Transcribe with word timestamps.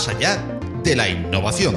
más 0.00 0.08
allá 0.08 0.42
de 0.82 0.96
la 0.96 1.10
innovación. 1.10 1.76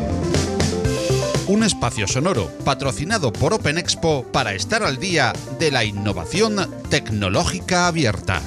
Un 1.48 1.62
espacio 1.62 2.08
sonoro 2.08 2.50
patrocinado 2.64 3.34
por 3.34 3.54
Open 3.54 3.78
Expo 3.78 4.24
para 4.32 4.54
estar 4.54 4.82
al 4.82 4.98
día 4.98 5.34
de 5.60 5.72
la 5.72 5.84
innovación 5.84 6.56
tecnológica 6.90 7.88
abierta. 7.88 8.42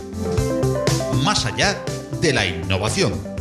Más 1.23 1.45
allá 1.45 1.77
de 2.23 2.33
la 2.33 2.47
innovación. 2.47 3.36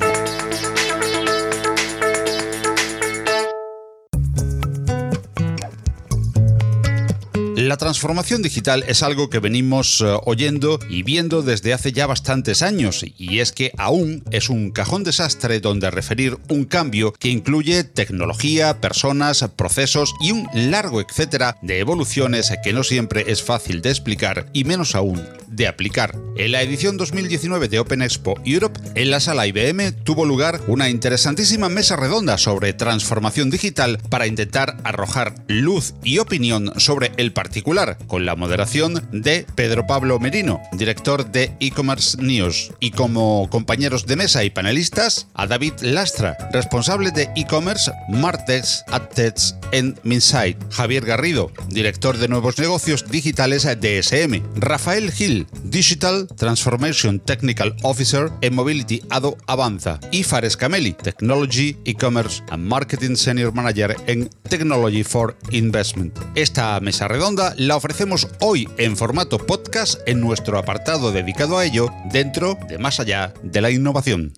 La 7.75 7.79
transformación 7.79 8.41
digital 8.41 8.85
es 8.87 9.03
algo 9.03 9.29
que 9.29 9.39
venimos 9.39 9.99
eh, 9.99 10.05
oyendo 10.23 10.79
y 10.89 11.03
viendo 11.03 11.41
desde 11.41 11.73
hace 11.73 11.91
ya 11.91 12.07
bastantes 12.07 12.61
años 12.61 13.03
y 13.17 13.39
es 13.39 13.51
que 13.51 13.73
aún 13.77 14.23
es 14.31 14.49
un 14.49 14.71
cajón 14.71 15.03
desastre 15.03 15.59
donde 15.59 15.91
referir 15.91 16.37
un 16.47 16.63
cambio 16.63 17.11
que 17.11 17.27
incluye 17.27 17.83
tecnología, 17.83 18.79
personas, 18.79 19.45
procesos 19.57 20.13
y 20.21 20.31
un 20.31 20.47
largo 20.53 21.01
etcétera 21.01 21.57
de 21.61 21.79
evoluciones 21.79 22.53
que 22.63 22.71
no 22.71 22.85
siempre 22.85 23.25
es 23.27 23.43
fácil 23.43 23.81
de 23.81 23.89
explicar 23.89 24.45
y 24.53 24.63
menos 24.63 24.95
aún 24.95 25.21
de 25.49 25.67
aplicar. 25.67 26.15
En 26.37 26.51
la 26.51 26.61
edición 26.61 26.97
2019 26.97 27.67
de 27.67 27.79
Open 27.79 28.01
Expo 28.01 28.39
Europe, 28.45 28.79
en 28.95 29.11
la 29.11 29.19
sala 29.19 29.47
IBM 29.47 29.91
tuvo 30.03 30.25
lugar 30.25 30.61
una 30.67 30.89
interesantísima 30.89 31.69
mesa 31.69 31.95
redonda 31.95 32.37
sobre 32.37 32.73
transformación 32.73 33.49
digital 33.49 33.99
para 34.09 34.27
intentar 34.27 34.77
arrojar 34.83 35.35
luz 35.47 35.93
y 36.03 36.19
opinión 36.19 36.73
sobre 36.77 37.11
el 37.17 37.31
partido 37.65 37.97
con 38.07 38.25
la 38.25 38.35
moderación 38.35 39.07
de 39.11 39.45
Pedro 39.55 39.87
Pablo 39.87 40.19
Merino, 40.19 40.61
director 40.73 41.29
de 41.31 41.51
e-commerce 41.59 42.17
news, 42.21 42.71
y 42.79 42.91
como 42.91 43.49
compañeros 43.49 44.05
de 44.05 44.15
mesa 44.15 44.43
y 44.43 44.49
panelistas 44.49 45.27
a 45.33 45.47
David 45.47 45.73
Lastra, 45.81 46.37
responsable 46.53 47.11
de 47.11 47.29
e-commerce, 47.35 47.91
Martex, 48.09 48.83
AdTech 48.87 49.35
en 49.71 49.99
Minsight, 50.03 50.57
Javier 50.71 51.05
Garrido, 51.05 51.51
director 51.69 52.17
de 52.17 52.27
nuevos 52.27 52.57
negocios 52.59 53.09
digitales 53.09 53.63
de 53.63 53.97
SM, 53.99 54.43
Rafael 54.55 55.11
Gil, 55.11 55.47
Digital 55.63 56.27
Transformation 56.37 57.19
Technical 57.19 57.75
Officer 57.83 58.29
en 58.41 58.55
Mobility 58.55 59.01
Ado 59.09 59.37
Avanza, 59.47 59.99
y 60.11 60.23
Fares 60.23 60.55
Cameli, 60.55 60.93
Technology, 60.93 61.77
E-commerce 61.85 62.43
and 62.49 62.65
Marketing 62.65 63.15
Senior 63.15 63.53
Manager 63.53 63.95
en 64.07 64.29
Technology 64.47 65.03
for 65.03 65.35
Investment. 65.51 66.17
Esta 66.35 66.79
mesa 66.79 67.07
redonda 67.07 67.44
la 67.57 67.75
ofrecemos 67.75 68.27
hoy 68.39 68.67
en 68.77 68.97
formato 68.97 69.37
podcast 69.37 69.99
en 70.07 70.21
nuestro 70.21 70.57
apartado 70.57 71.11
dedicado 71.11 71.57
a 71.57 71.65
ello 71.65 71.89
dentro 72.11 72.57
de 72.67 72.77
Más 72.77 72.99
allá 72.99 73.33
de 73.43 73.61
la 73.61 73.69
innovación. 73.69 74.33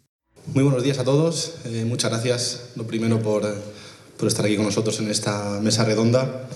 Muy 0.53 0.63
buenos 0.63 0.83
días 0.83 0.99
a 0.99 1.03
todos. 1.03 1.55
Eh, 1.65 1.85
muchas 1.85 2.11
gracias, 2.11 2.69
lo 2.75 2.85
primero, 2.85 3.21
por, 3.21 3.43
por, 4.17 4.27
estar 4.27 4.45
aquí 4.45 4.55
con 4.55 4.65
nosotros 4.65 4.99
en 4.99 5.09
esta 5.09 5.59
mesa 5.61 5.85
redonda. 5.85 6.47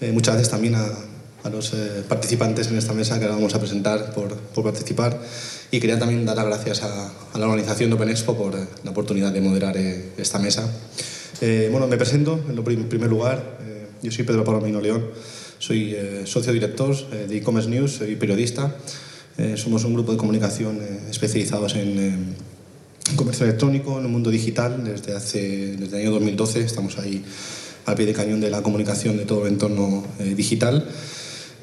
Eh, 0.00 0.12
muchas 0.12 0.34
gracias 0.34 0.50
también 0.50 0.74
a, 0.74 0.86
a 1.44 1.50
los 1.50 1.72
eh, 1.72 2.02
participantes 2.08 2.68
en 2.68 2.76
esta 2.76 2.92
mesa 2.92 3.18
que 3.18 3.24
ahora 3.24 3.36
vamos 3.36 3.54
a 3.54 3.58
presentar 3.58 4.12
por, 4.12 4.34
por 4.34 4.64
participar. 4.64 5.18
Y 5.70 5.80
quería 5.80 5.98
también 5.98 6.24
dar 6.24 6.36
las 6.36 6.46
gracias 6.46 6.82
a, 6.82 7.12
la 7.38 7.46
organización 7.46 7.90
de 7.90 7.96
Open 7.96 8.10
Expo 8.10 8.36
por 8.36 8.54
la 8.54 8.90
oportunidad 8.90 9.32
de 9.32 9.40
moderar 9.40 9.76
esta 9.76 10.38
mesa. 10.38 10.68
bueno, 11.70 11.86
me 11.86 11.96
presento 11.96 12.40
en, 12.48 12.88
primer 12.88 13.08
lugar. 13.10 13.58
yo 14.02 14.10
soy 14.10 14.24
Pedro 14.24 14.44
Pablo 14.44 14.60
Mino 14.60 14.80
León. 14.80 15.04
Soy 15.66 15.96
eh, 15.96 16.22
socio 16.26 16.52
director 16.52 16.94
eh, 17.10 17.26
de 17.28 17.38
e-commerce 17.38 17.68
news, 17.68 17.98
soy 17.98 18.14
periodista. 18.14 18.76
Eh, 19.36 19.56
somos 19.56 19.82
un 19.82 19.94
grupo 19.94 20.12
de 20.12 20.16
comunicación 20.16 20.78
especializados 21.10 21.74
en, 21.74 22.36
comercio 23.16 23.46
electrónico, 23.46 23.98
en 23.98 24.04
el 24.04 24.08
mundo 24.12 24.30
digital. 24.30 24.84
Desde, 24.84 25.16
hace, 25.16 25.74
desde 25.74 25.96
el 25.96 26.02
año 26.02 26.12
2012 26.12 26.60
estamos 26.60 26.98
ahí 26.98 27.24
al 27.84 27.96
pie 27.96 28.06
de 28.06 28.12
cañón 28.12 28.40
de 28.40 28.48
la 28.48 28.62
comunicación 28.62 29.16
de 29.16 29.24
todo 29.24 29.44
el 29.44 29.54
entorno 29.54 30.06
digital. 30.36 30.86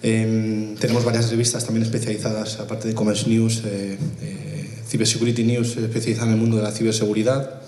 Em, 0.01 0.75
tenemos 0.75 1.05
varias 1.05 1.29
revistas 1.29 1.63
también 1.63 1.83
especializadas, 1.83 2.59
aparte 2.59 2.89
de 2.89 2.91
e-commerce 2.91 3.29
news, 3.29 3.63
Cybersecurity 4.85 5.45
News 5.45 5.77
especializada 5.77 6.27
en 6.27 6.33
el 6.33 6.39
mundo 6.41 6.57
de 6.57 6.63
la 6.63 6.73
ciberseguridad. 6.73 7.61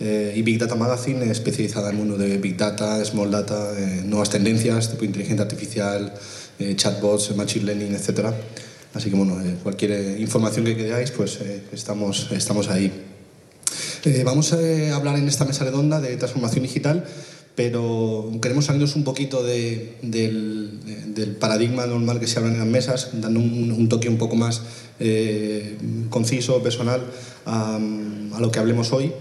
Eh, 0.00 0.34
y 0.36 0.42
Big 0.42 0.58
Data 0.58 0.74
Magazine, 0.74 1.30
especializada 1.30 1.90
en 1.90 1.96
el 1.96 1.98
mundo 1.98 2.18
de 2.18 2.38
Big 2.38 2.56
Data, 2.56 3.04
Small 3.04 3.30
Data, 3.30 3.72
eh, 3.78 4.02
nuevas 4.04 4.30
tendencias, 4.30 4.90
tipo 4.90 5.04
inteligencia 5.04 5.42
artificial, 5.42 6.12
eh, 6.58 6.74
chatbots, 6.76 7.36
machine 7.36 7.66
learning, 7.66 7.94
etc. 7.94 8.32
Así 8.94 9.10
que 9.10 9.16
bueno, 9.16 9.40
cualquier 9.62 10.20
información 10.20 10.64
que 10.64 10.76
queráis, 10.76 11.10
pues 11.12 11.38
estamos, 11.72 12.30
estamos 12.32 12.68
ahí. 12.68 12.92
vamos 14.24 14.52
a 14.52 14.58
hablar 14.94 15.16
en 15.16 15.28
esta 15.28 15.44
mesa 15.44 15.64
redonda 15.64 16.00
de 16.00 16.16
transformación 16.16 16.64
digital, 16.64 17.04
pero 17.54 18.30
queremos 18.42 18.66
salirnos 18.66 18.96
un 18.96 19.04
poquito 19.04 19.42
de, 19.42 19.96
del, 20.02 21.36
paradigma 21.40 21.86
normal 21.86 22.20
que 22.20 22.26
se 22.26 22.38
habla 22.38 22.52
en 22.52 22.58
las 22.58 22.66
mesas, 22.66 23.10
dando 23.14 23.40
un, 23.40 23.88
toque 23.88 24.10
un 24.10 24.18
poco 24.18 24.36
más 24.36 24.60
conciso, 26.10 26.62
personal 26.62 27.00
a 27.46 27.78
lo 28.40 28.50
que 28.50 28.58
hablemos 28.58 28.92
hoy. 28.92 29.12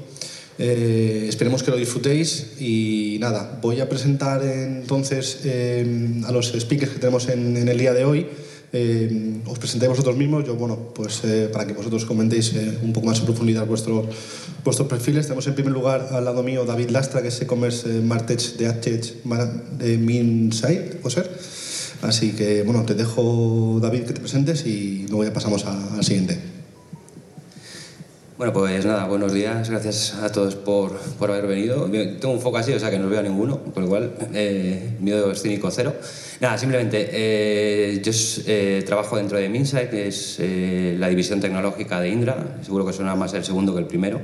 Eh, 0.58 1.26
esperemos 1.28 1.64
que 1.64 1.72
lo 1.72 1.78
disfrutéis 1.78 2.60
y 2.60 3.18
nada, 3.20 3.60
voy 3.62 3.80
a 3.80 3.90
presentar 3.90 4.44
entonces 4.44 5.40
eh, 5.46 6.22
a 6.26 6.32
los 6.32 6.54
speakers 6.58 6.92
que 6.92 7.00
tenemos 7.00 7.30
en, 7.30 7.68
el 7.68 7.78
día 7.78 7.94
de 7.94 8.06
hoy. 8.06 8.28
Eh, 8.74 9.42
os 9.48 9.60
presenté 9.60 9.88
vosotros 9.88 10.16
mismos, 10.16 10.46
yo 10.46 10.56
bueno, 10.56 10.94
pues 10.96 11.24
para 11.52 11.68
que 11.68 11.74
vosotros 11.74 12.06
comentéis 12.06 12.54
un 12.82 12.94
poco 12.94 13.08
más 13.08 13.20
en 13.20 13.26
profundidad 13.26 13.66
vuestros, 13.66 14.06
vuestros 14.64 14.88
perfiles. 14.88 15.26
Tenemos 15.26 15.46
en 15.48 15.56
primer 15.56 15.74
lugar 15.74 16.10
al 16.12 16.24
lado 16.24 16.42
mío 16.42 16.64
David 16.64 16.90
Lastra, 16.90 17.22
que 17.22 17.30
es 17.30 17.42
e-commerce 17.42 17.88
Martech 18.02 18.58
de 18.58 18.68
AdTech 18.68 19.24
de 19.78 19.98
Minsight, 19.98 21.04
¿o 21.04 21.10
ser? 21.10 21.30
Así 22.02 22.32
que 22.32 22.64
bueno, 22.64 22.84
te 22.84 22.96
dejo 22.96 23.80
David 23.82 24.04
que 24.04 24.14
te 24.14 24.22
presentes 24.22 24.66
y 24.66 25.06
luego 25.08 25.26
ya 25.26 25.34
pasamos 25.34 25.66
al 25.66 26.04
siguiente. 26.04 26.61
Bueno, 28.42 28.54
pues 28.54 28.88
nada, 28.88 29.06
buenos 29.06 29.34
días, 29.34 29.70
gracias 29.70 30.16
a 30.16 30.32
todos 30.32 30.56
por, 30.56 30.98
por 31.20 31.30
haber 31.30 31.46
venido. 31.46 31.88
Tengo 31.92 32.34
un 32.34 32.42
foco 32.42 32.58
así, 32.58 32.74
o 32.74 32.80
sea 32.80 32.90
que 32.90 32.98
no 32.98 33.08
veo 33.08 33.20
a 33.20 33.22
ninguno, 33.22 33.60
por 33.60 33.84
igual, 33.84 34.14
eh, 34.34 34.96
miedo 35.00 35.32
escénico 35.32 35.70
cero. 35.70 35.94
Nada, 36.40 36.58
simplemente, 36.58 37.08
eh, 37.12 38.02
yo 38.04 38.12
eh, 38.48 38.82
trabajo 38.84 39.18
dentro 39.18 39.38
de 39.38 39.48
Minsight, 39.48 39.92
que 39.92 40.08
es 40.08 40.38
eh, 40.40 40.96
la 40.98 41.08
división 41.10 41.40
tecnológica 41.40 42.02
de 42.02 42.10
Indra, 42.10 42.58
seguro 42.64 42.84
que 42.84 42.94
suena 42.94 43.14
más 43.14 43.32
el 43.36 43.44
segundo 43.44 43.76
que 43.76 43.82
el 43.82 43.86
primero. 43.86 44.20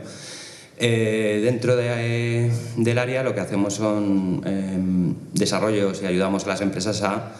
dentro 0.79 1.75
de, 1.75 2.51
del 2.75 2.97
área 2.97 3.21
lo 3.21 3.35
que 3.35 3.41
hacemos 3.41 3.75
son 3.75 4.41
desarrollos 5.31 6.01
y 6.01 6.07
ayudamos 6.07 6.43
a 6.45 6.47
las 6.47 6.61
empresas 6.61 7.03
a 7.03 7.33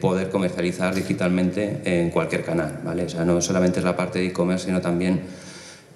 poder 0.00 0.30
comercializar 0.30 0.96
digitalmente 0.96 1.80
en 1.84 2.10
cualquier 2.10 2.44
canal, 2.44 2.80
¿vale? 2.84 3.04
O 3.04 3.08
sea, 3.08 3.24
no 3.24 3.40
solamente 3.40 3.78
es 3.78 3.84
la 3.84 3.96
parte 3.96 4.18
de 4.18 4.26
e-commerce, 4.26 4.66
sino 4.66 4.80
también 4.80 5.43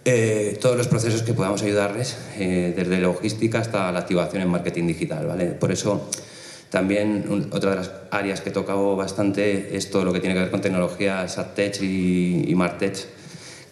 eh, 0.04 0.58
todos 0.60 0.76
los 0.76 0.88
procesos 0.88 1.22
que 1.22 1.34
podamos 1.34 1.62
ayudarles, 1.62 2.16
eh, 2.38 2.72
desde 2.76 3.00
logística 3.00 3.58
hasta 3.58 3.90
la 3.92 4.00
activación 4.00 4.42
en 4.42 4.48
marketing 4.48 4.86
digital. 4.86 5.26
¿vale? 5.26 5.46
Por 5.46 5.72
eso, 5.72 6.08
también 6.70 7.48
otra 7.52 7.70
de 7.70 7.76
las 7.76 7.90
áreas 8.10 8.40
que 8.40 8.50
tocado 8.50 8.96
bastante 8.96 9.76
es 9.76 9.90
todo 9.90 10.04
lo 10.04 10.12
que 10.12 10.20
tiene 10.20 10.34
que 10.34 10.42
ver 10.42 10.50
con 10.50 10.60
tecnología 10.60 11.26
SATTech 11.26 11.82
y, 11.82 12.50
y 12.50 12.54
MarTech, 12.54 12.96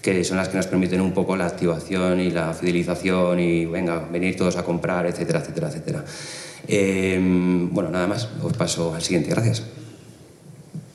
que 0.03 0.25
son 0.25 0.37
las 0.37 0.49
que 0.49 0.57
nos 0.57 0.67
permiten 0.67 1.01
un 1.01 1.13
poco 1.13 1.37
la 1.37 1.47
activación 1.47 2.21
y 2.21 2.31
la 2.31 2.55
fidelización 2.55 3.41
y 3.41 3.67
venga, 3.67 4.07
venir 4.11 4.37
todos 4.37 4.57
a 4.57 4.65
comprar, 4.65 5.07
etcétera, 5.07 5.41
etcétera, 5.41 5.69
etcétera. 5.69 6.05
Eh, 6.69 7.19
bueno, 7.71 7.91
nada 7.91 8.07
más, 8.07 8.29
os 8.43 8.53
paso 8.55 8.95
al 8.95 9.03
siguiente. 9.03 9.31
Gracias. 9.31 9.63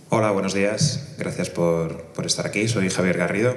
Hola, 0.10 0.32
buenos 0.32 0.54
días. 0.54 1.16
Gracias 1.18 1.50
por, 1.50 2.02
por 2.14 2.26
estar 2.26 2.46
aquí. 2.46 2.68
Soy 2.68 2.90
Javier 2.90 3.18
Garrido. 3.18 3.56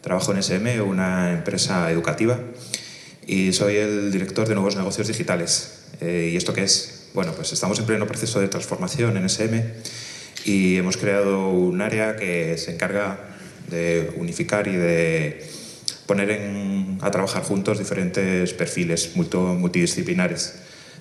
Trabajo 0.00 0.32
en 0.32 0.38
SM, 0.38 0.80
una 0.80 1.32
empresa 1.32 1.90
educativa, 1.90 2.38
y 3.26 3.52
soy 3.52 3.76
el 3.76 4.10
director 4.10 4.48
de 4.48 4.54
nuevos 4.54 4.76
negocios 4.76 5.08
digitales. 5.08 5.80
Eh, 6.00 6.30
¿Y 6.32 6.36
esto 6.36 6.52
qué 6.52 6.62
es? 6.62 7.08
Bueno, 7.14 7.32
pues 7.32 7.52
estamos 7.52 7.78
en 7.78 7.86
pleno 7.86 8.06
proceso 8.06 8.40
de 8.40 8.48
transformación 8.48 9.16
en 9.16 9.24
SM 9.24 9.64
y 10.44 10.76
hemos 10.76 10.96
creado 10.96 11.48
un 11.50 11.80
área 11.80 12.16
que 12.16 12.56
se 12.58 12.72
encarga 12.72 13.18
de 13.70 14.12
unificar 14.16 14.68
y 14.68 14.76
de 14.76 15.46
poner 16.06 16.98
a 17.00 17.10
trabajar 17.10 17.42
juntos 17.42 17.78
diferentes 17.78 18.52
perfiles 18.54 19.12
multidisciplinares. 19.14 20.54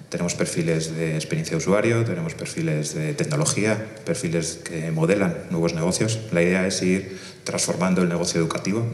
Tenemos 0.09 0.35
perfiles 0.35 0.95
de 0.95 1.15
experiencia 1.15 1.51
de 1.51 1.57
usuario, 1.57 2.05
tenemos 2.05 2.33
perfiles 2.33 2.95
de 2.95 3.13
tecnología, 3.13 3.77
perfiles 4.05 4.59
que 4.63 4.89
modelan 4.91 5.35
nuevos 5.49 5.73
negocios. 5.73 6.19
La 6.31 6.41
idea 6.41 6.65
es 6.65 6.81
ir 6.81 7.19
transformando 7.43 8.01
el 8.01 8.07
negocio 8.07 8.39
educativo 8.39 8.85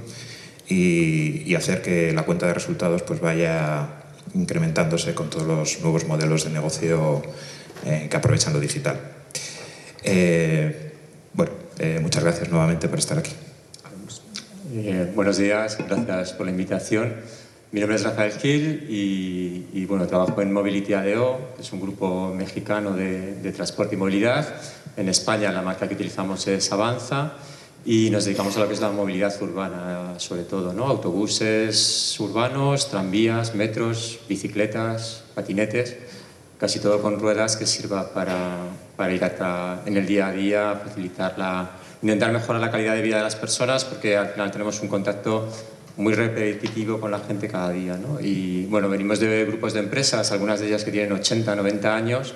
y, 0.68 1.54
hacer 1.56 1.84
que 1.84 2.14
la 2.14 2.24
cuenta 2.24 2.48
de 2.48 2.54
resultados 2.56 3.04
pues 3.04 3.20
vaya 3.20 3.90
incrementándose 4.34 5.14
con 5.14 5.30
todos 5.30 5.46
los 5.46 5.82
nuevos 5.82 6.08
modelos 6.08 6.46
de 6.46 6.50
negocio 6.50 7.22
eh, 7.86 8.08
que 8.10 8.18
aprovechan 8.18 8.52
lo 8.54 8.60
digital. 8.60 9.00
Eh, 10.04 10.94
bueno, 11.34 11.52
eh, 11.78 12.00
muchas 12.02 12.24
gracias 12.24 12.50
nuevamente 12.50 12.90
por 12.90 12.98
estar 12.98 13.20
aquí. 13.20 13.34
buenos 15.14 15.38
días, 15.38 15.78
gracias 15.78 16.34
por 16.34 16.48
la 16.48 16.52
invitación. 16.52 17.14
Mi 17.74 17.80
nombre 17.80 17.96
es 17.96 18.04
Rafael 18.04 18.34
Gil 18.34 18.86
y, 18.88 19.84
bueno, 19.88 20.06
trabajo 20.06 20.40
en 20.44 20.54
Mobility 20.54 20.94
ADO, 20.94 21.56
que 21.56 21.64
es 21.64 21.74
un 21.74 21.82
grupo 21.82 22.32
mexicano 22.32 22.92
de, 22.92 23.34
de, 23.42 23.52
transporte 23.52 23.96
y 23.96 23.98
movilidad. 23.98 24.48
En 24.96 25.10
España 25.10 25.52
la 25.52 25.64
marca 25.64 25.88
que 25.88 25.96
utilizamos 25.96 26.48
es 26.48 26.72
Avanza 26.72 27.34
y 27.84 28.12
nos 28.12 28.26
dedicamos 28.26 28.56
a 28.58 28.60
lo 28.60 28.68
que 28.68 28.76
es 28.76 28.80
la 28.80 28.92
movilidad 28.92 29.34
urbana, 29.42 30.14
sobre 30.20 30.44
todo, 30.44 30.72
¿no? 30.72 30.86
autobuses 30.86 32.16
urbanos, 32.20 32.92
tranvías, 32.92 33.56
metros, 33.56 34.20
bicicletas, 34.30 35.24
patinetes, 35.34 35.98
casi 36.60 36.80
todo 36.80 37.02
con 37.02 37.20
ruedas 37.20 37.58
que 37.58 37.66
sirva 37.66 38.14
para, 38.14 38.68
para 38.96 39.14
ir 39.14 39.24
hasta, 39.24 39.82
en 39.88 39.98
el 39.98 40.06
día 40.06 40.28
a 40.28 40.32
día, 40.32 40.82
facilitar 40.86 41.40
la, 41.40 41.72
intentar 42.04 42.32
mejorar 42.32 42.62
la 42.62 42.70
calidad 42.70 42.94
de 42.94 43.02
vida 43.02 43.18
de 43.18 43.24
las 43.24 43.36
personas, 43.36 43.84
porque 43.84 44.16
al 44.16 44.28
final 44.28 44.52
tenemos 44.52 44.80
un 44.82 44.90
contacto 44.90 45.50
muy 45.98 46.14
repetitivo 46.14 47.00
con 47.00 47.12
la 47.12 47.20
gente 47.20 47.48
cada 47.48 47.72
día. 47.72 47.98
¿no? 47.98 48.20
Y 48.20 48.66
bueno, 48.66 48.90
venimos 48.90 49.20
de 49.20 49.46
grupos 49.46 49.74
de 49.74 49.80
empresas, 49.80 50.32
algunas 50.32 50.60
de 50.60 50.68
ellas 50.68 50.84
que 50.84 50.92
tienen 50.92 51.12
80, 51.14 51.56
90 51.56 51.96
años, 51.96 52.34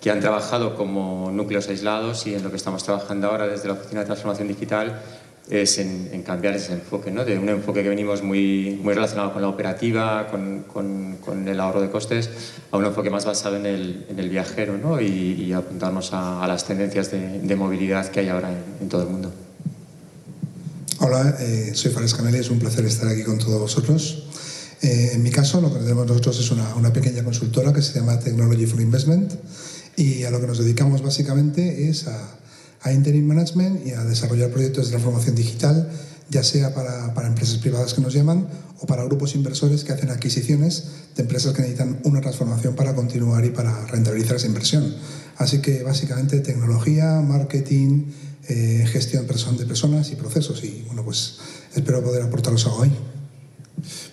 que 0.00 0.10
han 0.10 0.20
trabajado 0.20 0.74
como 0.74 1.30
núcleos 1.32 1.68
aislados 1.68 2.26
y 2.26 2.34
en 2.34 2.42
lo 2.42 2.50
que 2.50 2.56
estamos 2.56 2.82
trabajando 2.82 3.28
ahora 3.28 3.46
desde 3.46 3.68
la 3.68 3.74
Oficina 3.74 4.00
de 4.00 4.06
Transformación 4.06 4.48
Digital 4.48 5.00
es 5.48 5.78
en, 5.78 6.22
cambiar 6.22 6.54
ese 6.54 6.72
enfoque, 6.72 7.10
¿no? 7.10 7.24
de 7.24 7.38
un 7.38 7.48
enfoque 7.48 7.82
que 7.82 7.88
venimos 7.88 8.22
muy, 8.22 8.78
muy 8.82 8.94
relacionado 8.94 9.32
con 9.32 9.42
la 9.42 9.48
operativa, 9.48 10.28
con, 10.28 10.64
con, 10.72 11.48
el 11.48 11.60
ahorro 11.60 11.80
de 11.80 11.90
costes, 11.90 12.54
a 12.70 12.76
un 12.76 12.84
enfoque 12.84 13.10
más 13.10 13.24
basado 13.24 13.56
en 13.56 13.66
el, 13.66 14.06
en 14.08 14.18
el 14.18 14.28
viajero 14.28 14.78
¿no? 14.78 15.00
y, 15.00 15.52
apuntarnos 15.52 16.12
a, 16.12 16.46
las 16.46 16.64
tendencias 16.64 17.10
de, 17.10 17.40
de, 17.40 17.56
movilidad 17.56 18.06
que 18.08 18.20
hay 18.20 18.28
ahora 18.28 18.50
en 18.80 18.88
todo 18.88 19.02
el 19.02 19.08
mundo. 19.08 19.32
Hola, 21.04 21.36
eh, 21.40 21.72
soy 21.74 21.90
Fares 21.90 22.14
Cameli, 22.14 22.38
es 22.38 22.48
un 22.48 22.60
placer 22.60 22.84
estar 22.84 23.08
aquí 23.08 23.24
con 23.24 23.36
todos 23.36 23.60
vosotros. 23.60 24.22
Eh, 24.82 25.10
en 25.14 25.22
mi 25.24 25.30
caso, 25.30 25.60
lo 25.60 25.72
que 25.72 25.80
tenemos 25.80 26.06
nosotros 26.06 26.38
es 26.38 26.48
una, 26.52 26.76
una, 26.76 26.92
pequeña 26.92 27.24
consultora 27.24 27.72
que 27.72 27.82
se 27.82 27.98
llama 27.98 28.20
Technology 28.20 28.66
for 28.66 28.80
Investment 28.80 29.32
y 29.96 30.22
a 30.22 30.30
lo 30.30 30.40
que 30.40 30.46
nos 30.46 30.58
dedicamos 30.58 31.02
básicamente 31.02 31.88
es 31.88 32.06
a, 32.06 32.16
a 32.82 32.92
interim 32.92 33.26
management 33.26 33.84
y 33.84 33.90
a 33.90 34.04
desarrollar 34.04 34.50
proyectos 34.50 34.84
de 34.84 34.90
transformación 34.90 35.34
digital, 35.34 35.90
ya 36.30 36.44
sea 36.44 36.72
para, 36.72 37.12
para, 37.14 37.26
empresas 37.26 37.58
privadas 37.58 37.94
que 37.94 38.00
nos 38.00 38.14
llaman 38.14 38.46
o 38.78 38.86
para 38.86 39.02
grupos 39.02 39.34
inversores 39.34 39.82
que 39.82 39.92
hacen 39.92 40.10
adquisiciones 40.10 40.84
de 41.16 41.22
empresas 41.22 41.52
que 41.52 41.62
necesitan 41.62 41.98
una 42.04 42.20
transformación 42.20 42.76
para 42.76 42.94
continuar 42.94 43.44
y 43.44 43.50
para 43.50 43.86
rentabilizar 43.86 44.36
esa 44.36 44.46
inversión. 44.46 44.94
Así 45.36 45.58
que 45.58 45.82
básicamente 45.82 46.38
tecnología, 46.38 47.20
marketing, 47.20 48.04
eh, 48.48 48.84
gestión 48.90 49.26
de 49.26 49.66
personas 49.66 50.10
y 50.10 50.16
procesos. 50.16 50.62
Y 50.64 50.82
bueno, 50.86 51.04
pues 51.04 51.38
espero 51.74 52.02
poder 52.02 52.22
aportaros 52.22 52.66
algo 52.66 52.82
ahí. 52.82 52.92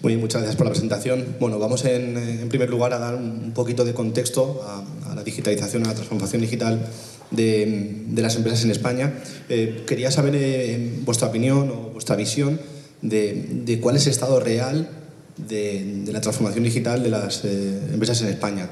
Muy 0.01 0.13
bien, 0.13 0.21
muchas 0.21 0.41
gracias 0.41 0.55
por 0.55 0.65
la 0.65 0.71
presentación. 0.71 1.35
Bueno, 1.39 1.59
vamos 1.59 1.85
en, 1.85 2.17
en 2.17 2.49
primer 2.49 2.69
lugar 2.69 2.93
a 2.93 2.99
dar 2.99 3.15
un 3.15 3.51
poquito 3.53 3.85
de 3.85 3.93
contexto 3.93 4.63
a, 4.65 5.15
la 5.15 5.23
digitalización, 5.23 5.83
a 5.85 5.89
la 5.89 5.95
transformación 5.95 6.41
digital 6.41 6.87
de, 7.31 8.03
de 8.07 8.21
las 8.21 8.35
empresas 8.35 8.63
en 8.63 8.71
España. 8.71 9.13
Eh, 9.49 9.83
quería 9.87 10.11
saber 10.11 10.35
eh, 10.35 10.99
vuestra 11.05 11.27
opinión 11.27 11.69
o 11.69 11.89
vuestra 11.91 12.15
visión 12.15 12.59
de, 13.01 13.63
de, 13.65 13.79
cuál 13.79 13.95
es 13.95 14.05
el 14.05 14.11
estado 14.11 14.39
real 14.39 14.89
de, 15.37 16.03
de 16.05 16.13
la 16.13 16.21
transformación 16.21 16.63
digital 16.63 17.03
de 17.03 17.09
las 17.09 17.43
empresas 17.45 18.21
en 18.21 18.27
España. 18.29 18.69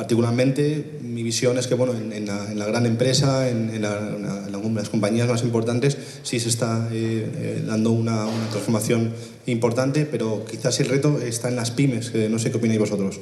Particularmente, 0.00 0.98
mi 1.02 1.22
visión 1.22 1.58
es 1.58 1.66
que 1.66 1.74
bueno, 1.74 1.92
en, 1.92 2.24
la, 2.24 2.64
gran 2.64 2.86
empresa, 2.86 3.50
en, 3.50 3.82
las 3.82 4.88
compañías 4.88 5.28
más 5.28 5.42
importantes, 5.42 5.98
sí 6.22 6.40
se 6.40 6.48
está 6.48 6.88
eh, 6.90 7.28
eh, 7.36 7.64
dando 7.66 7.92
una, 7.92 8.24
transformación 8.50 9.12
importante, 9.44 10.06
pero 10.06 10.46
quizás 10.50 10.80
el 10.80 10.88
reto 10.88 11.20
está 11.20 11.50
en 11.50 11.56
las 11.56 11.70
pymes, 11.70 12.08
que 12.08 12.30
no 12.30 12.38
sé 12.38 12.50
qué 12.50 12.56
opináis 12.56 12.80
vosotros. 12.80 13.20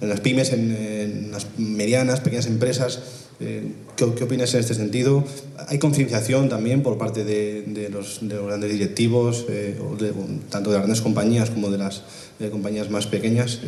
En 0.00 0.08
las 0.08 0.20
pymes, 0.20 0.52
en, 0.52 1.32
las 1.32 1.48
medianas, 1.58 2.20
pequeñas 2.20 2.46
empresas, 2.46 3.00
eh, 3.40 3.72
¿qué, 3.96 4.04
opinas 4.04 4.54
en 4.54 4.60
este 4.60 4.74
sentido? 4.74 5.24
¿Hay 5.66 5.80
concienciación 5.80 6.48
también 6.48 6.84
por 6.84 6.98
parte 6.98 7.24
de, 7.24 7.88
los, 7.90 8.20
grandes 8.22 8.70
directivos, 8.70 9.44
tanto 10.50 10.70
de 10.70 10.76
las 10.76 10.84
grandes 10.84 11.00
compañías 11.00 11.50
como 11.50 11.68
de 11.68 11.78
las 11.78 12.04
compañías 12.50 12.90
más 12.90 13.06
pequeñas? 13.06 13.60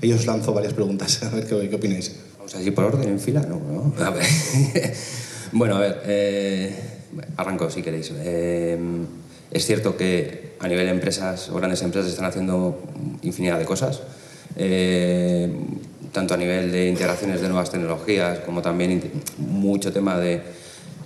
ellos 0.00 0.26
lanzo 0.26 0.52
varias 0.52 0.74
preguntas, 0.74 1.22
a 1.24 1.30
ver 1.30 1.46
qué, 1.46 1.68
qué 1.68 1.76
opináis. 1.76 2.14
Vamos 2.36 2.54
a 2.54 2.62
ir 2.62 2.74
por 2.74 2.84
orden, 2.84 3.08
en 3.08 3.20
fila, 3.20 3.40
¿no? 3.42 3.92
A 4.02 4.10
ver. 4.10 4.24
bueno, 5.52 5.76
a 5.76 5.80
ver, 5.80 6.02
eh, 6.06 6.74
arranco 7.36 7.70
si 7.70 7.82
queréis. 7.82 8.12
Eh, 8.14 8.78
es 9.50 9.66
cierto 9.66 9.96
que 9.96 10.56
a 10.60 10.68
nivel 10.68 10.86
de 10.86 10.92
empresas 10.92 11.48
o 11.50 11.54
grandes 11.54 11.82
empresas 11.82 12.10
están 12.10 12.26
haciendo 12.26 12.80
infinidad 13.22 13.58
de 13.58 13.64
cosas, 13.64 14.02
eh, 14.56 15.50
tanto 16.12 16.34
a 16.34 16.36
nivel 16.36 16.72
de 16.72 16.88
integraciones 16.88 17.40
de 17.40 17.48
nuevas 17.48 17.70
tecnologías 17.70 18.40
como 18.40 18.62
también 18.62 19.02
mucho 19.38 19.92
tema 19.92 20.18
de 20.18 20.42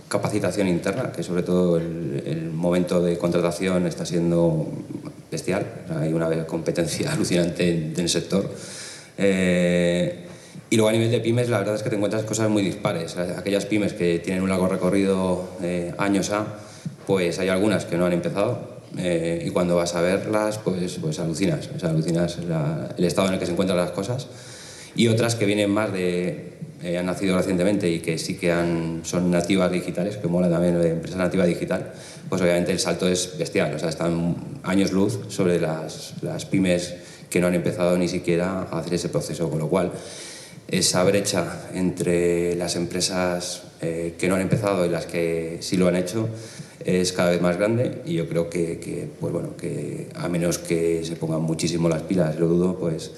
capacitación 0.08 0.68
interna, 0.68 1.12
que 1.12 1.22
sobre 1.22 1.42
todo 1.42 1.78
el, 1.78 2.22
el 2.26 2.50
momento 2.50 3.02
de 3.02 3.16
contratación 3.16 3.86
está 3.86 4.04
siendo 4.04 4.68
bestial, 5.32 5.66
hay 5.98 6.12
una 6.12 6.46
competencia 6.46 7.12
alucinante 7.12 7.68
en 7.68 7.98
el 7.98 8.08
sector. 8.08 8.48
Eh, 9.18 10.26
y 10.70 10.76
luego 10.76 10.88
a 10.88 10.92
nivel 10.92 11.10
de 11.10 11.20
pymes, 11.20 11.48
la 11.48 11.58
verdad 11.58 11.74
es 11.74 11.82
que 11.82 11.90
te 11.90 11.96
encuentras 11.96 12.22
cosas 12.24 12.48
muy 12.48 12.62
dispares. 12.62 13.16
Aquellas 13.16 13.66
pymes 13.66 13.94
que 13.94 14.20
tienen 14.20 14.42
un 14.42 14.48
largo 14.48 14.68
recorrido 14.68 15.48
eh, 15.62 15.92
años 15.98 16.30
A, 16.30 16.46
pues 17.06 17.38
hay 17.38 17.48
algunas 17.48 17.84
que 17.84 17.96
no 17.96 18.06
han 18.06 18.12
empezado 18.12 18.80
eh, 18.98 19.42
y 19.46 19.50
cuando 19.50 19.76
vas 19.76 19.94
a 19.94 20.00
verlas, 20.00 20.58
pues, 20.58 20.98
pues 21.00 21.18
alucinas, 21.18 21.68
o 21.74 21.78
sea, 21.78 21.90
alucinas 21.90 22.38
el 22.96 23.04
estado 23.04 23.28
en 23.28 23.34
el 23.34 23.40
que 23.40 23.46
se 23.46 23.52
encuentran 23.52 23.78
las 23.78 23.90
cosas. 23.90 24.28
Y 24.94 25.08
otras 25.08 25.34
que 25.34 25.46
vienen 25.46 25.70
más 25.70 25.92
de, 25.92 26.52
han 26.98 27.06
nacido 27.06 27.36
recientemente 27.36 27.90
y 27.90 28.00
que 28.00 28.18
sí 28.18 28.36
que 28.36 28.52
han, 28.52 29.00
son 29.04 29.30
nativas 29.30 29.70
digitales, 29.70 30.16
que 30.16 30.28
mola 30.28 30.50
también 30.50 30.80
de 30.80 30.90
empresa 30.90 31.16
nativa 31.16 31.46
digital, 31.46 31.92
pues 32.28 32.42
obviamente 32.42 32.72
el 32.72 32.78
salto 32.78 33.08
es 33.08 33.38
bestial, 33.38 33.74
o 33.74 33.78
sea, 33.78 33.88
están 33.88 34.36
años 34.62 34.92
luz 34.92 35.20
sobre 35.28 35.60
las, 35.60 36.14
las 36.22 36.44
pymes 36.44 36.94
que 37.30 37.40
no 37.40 37.46
han 37.46 37.54
empezado 37.54 37.96
ni 37.96 38.08
siquiera 38.08 38.68
a 38.70 38.78
hacer 38.78 38.94
ese 38.94 39.08
proceso, 39.08 39.48
con 39.48 39.58
lo 39.58 39.68
cual 39.68 39.92
esa 40.68 41.04
brecha 41.04 41.68
entre 41.74 42.56
las 42.56 42.76
empresas 42.76 43.62
eh, 43.80 44.14
que 44.18 44.28
no 44.28 44.36
han 44.36 44.40
empezado 44.40 44.86
y 44.86 44.88
las 44.88 45.06
que 45.06 45.58
sí 45.60 45.76
lo 45.76 45.88
han 45.88 45.96
hecho 45.96 46.28
es 46.84 47.12
cada 47.12 47.30
vez 47.30 47.40
más 47.40 47.56
grande 47.56 48.02
y 48.04 48.14
yo 48.14 48.28
creo 48.28 48.48
que, 48.50 49.08
pues 49.20 49.32
bueno, 49.32 49.56
que 49.56 50.08
a 50.14 50.28
menos 50.28 50.58
que 50.58 51.04
se 51.04 51.16
pongan 51.16 51.42
muchísimo 51.42 51.88
las 51.88 52.02
pilas, 52.02 52.38
lo 52.38 52.48
dudo, 52.48 52.78
pues 52.78 53.12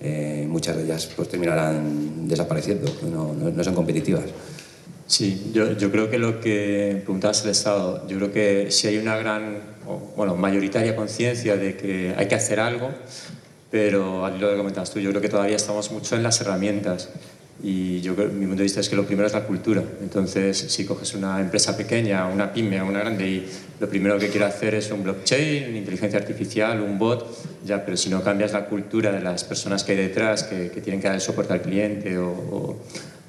eh, 0.00 0.46
muchas 0.48 0.76
de 0.76 0.84
ellas 0.84 1.10
pues, 1.14 1.28
terminarán 1.28 2.26
desapareciendo, 2.26 2.90
no, 3.10 3.34
no, 3.34 3.64
son 3.64 3.74
competitivas. 3.74 4.24
Sí, 5.06 5.50
yo, 5.52 5.72
yo, 5.76 5.90
creo 5.90 6.08
que 6.08 6.18
lo 6.18 6.40
que 6.40 7.00
preguntabas 7.04 7.44
el 7.44 7.50
Estado, 7.50 8.06
yo 8.06 8.16
creo 8.16 8.32
que 8.32 8.70
si 8.70 8.86
hay 8.86 8.98
una 8.98 9.16
gran, 9.16 9.58
bueno, 10.16 10.36
mayoritaria 10.36 10.94
conciencia 10.94 11.56
de 11.56 11.76
que 11.76 12.14
hay 12.16 12.28
que 12.28 12.34
hacer 12.34 12.60
algo, 12.60 12.90
pero 13.70 14.24
a 14.24 14.30
lo 14.30 14.50
que 14.50 14.56
comentabas 14.56 14.90
tú, 14.90 15.00
yo 15.00 15.10
creo 15.10 15.20
que 15.20 15.28
todavía 15.28 15.56
estamos 15.56 15.90
mucho 15.90 16.16
en 16.16 16.22
las 16.22 16.40
herramientas. 16.40 17.10
Y 17.62 18.00
yo 18.00 18.14
mi 18.14 18.46
punto 18.46 18.56
de 18.56 18.62
vista 18.62 18.80
es 18.80 18.88
que 18.88 18.96
lo 18.96 19.04
primero 19.04 19.26
es 19.26 19.34
la 19.34 19.44
cultura. 19.44 19.82
Entonces, 20.00 20.56
si 20.56 20.86
coges 20.86 21.14
una 21.14 21.40
empresa 21.40 21.76
pequeña, 21.76 22.26
una 22.26 22.52
pyme, 22.52 22.82
una 22.82 23.00
grande, 23.00 23.28
y 23.28 23.46
lo 23.78 23.88
primero 23.88 24.18
que 24.18 24.28
quiere 24.28 24.46
hacer 24.46 24.74
es 24.74 24.90
un 24.90 25.02
blockchain, 25.02 25.68
una 25.68 25.78
inteligencia 25.78 26.18
artificial, 26.18 26.80
un 26.80 26.98
bot, 26.98 27.26
ya, 27.64 27.84
pero 27.84 27.96
si 27.98 28.08
no 28.08 28.22
cambias 28.22 28.52
la 28.52 28.64
cultura 28.64 29.12
de 29.12 29.20
las 29.20 29.44
personas 29.44 29.84
que 29.84 29.92
hay 29.92 29.98
detrás, 29.98 30.44
que, 30.44 30.70
que 30.70 30.80
tienen 30.80 31.02
que 31.02 31.08
dar 31.08 31.16
el 31.16 31.20
soporte 31.20 31.52
al 31.52 31.60
cliente 31.60 32.16
o, 32.16 32.76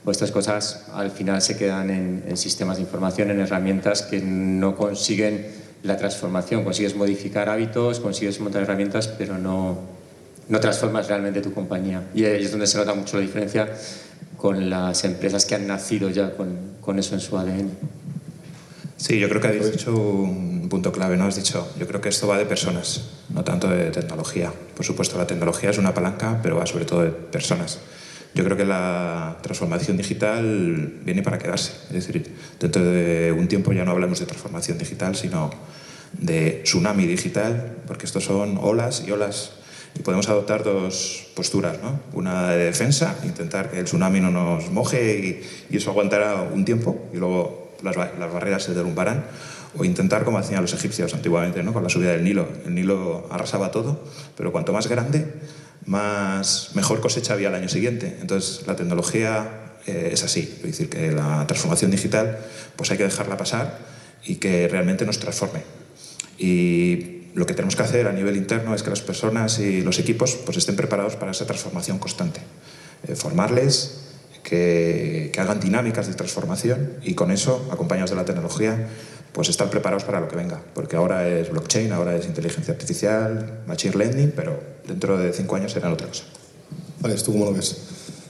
o, 0.04 0.12
estas 0.12 0.32
cosas, 0.32 0.88
al 0.94 1.12
final 1.12 1.42
se 1.42 1.58
quedan 1.58 1.90
en, 1.90 2.24
en 2.28 2.38
sistemas 2.38 2.78
de 2.78 2.84
información, 2.84 3.32
en 3.32 3.40
herramientas 3.40 4.02
que 4.02 4.20
no 4.20 4.76
consiguen 4.76 5.46
la 5.84 5.98
transformación. 5.98 6.64
Consigues 6.64 6.96
modificar 6.96 7.50
hábitos, 7.50 8.00
consigues 8.00 8.40
montar 8.40 8.64
herramientas, 8.64 9.08
pero 9.08 9.38
no, 9.38 9.78
no 10.52 10.60
transformas 10.60 11.08
realmente 11.08 11.40
tu 11.40 11.54
compañía. 11.54 12.10
Y 12.14 12.26
ahí 12.26 12.44
es 12.44 12.52
donde 12.52 12.68
se 12.68 12.78
nota 12.78 12.94
mucho 12.94 13.16
la 13.16 13.22
diferencia 13.22 13.70
con 14.36 14.70
las 14.70 15.06
empresas 15.06 15.46
que 15.46 15.56
han 15.56 15.66
nacido 15.66 16.10
ya 16.10 16.34
con, 16.36 17.00
eso 17.00 17.16
en 17.16 17.22
su 17.22 17.38
ADN. 17.38 17.72
Sí, 18.98 19.18
yo 19.18 19.30
creo 19.30 19.40
que 19.40 19.48
has 19.48 19.72
dicho 19.72 19.96
un 19.96 20.68
punto 20.68 20.92
clave, 20.92 21.16
¿no? 21.16 21.26
Has 21.26 21.38
dicho, 21.38 21.72
yo 21.80 21.88
creo 21.88 22.02
que 22.02 22.10
esto 22.10 22.28
va 22.28 22.38
de 22.38 22.46
personas, 22.46 23.12
no 23.30 23.46
tanto 23.46 23.70
de 23.70 23.92
tecnología. 23.92 24.52
Por 24.76 24.86
supuesto, 24.86 25.18
la 25.18 25.26
tecnología 25.26 25.70
es 25.70 25.78
una 25.78 25.94
palanca, 25.94 26.42
pero 26.44 26.58
va 26.58 26.66
sobre 26.66 26.84
todo 26.84 27.04
de 27.04 27.12
personas. 27.12 27.80
Yo 28.36 28.44
creo 28.44 28.58
que 28.58 28.66
la 28.66 29.38
transformación 29.42 29.96
digital 29.96 31.00
viene 31.06 31.24
para 31.24 31.38
quedarse. 31.38 31.72
Es 31.88 32.06
decir, 32.06 32.30
dentro 32.60 32.84
de 32.84 33.32
un 33.32 33.48
tiempo 33.48 33.72
ya 33.72 33.86
no 33.86 33.92
hablamos 33.92 34.20
de 34.20 34.26
transformación 34.26 34.78
digital, 34.78 35.16
sino 35.16 35.50
de 36.12 36.62
tsunami 36.66 37.06
digital, 37.06 37.78
porque 37.88 38.06
estos 38.06 38.26
son 38.26 38.58
olas 38.62 39.04
y 39.08 39.12
olas 39.12 39.61
y 39.96 40.04
podemos 40.04 40.30
adoptar 40.30 40.64
dos 40.64 41.28
posturas, 41.36 41.78
¿no? 41.82 42.00
Una 42.14 42.52
de 42.52 42.66
defensa, 42.66 43.18
intentar 43.24 43.72
que 43.72 43.80
el 43.80 43.86
tsunami 43.86 44.20
no 44.20 44.32
nos 44.32 44.70
moje 44.72 45.18
y, 45.70 45.74
y 45.74 45.78
eso 45.78 45.92
aguantará 45.92 46.42
un 46.42 46.66
tiempo 46.66 47.10
y 47.14 47.18
luego 47.18 47.72
las, 47.84 47.96
las 47.96 48.34
barreras 48.34 48.64
se 48.64 48.74
derrumbarán, 48.74 49.26
o 49.78 49.86
intentar 49.86 50.24
como 50.24 50.38
hacían 50.38 50.62
los 50.62 50.74
egipcios 50.74 51.14
antiguamente, 51.14 51.64
¿no? 51.64 51.74
con 51.74 51.84
la 51.84 51.90
subida 51.90 52.12
del 52.12 52.24
Nilo. 52.24 52.48
El 52.66 52.76
Nilo 52.76 53.28
arrasaba 53.32 53.72
todo, 53.72 54.04
pero 54.36 54.52
cuanto 54.52 54.74
más 54.74 54.88
grande, 54.88 55.26
más 55.86 56.72
mejor 56.76 57.00
cosecha 57.00 57.34
había 57.34 57.48
el 57.48 57.56
año 57.56 57.70
siguiente. 57.70 58.18
Entonces 58.22 58.68
la 58.68 58.76
tecnología 58.76 59.78
eh, 59.88 60.10
es 60.12 60.24
así, 60.24 60.42
es 60.58 60.64
decir, 60.64 60.90
que 60.90 61.12
la 61.12 61.46
transformación 61.48 61.92
digital 61.92 62.40
pues 62.76 62.92
hay 62.92 62.98
que 62.98 63.06
dejarla 63.06 63.38
pasar 63.38 63.80
y 64.26 64.36
que 64.36 64.68
realmente 64.68 65.06
nos 65.06 65.20
transforme. 65.20 65.62
Y 66.38 67.21
lo 67.34 67.46
que 67.46 67.54
tenemos 67.54 67.76
que 67.76 67.84
hacer 67.84 68.08
a 68.08 68.12
nivel 68.12 68.36
interno 68.36 68.76
es 68.76 68.84
que 68.84 68.90
las 68.90 69.02
personas 69.02 69.60
y 69.60 69.82
los 69.82 70.00
equipos 70.00 70.36
pues, 70.46 70.58
estén 70.58 70.76
preparados 70.76 71.16
para 71.16 71.32
esa 71.32 71.46
transformación 71.46 72.00
constante. 72.00 72.42
Eh, 73.08 73.16
formarles, 73.16 74.00
que, 74.44 75.30
que, 75.34 75.40
hagan 75.40 75.60
dinámicas 75.60 76.08
de 76.08 76.14
transformación 76.14 76.94
y 77.04 77.14
con 77.14 77.32
eso, 77.32 77.68
acompañados 77.72 78.10
de 78.10 78.16
la 78.16 78.26
tecnología, 78.26 78.90
pues 79.34 79.50
estar 79.50 79.70
preparados 79.70 80.04
para 80.04 80.20
lo 80.20 80.28
que 80.28 80.36
venga. 80.36 80.62
Porque 80.74 80.96
ahora 80.96 81.28
es 81.28 81.50
blockchain, 81.50 81.92
ahora 81.92 82.16
es 82.16 82.26
inteligencia 82.26 82.74
artificial, 82.74 83.62
machine 83.68 83.96
learning, 83.96 84.34
pero 84.36 84.60
dentro 84.88 85.18
de 85.18 85.32
cinco 85.34 85.56
años 85.56 85.72
será 85.72 85.92
otra 85.92 86.08
cosa. 86.08 86.24
Vale, 87.00 87.16
¿tú 87.16 87.32
cómo 87.32 87.46
lo 87.46 87.54
ves? 87.54 87.78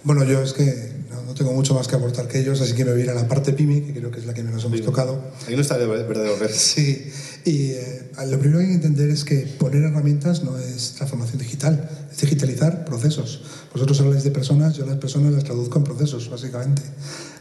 Bueno, 0.03 0.23
yo 0.23 0.41
es 0.41 0.53
que 0.53 0.91
no 1.31 1.33
tengo 1.33 1.53
mucho 1.53 1.73
más 1.73 1.87
que 1.87 1.95
aportar 1.95 2.27
que 2.27 2.39
ellos, 2.39 2.59
así 2.61 2.73
que 2.73 2.83
me 2.83 2.91
voy 2.91 3.01
a 3.01 3.03
ir 3.05 3.09
a 3.09 3.13
la 3.13 3.27
parte 3.27 3.53
PYME, 3.53 3.85
que 3.85 3.93
creo 3.93 4.11
que 4.11 4.19
es 4.19 4.25
la 4.25 4.33
que 4.33 4.43
menos 4.43 4.63
hemos 4.65 4.81
tocado. 4.81 5.31
Ahí 5.47 5.55
no 5.55 5.61
está 5.61 5.77
el 5.77 5.87
verdadero 5.87 6.35
reto. 6.35 6.53
Sí, 6.53 7.11
y 7.43 7.71
eh, 7.71 8.11
lo 8.27 8.39
primero 8.39 8.59
que 8.59 8.65
hay 8.65 8.69
que 8.69 8.75
entender 8.75 9.09
es 9.09 9.23
que 9.23 9.39
poner 9.57 9.83
herramientas 9.83 10.43
no 10.43 10.57
es 10.57 10.93
transformación 10.93 11.39
digital, 11.39 11.89
es 12.11 12.21
digitalizar 12.21 12.85
procesos. 12.85 13.41
Vosotros 13.73 13.99
habláis 14.01 14.23
de 14.23 14.31
personas, 14.31 14.75
yo 14.75 14.85
las 14.85 14.97
personas 14.97 15.33
las 15.33 15.43
traduzco 15.43 15.79
en 15.79 15.83
procesos, 15.83 16.29
básicamente. 16.29 16.81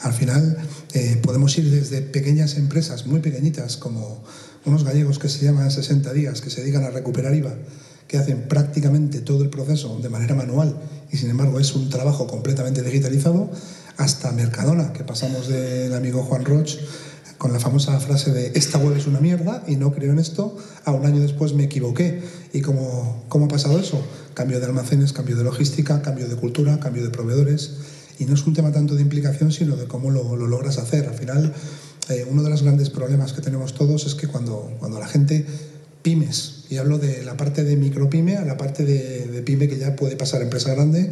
Al 0.00 0.12
final 0.12 0.56
eh, 0.94 1.20
podemos 1.22 1.56
ir 1.58 1.70
desde 1.70 2.00
pequeñas 2.00 2.56
empresas, 2.56 3.06
muy 3.06 3.20
pequeñitas, 3.20 3.76
como 3.76 4.24
unos 4.64 4.84
gallegos 4.84 5.18
que 5.18 5.28
se 5.28 5.44
llaman 5.44 5.70
60 5.70 6.12
días, 6.12 6.40
que 6.40 6.50
se 6.50 6.62
dedican 6.62 6.84
a 6.84 6.90
recuperar 6.90 7.34
IVA, 7.34 7.54
que 8.06 8.16
hacen 8.18 8.48
prácticamente 8.48 9.20
todo 9.20 9.42
el 9.44 9.50
proceso 9.50 9.98
de 10.02 10.08
manera 10.08 10.34
manual 10.34 10.76
y 11.12 11.16
sin 11.16 11.30
embargo 11.30 11.60
es 11.60 11.74
un 11.74 11.88
trabajo 11.90 12.26
completamente 12.26 12.82
digitalizado, 12.82 13.50
hasta 13.96 14.32
Mercadona, 14.32 14.92
que 14.92 15.04
pasamos 15.04 15.48
del 15.48 15.94
amigo 15.94 16.22
Juan 16.22 16.44
Roch 16.44 16.76
con 17.40 17.54
la 17.54 17.58
famosa 17.58 17.98
frase 18.00 18.32
de 18.32 18.52
esta 18.54 18.76
web 18.76 18.94
es 18.98 19.06
una 19.06 19.18
mierda 19.18 19.64
y 19.66 19.76
no 19.76 19.94
creo 19.94 20.12
en 20.12 20.18
esto, 20.18 20.58
a 20.84 20.92
un 20.92 21.06
año 21.06 21.22
después 21.22 21.54
me 21.54 21.64
equivoqué. 21.64 22.20
¿Y 22.52 22.60
cómo, 22.60 23.24
cómo 23.30 23.46
ha 23.46 23.48
pasado 23.48 23.80
eso? 23.80 23.98
Cambio 24.34 24.60
de 24.60 24.66
almacenes, 24.66 25.14
cambio 25.14 25.36
de 25.36 25.44
logística, 25.44 26.02
cambio 26.02 26.28
de 26.28 26.36
cultura, 26.36 26.78
cambio 26.80 27.02
de 27.02 27.08
proveedores. 27.08 27.76
Y 28.18 28.26
no 28.26 28.34
es 28.34 28.46
un 28.46 28.52
tema 28.52 28.72
tanto 28.72 28.94
de 28.94 29.00
implicación, 29.00 29.52
sino 29.52 29.74
de 29.76 29.86
cómo 29.86 30.10
lo, 30.10 30.36
lo 30.36 30.46
logras 30.46 30.76
hacer. 30.76 31.08
Al 31.08 31.14
final, 31.14 31.54
eh, 32.10 32.26
uno 32.30 32.42
de 32.42 32.50
los 32.50 32.62
grandes 32.62 32.90
problemas 32.90 33.32
que 33.32 33.40
tenemos 33.40 33.72
todos 33.72 34.04
es 34.04 34.14
que 34.14 34.26
cuando, 34.26 34.74
cuando 34.78 35.00
la 35.00 35.08
gente 35.08 35.46
pymes, 36.02 36.64
y 36.68 36.76
hablo 36.76 36.98
de 36.98 37.24
la 37.24 37.38
parte 37.38 37.64
de 37.64 37.74
micropyme 37.74 38.36
a 38.36 38.44
la 38.44 38.58
parte 38.58 38.84
de, 38.84 39.26
de 39.26 39.42
pyme 39.42 39.66
que 39.66 39.78
ya 39.78 39.96
puede 39.96 40.16
pasar 40.16 40.42
empresa 40.42 40.74
grande, 40.74 41.10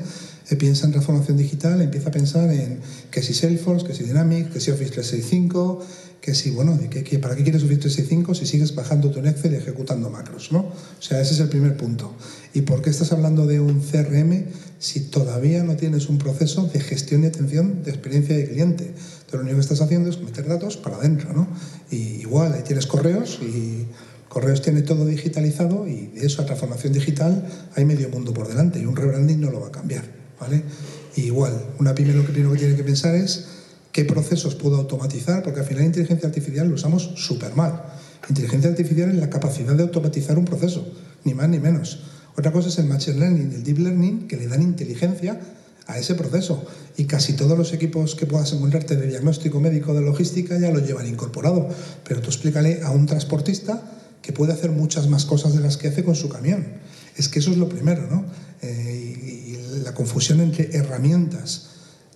eh, 0.50 0.56
piensa 0.56 0.86
en 0.86 0.92
transformación 0.92 1.36
digital, 1.36 1.80
empieza 1.82 2.08
a 2.08 2.12
pensar 2.12 2.50
en 2.50 2.80
que 3.10 3.22
si 3.22 3.34
Salesforce, 3.34 3.86
que 3.86 3.94
si 3.94 4.04
Dynamics, 4.04 4.50
que 4.50 4.60
si 4.60 4.70
Office 4.70 4.92
365, 4.92 5.84
que 6.20 6.34
si, 6.34 6.50
bueno, 6.50 6.78
¿para 7.20 7.36
qué 7.36 7.42
quieres 7.42 7.62
Office 7.62 7.80
365 7.80 8.34
si 8.34 8.46
sigues 8.46 8.74
bajando 8.74 9.10
tu 9.10 9.20
Excel 9.20 9.52
y 9.52 9.56
ejecutando 9.56 10.10
macros? 10.10 10.52
¿no? 10.52 10.60
O 10.60 10.72
sea, 11.02 11.20
ese 11.20 11.34
es 11.34 11.40
el 11.40 11.48
primer 11.48 11.76
punto. 11.76 12.14
¿Y 12.54 12.62
por 12.62 12.82
qué 12.82 12.90
estás 12.90 13.12
hablando 13.12 13.46
de 13.46 13.60
un 13.60 13.80
CRM 13.80 14.44
si 14.78 15.00
todavía 15.00 15.62
no 15.64 15.76
tienes 15.76 16.08
un 16.08 16.18
proceso 16.18 16.64
de 16.72 16.80
gestión 16.80 17.24
y 17.24 17.26
atención 17.26 17.82
de 17.84 17.90
experiencia 17.90 18.36
de 18.36 18.48
cliente? 18.48 18.84
Entonces, 18.84 19.32
lo 19.32 19.40
único 19.40 19.56
que 19.56 19.62
estás 19.62 19.80
haciendo 19.80 20.10
es 20.10 20.20
meter 20.20 20.46
datos 20.48 20.76
para 20.76 20.96
adentro, 20.96 21.32
¿no? 21.32 21.48
Y 21.90 22.20
igual, 22.20 22.52
ahí 22.52 22.62
tienes 22.62 22.86
correos 22.86 23.38
y 23.42 23.86
Correos 24.28 24.60
tiene 24.60 24.82
todo 24.82 25.06
digitalizado 25.06 25.88
y 25.88 26.08
de 26.08 26.26
eso 26.26 26.42
a 26.42 26.46
transformación 26.46 26.92
digital 26.92 27.48
hay 27.74 27.84
medio 27.84 28.10
mundo 28.10 28.34
por 28.34 28.46
delante 28.46 28.78
y 28.78 28.84
un 28.84 28.94
rebranding 28.94 29.40
no 29.40 29.50
lo 29.50 29.60
va 29.60 29.68
a 29.68 29.72
cambiar. 29.72 30.04
¿vale? 30.38 30.62
Igual, 31.16 31.54
una 31.78 31.94
pyme 31.94 32.12
lo 32.12 32.22
primero 32.24 32.52
que 32.52 32.58
tiene 32.58 32.76
que 32.76 32.84
pensar 32.84 33.14
es 33.14 33.46
qué 33.92 34.04
procesos 34.04 34.54
puedo 34.54 34.76
automatizar, 34.76 35.42
porque 35.42 35.60
al 35.60 35.66
final 35.66 35.84
inteligencia 35.84 36.28
artificial 36.28 36.68
lo 36.68 36.74
usamos 36.74 37.12
súper 37.16 37.54
mal. 37.54 37.82
Inteligencia 38.28 38.70
artificial 38.70 39.10
es 39.10 39.16
la 39.16 39.30
capacidad 39.30 39.74
de 39.74 39.82
automatizar 39.82 40.38
un 40.38 40.44
proceso, 40.44 40.86
ni 41.24 41.34
más 41.34 41.48
ni 41.48 41.58
menos. 41.58 42.00
Otra 42.36 42.52
cosa 42.52 42.68
es 42.68 42.78
el 42.78 42.86
machine 42.86 43.18
learning 43.18 43.52
el 43.52 43.64
deep 43.64 43.78
learning 43.78 44.28
que 44.28 44.36
le 44.36 44.46
dan 44.46 44.62
inteligencia 44.62 45.40
a 45.88 45.98
ese 45.98 46.14
proceso. 46.14 46.64
Y 46.96 47.06
casi 47.06 47.32
todos 47.32 47.58
los 47.58 47.72
equipos 47.72 48.14
que 48.14 48.26
puedas 48.26 48.52
encontrarte 48.52 48.96
de 48.96 49.08
diagnóstico 49.08 49.58
médico 49.60 49.94
de 49.94 50.02
logística 50.02 50.58
ya 50.58 50.70
lo 50.70 50.78
llevan 50.78 51.06
incorporado. 51.06 51.68
Pero 52.06 52.20
tú 52.20 52.28
explícale 52.28 52.82
a 52.84 52.90
un 52.90 53.06
transportista 53.06 53.82
que 54.22 54.32
puede 54.32 54.52
hacer 54.52 54.70
muchas 54.70 55.08
más 55.08 55.24
cosas 55.24 55.54
de 55.54 55.60
las 55.60 55.76
que 55.76 55.88
hace 55.88 56.04
con 56.04 56.14
su 56.14 56.28
camión. 56.28 56.66
Es 57.16 57.28
que 57.28 57.40
eso 57.40 57.50
es 57.50 57.56
lo 57.56 57.68
primero, 57.68 58.06
¿no? 58.08 58.24
Eh, 58.62 59.14
y, 59.36 59.82
la 59.82 59.94
confusión 59.94 60.40
entre 60.40 60.76
herramientas 60.76 61.68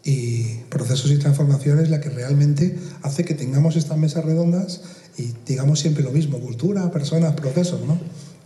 y 0.04 0.56
procesos 0.68 1.10
y 1.10 1.18
transformaciones 1.18 1.84
es 1.84 1.90
la 1.90 2.00
que 2.00 2.10
realmente 2.10 2.76
hace 3.02 3.24
que 3.24 3.34
tengamos 3.34 3.76
estas 3.76 3.98
mesas 3.98 4.24
redondas 4.24 4.80
y 5.16 5.32
digamos 5.46 5.80
siempre 5.80 6.02
lo 6.02 6.10
mismo, 6.10 6.40
cultura, 6.40 6.90
personas, 6.90 7.34
procesos, 7.34 7.80
¿no? 7.86 7.98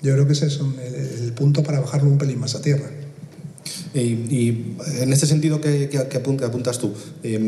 Yo 0.02 0.12
creo 0.12 0.26
que 0.26 0.34
ese 0.34 0.46
es 0.46 0.60
el, 0.60 1.24
el 1.24 1.32
punto 1.32 1.62
para 1.62 1.80
bajarlo 1.80 2.10
un 2.10 2.18
pelín 2.18 2.40
más 2.40 2.54
a 2.54 2.60
tierra. 2.60 2.90
Y, 3.94 3.98
y, 4.00 4.76
en 5.00 5.12
este 5.12 5.26
sentido 5.26 5.60
que, 5.60 5.88
que, 5.88 6.06
que 6.08 6.44
apuntas 6.44 6.78
tú, 6.78 6.92
eh, 7.22 7.38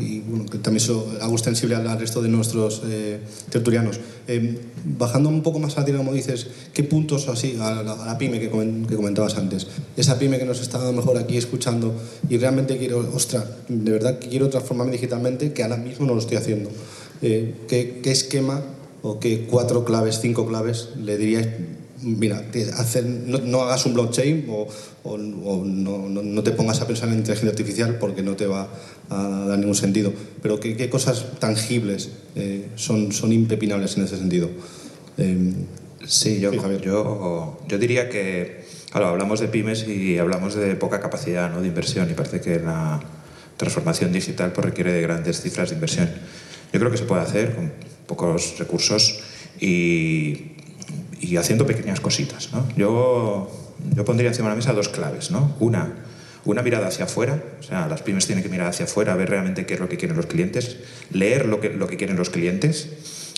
y 0.00 0.20
bueno, 0.20 0.46
que 0.46 0.58
también 0.58 0.82
eso 0.82 1.12
hago 1.20 1.32
extensible 1.34 1.74
al 1.74 1.98
resto 1.98 2.22
de 2.22 2.28
nuestros 2.28 2.82
eh, 2.86 3.18
tertulianos, 3.50 4.00
eh, 4.28 4.58
bajando 4.84 5.28
un 5.28 5.42
poco 5.42 5.58
más 5.58 5.76
a 5.78 5.84
tierra, 5.84 5.98
como 5.98 6.12
dices, 6.12 6.46
¿qué 6.72 6.82
puntos 6.82 7.28
así, 7.28 7.56
a 7.60 7.82
la, 7.82 7.92
a 7.92 8.06
la 8.06 8.18
pyme 8.18 8.40
que, 8.40 8.48
que, 8.48 8.96
comentabas 8.96 9.36
antes? 9.36 9.66
Esa 9.96 10.18
pyme 10.18 10.38
que 10.38 10.44
nos 10.44 10.60
está 10.60 10.80
a 10.80 10.86
lo 10.86 10.92
mejor 10.92 11.18
aquí 11.18 11.36
escuchando 11.36 11.94
y 12.28 12.38
realmente 12.38 12.78
quiero, 12.78 12.98
ostras, 13.14 13.44
de 13.68 13.90
verdad 13.90 14.18
que 14.18 14.28
quiero 14.28 14.48
transformarme 14.48 14.92
digitalmente, 14.92 15.52
que 15.52 15.62
ahora 15.62 15.76
mismo 15.76 16.06
no 16.06 16.14
lo 16.14 16.20
estoy 16.20 16.36
haciendo. 16.36 16.70
¿qué, 17.20 18.00
¿Qué 18.02 18.10
esquema 18.10 18.62
o 19.02 19.20
qué 19.20 19.46
cuatro 19.48 19.84
claves, 19.84 20.20
cinco 20.20 20.46
claves 20.46 20.90
le 21.00 21.16
diríais 21.16 21.48
mira, 22.02 22.42
hacer, 22.76 23.04
no, 23.04 23.38
no, 23.38 23.62
hagas 23.62 23.86
un 23.86 23.94
blockchain 23.94 24.46
o, 24.48 24.68
o, 25.04 25.12
o 25.12 25.64
no, 25.64 26.08
no, 26.08 26.22
no, 26.22 26.42
te 26.42 26.52
pongas 26.52 26.80
a 26.80 26.86
pensar 26.86 27.08
en 27.08 27.16
inteligencia 27.16 27.50
artificial 27.50 27.98
porque 27.98 28.22
no 28.22 28.36
te 28.36 28.46
va 28.46 28.68
a 29.08 29.46
dar 29.48 29.58
ningún 29.58 29.74
sentido. 29.74 30.12
Pero 30.42 30.60
¿qué, 30.60 30.76
qué 30.76 30.90
cosas 30.90 31.38
tangibles 31.38 32.10
eh, 32.34 32.68
son, 32.76 33.12
son 33.12 33.32
impepinables 33.32 33.96
en 33.96 34.04
ese 34.04 34.16
sentido? 34.16 34.50
Eh, 35.18 35.52
sí, 36.06 36.40
yo, 36.40 36.52
yo, 36.52 37.58
yo 37.66 37.78
diría 37.78 38.08
que, 38.08 38.64
claro, 38.90 39.08
hablamos 39.08 39.40
de 39.40 39.48
pymes 39.48 39.86
y 39.88 40.18
hablamos 40.18 40.54
de 40.54 40.74
poca 40.76 41.00
capacidad 41.00 41.50
¿no? 41.50 41.60
de 41.60 41.68
inversión 41.68 42.10
y 42.10 42.14
parece 42.14 42.40
que 42.40 42.60
la 42.60 43.00
transformación 43.56 44.12
digital 44.12 44.52
pues, 44.52 44.66
requiere 44.66 44.92
de 44.92 45.02
grandes 45.02 45.40
cifras 45.40 45.70
de 45.70 45.76
inversión. 45.76 46.08
Yo 46.72 46.80
creo 46.80 46.90
que 46.90 46.98
se 46.98 47.04
puede 47.04 47.22
hacer 47.22 47.54
con 47.54 47.72
pocos 48.06 48.58
recursos 48.58 49.20
y 49.60 50.55
y 51.20 51.36
haciendo 51.36 51.66
pequeñas 51.66 52.00
cositas. 52.00 52.52
¿no? 52.52 52.66
Yo, 52.76 53.50
yo 53.94 54.04
pondría 54.04 54.28
encima 54.28 54.48
de 54.48 54.52
la 54.52 54.56
mesa 54.56 54.72
dos 54.72 54.88
claves. 54.88 55.30
¿no? 55.30 55.54
Una, 55.60 55.92
una 56.44 56.62
mirada 56.62 56.88
hacia 56.88 57.04
afuera, 57.04 57.42
o 57.60 57.62
sea, 57.62 57.88
las 57.88 58.02
pymes 58.02 58.26
tienen 58.26 58.42
que 58.42 58.48
mirar 58.48 58.68
hacia 58.68 58.84
afuera, 58.84 59.14
ver 59.14 59.30
realmente 59.30 59.66
qué 59.66 59.74
es 59.74 59.80
lo 59.80 59.88
que 59.88 59.96
quieren 59.96 60.16
los 60.16 60.26
clientes, 60.26 60.78
leer 61.10 61.46
lo 61.46 61.60
que, 61.60 61.70
lo 61.70 61.86
que 61.86 61.96
quieren 61.96 62.16
los 62.16 62.30
clientes, 62.30 62.88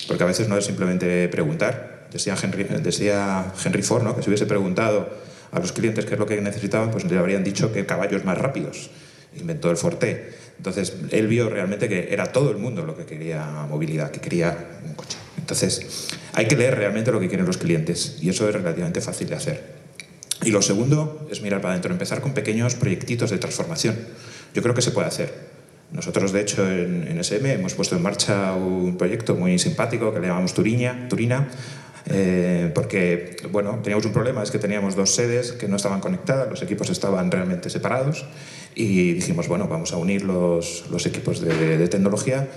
porque 0.06 0.22
a 0.22 0.26
veces 0.26 0.48
no 0.48 0.56
es 0.56 0.64
simplemente 0.64 1.28
preguntar. 1.28 2.06
Decía 2.12 2.36
Henry, 2.40 2.64
decía 2.64 3.52
Henry 3.62 3.82
Ford 3.82 4.02
¿no? 4.02 4.16
que 4.16 4.22
si 4.22 4.30
hubiese 4.30 4.46
preguntado 4.46 5.08
a 5.50 5.58
los 5.58 5.72
clientes 5.72 6.04
qué 6.04 6.14
es 6.14 6.18
lo 6.18 6.26
que 6.26 6.40
necesitaban, 6.40 6.90
pues 6.90 7.04
le 7.04 7.18
habrían 7.18 7.44
dicho 7.44 7.72
que 7.72 7.86
caballos 7.86 8.24
más 8.24 8.38
rápidos. 8.38 8.90
Inventó 9.36 9.70
el 9.70 9.76
Forte. 9.76 10.32
Entonces, 10.56 10.94
él 11.10 11.28
vio 11.28 11.48
realmente 11.48 11.88
que 11.88 12.12
era 12.12 12.32
todo 12.32 12.50
el 12.50 12.56
mundo 12.56 12.84
lo 12.84 12.96
que 12.96 13.04
quería 13.04 13.44
movilidad, 13.68 14.10
que 14.10 14.20
quería 14.20 14.80
un 14.84 14.94
coche. 14.94 15.17
Entonces, 15.48 16.08
hay 16.34 16.46
que 16.46 16.56
leer 16.56 16.76
realmente 16.76 17.10
lo 17.10 17.18
que 17.20 17.28
quieren 17.28 17.46
los 17.46 17.56
clientes 17.56 18.18
y 18.20 18.28
eso 18.28 18.46
es 18.46 18.54
relativamente 18.54 19.00
fácil 19.00 19.30
de 19.30 19.34
hacer. 19.34 19.64
Y 20.44 20.50
lo 20.50 20.60
segundo 20.60 21.26
es 21.30 21.40
mirar 21.40 21.62
para 21.62 21.72
adentro, 21.72 21.90
empezar 21.90 22.20
con 22.20 22.34
pequeños 22.34 22.74
proyectitos 22.74 23.30
de 23.30 23.38
transformación. 23.38 23.96
Yo 24.52 24.60
creo 24.62 24.74
que 24.74 24.82
se 24.82 24.90
puede 24.90 25.08
hacer. 25.08 25.32
Nosotros, 25.90 26.32
de 26.32 26.42
hecho, 26.42 26.70
en, 26.70 27.08
en 27.08 27.18
SM 27.24 27.50
hemos 27.50 27.72
puesto 27.72 27.96
en 27.96 28.02
marcha 28.02 28.52
un 28.52 28.98
proyecto 28.98 29.36
muy 29.36 29.58
simpático 29.58 30.12
que 30.12 30.20
le 30.20 30.26
llamamos 30.26 30.52
Turiña, 30.52 31.08
Turina, 31.08 31.48
eh, 32.10 32.70
porque 32.74 33.38
bueno, 33.50 33.80
teníamos 33.82 34.04
un 34.04 34.12
problema, 34.12 34.42
es 34.42 34.50
que 34.50 34.58
teníamos 34.58 34.96
dos 34.96 35.14
sedes 35.14 35.52
que 35.52 35.66
no 35.66 35.76
estaban 35.76 36.00
conectadas, 36.00 36.50
los 36.50 36.60
equipos 36.60 36.90
estaban 36.90 37.30
realmente 37.30 37.70
separados 37.70 38.26
y 38.74 39.14
dijimos, 39.14 39.48
bueno, 39.48 39.66
vamos 39.66 39.94
a 39.94 39.96
unir 39.96 40.24
los, 40.24 40.84
los 40.90 41.06
equipos 41.06 41.40
de, 41.40 41.78
de 41.78 41.88
tecnología 41.88 42.48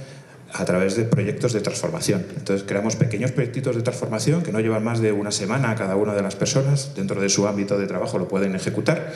a 0.53 0.65
través 0.65 0.95
de 0.95 1.05
proyectos 1.05 1.53
de 1.53 1.61
transformación. 1.61 2.25
Entonces 2.35 2.65
creamos 2.67 2.95
pequeños 2.95 3.31
proyectitos 3.31 3.75
de 3.75 3.81
transformación 3.81 4.43
que 4.43 4.51
no 4.51 4.59
llevan 4.59 4.83
más 4.83 4.99
de 4.99 5.11
una 5.11 5.31
semana 5.31 5.71
a 5.71 5.75
cada 5.75 5.95
una 5.95 6.13
de 6.13 6.21
las 6.21 6.35
personas, 6.35 6.93
dentro 6.95 7.21
de 7.21 7.29
su 7.29 7.47
ámbito 7.47 7.77
de 7.77 7.87
trabajo 7.87 8.17
lo 8.17 8.27
pueden 8.27 8.55
ejecutar 8.55 9.13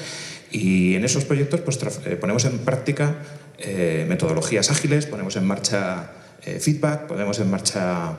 y 0.51 0.95
en 0.95 1.03
esos 1.03 1.25
proyectos 1.25 1.61
pues, 1.61 1.79
eh, 2.05 2.15
ponemos 2.15 2.45
en 2.45 2.59
práctica 2.59 3.15
eh, 3.57 4.05
metodologías 4.07 4.71
ágiles, 4.71 5.05
ponemos 5.05 5.35
en 5.35 5.45
marcha 5.45 6.11
eh, 6.45 6.59
feedback, 6.59 7.07
ponemos 7.07 7.39
en 7.39 7.49
marcha 7.49 8.17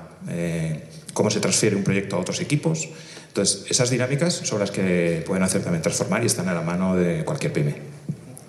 cómo 1.12 1.30
se 1.30 1.40
transfiere 1.40 1.76
un 1.76 1.84
proyecto 1.84 2.16
a 2.16 2.18
otros 2.18 2.40
equipos. 2.40 2.88
Entonces, 3.28 3.64
esas 3.70 3.90
dinámicas 3.90 4.34
son 4.34 4.58
las 4.58 4.70
que 4.70 5.22
pueden 5.26 5.42
hacer 5.42 5.62
también 5.62 5.82
transformar 5.82 6.22
y 6.22 6.26
están 6.26 6.48
a 6.48 6.54
la 6.54 6.62
mano 6.62 6.96
de 6.96 7.24
cualquier 7.24 7.52
pyme. 7.52 7.74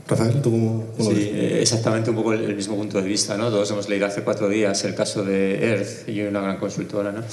Rafael, 0.07 0.41
¿tú 0.41 0.51
cómo, 0.51 0.85
cómo 0.95 1.11
Sí, 1.11 1.29
eh, 1.33 1.59
exactamente 1.61 2.09
un 2.09 2.15
poco 2.15 2.31
el, 2.31 2.55
mismo 2.55 2.77
punto 2.77 3.01
de 3.01 3.07
vista, 3.07 3.35
¿no? 3.35 3.49
Todos 3.49 3.69
hemos 3.71 3.89
leído 3.89 4.05
hace 4.05 4.21
cuatro 4.21 4.47
días 4.47 4.83
el 4.85 4.95
caso 4.95 5.23
de 5.23 5.71
Earth 5.71 6.07
y 6.07 6.21
una 6.21 6.39
gran 6.39 6.57
consultora, 6.57 7.11
¿no? 7.11 7.23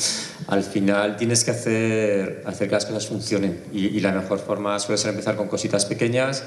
Al 0.48 0.64
final 0.64 1.16
tienes 1.16 1.44
que 1.44 1.52
hacer, 1.52 2.42
hacer 2.44 2.68
que 2.68 2.74
las 2.74 2.86
cosas 2.86 3.06
funcionen 3.06 3.60
y, 3.72 3.86
y 3.86 4.00
la 4.00 4.10
mejor 4.10 4.40
forma 4.40 4.78
suele 4.80 4.98
ser 4.98 5.10
empezar 5.10 5.36
con 5.36 5.46
cositas 5.46 5.86
pequeñas 5.86 6.42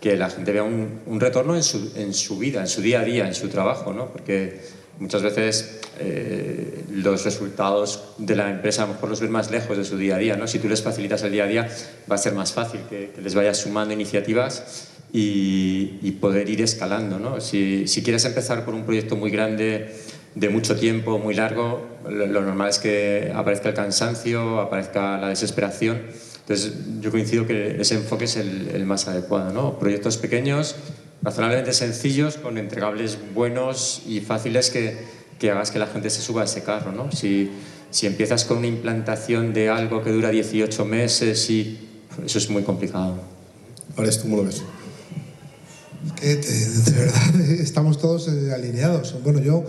que 0.00 0.16
la 0.16 0.30
gente 0.30 0.52
vea 0.52 0.62
un, 0.62 1.00
un 1.06 1.18
retorno 1.18 1.56
en 1.56 1.62
su, 1.64 1.92
en 1.96 2.14
su, 2.14 2.38
vida, 2.38 2.60
en 2.60 2.68
su 2.68 2.80
día 2.80 3.00
a 3.00 3.04
día, 3.04 3.26
en 3.26 3.34
su 3.34 3.48
trabajo, 3.48 3.92
¿no? 3.92 4.12
Porque 4.12 4.60
muchas 5.00 5.22
veces 5.22 5.80
eh, 5.98 6.84
los 6.90 7.24
resultados 7.24 8.10
de 8.18 8.36
la 8.36 8.48
empresa 8.50 8.84
a 8.84 8.86
lo 8.86 8.94
mejor 8.94 9.08
los 9.08 9.20
ves 9.20 9.30
más 9.30 9.50
lejos 9.50 9.76
de 9.76 9.84
su 9.84 9.96
día 9.96 10.16
a 10.16 10.18
día, 10.18 10.36
¿no? 10.36 10.46
Si 10.46 10.60
tú 10.60 10.68
les 10.68 10.82
facilitas 10.82 11.22
el 11.24 11.32
día 11.32 11.44
a 11.44 11.46
día 11.48 11.68
va 12.08 12.14
a 12.14 12.18
ser 12.18 12.34
más 12.34 12.52
fácil 12.52 12.82
que, 12.88 13.10
que 13.14 13.22
les 13.22 13.34
vayas 13.34 13.58
sumando 13.58 13.92
iniciativas 13.92 14.92
y, 15.16 16.10
poder 16.20 16.50
ir 16.50 16.60
escalando. 16.60 17.18
¿no? 17.18 17.40
Si, 17.40 17.86
si, 17.86 18.02
quieres 18.02 18.24
empezar 18.24 18.64
por 18.64 18.74
un 18.74 18.84
proyecto 18.84 19.14
muy 19.14 19.30
grande, 19.30 19.94
de 20.34 20.48
mucho 20.48 20.74
tiempo, 20.74 21.18
muy 21.18 21.34
largo, 21.34 21.86
lo, 22.08 22.26
normal 22.26 22.68
es 22.68 22.78
que 22.80 23.32
aparezca 23.34 23.68
el 23.68 23.74
cansancio, 23.74 24.60
aparezca 24.60 25.16
la 25.18 25.28
desesperación. 25.28 26.02
Entonces, 26.40 26.72
yo 27.00 27.12
coincido 27.12 27.46
que 27.46 27.80
ese 27.80 27.94
enfoque 27.94 28.24
es 28.24 28.36
el, 28.36 28.70
el 28.74 28.84
más 28.84 29.06
adecuado. 29.06 29.52
¿no? 29.52 29.78
Proyectos 29.78 30.16
pequeños, 30.16 30.74
razonablemente 31.22 31.72
sencillos, 31.72 32.36
con 32.36 32.58
entregables 32.58 33.16
buenos 33.34 34.02
y 34.08 34.20
fáciles 34.20 34.70
que, 34.70 34.98
que 35.38 35.52
hagas 35.52 35.70
que 35.70 35.78
la 35.78 35.86
gente 35.86 36.10
se 36.10 36.22
suba 36.22 36.42
a 36.42 36.44
ese 36.46 36.64
carro. 36.64 36.90
¿no? 36.90 37.12
Si, 37.12 37.50
si 37.90 38.08
empiezas 38.08 38.44
con 38.44 38.58
una 38.58 38.66
implantación 38.66 39.54
de 39.54 39.68
algo 39.68 40.02
que 40.02 40.10
dura 40.10 40.30
18 40.30 40.84
meses, 40.84 41.48
y, 41.50 41.78
eso 42.26 42.38
es 42.38 42.50
muy 42.50 42.64
complicado. 42.64 43.16
Ahora, 43.96 44.10
¿cómo 44.20 44.38
lo 44.38 44.44
ves? 44.44 44.64
Que 46.20 46.36
de, 46.36 46.92
verdad 46.92 47.40
estamos 47.60 47.98
todos 47.98 48.28
eh, 48.28 48.52
alineados. 48.54 49.14
Bueno, 49.22 49.40
yo 49.40 49.64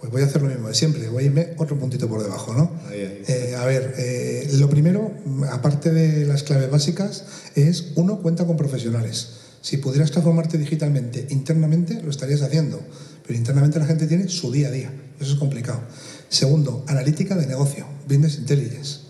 pues 0.00 0.10
voy 0.10 0.22
a 0.22 0.24
hacer 0.24 0.40
lo 0.40 0.48
mismo 0.48 0.68
de 0.68 0.74
siempre, 0.74 1.08
voy 1.10 1.24
a 1.24 1.26
irme 1.26 1.48
otro 1.58 1.78
puntito 1.78 2.08
por 2.08 2.22
debajo, 2.22 2.54
¿no? 2.54 2.70
Eh, 2.90 3.54
a 3.58 3.66
ver, 3.66 3.94
eh, 3.98 4.48
lo 4.54 4.70
primero, 4.70 5.12
aparte 5.50 5.90
de 5.90 6.24
las 6.24 6.42
claves 6.42 6.70
básicas, 6.70 7.24
es 7.54 7.92
uno, 7.96 8.22
cuenta 8.22 8.46
con 8.46 8.56
profesionales. 8.56 9.28
Si 9.60 9.76
pudieras 9.76 10.10
transformarte 10.10 10.56
digitalmente 10.56 11.26
internamente, 11.28 12.00
lo 12.02 12.08
estarías 12.08 12.40
haciendo, 12.40 12.80
pero 13.26 13.38
internamente 13.38 13.78
la 13.78 13.84
gente 13.84 14.06
tiene 14.06 14.28
su 14.28 14.50
día 14.50 14.68
a 14.68 14.70
día, 14.70 14.90
eso 15.20 15.34
es 15.34 15.38
complicado. 15.38 15.82
Segundo, 16.30 16.82
analítica 16.88 17.36
de 17.36 17.46
negocio, 17.46 17.86
business 18.08 18.38
intelligence, 18.38 19.00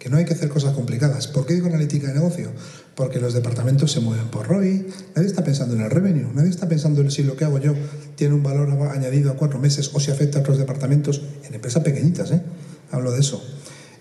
que 0.00 0.08
no 0.08 0.16
hay 0.16 0.24
que 0.24 0.34
hacer 0.34 0.48
cosas 0.48 0.74
complicadas. 0.74 1.28
¿Por 1.28 1.46
qué 1.46 1.54
digo 1.54 1.68
analítica 1.68 2.08
de 2.08 2.14
negocio? 2.14 2.50
porque 3.00 3.18
los 3.18 3.32
departamentos 3.32 3.92
se 3.92 4.00
mueven 4.00 4.28
por 4.28 4.46
ROI, 4.46 4.86
nadie 5.16 5.26
está 5.26 5.42
pensando 5.42 5.74
en 5.74 5.80
el 5.80 5.90
revenue, 5.90 6.28
nadie 6.34 6.50
está 6.50 6.68
pensando 6.68 7.00
en 7.00 7.10
si 7.10 7.22
lo 7.22 7.34
que 7.34 7.46
hago 7.46 7.58
yo 7.58 7.72
tiene 8.14 8.34
un 8.34 8.42
valor 8.42 8.70
añadido 8.90 9.30
a 9.30 9.36
cuatro 9.36 9.58
meses 9.58 9.90
o 9.94 10.00
si 10.00 10.10
afecta 10.10 10.36
a 10.36 10.40
otros 10.42 10.58
departamentos, 10.58 11.22
en 11.44 11.54
empresas 11.54 11.82
pequeñitas, 11.82 12.30
¿eh? 12.30 12.42
hablo 12.90 13.12
de 13.12 13.20
eso. 13.20 13.42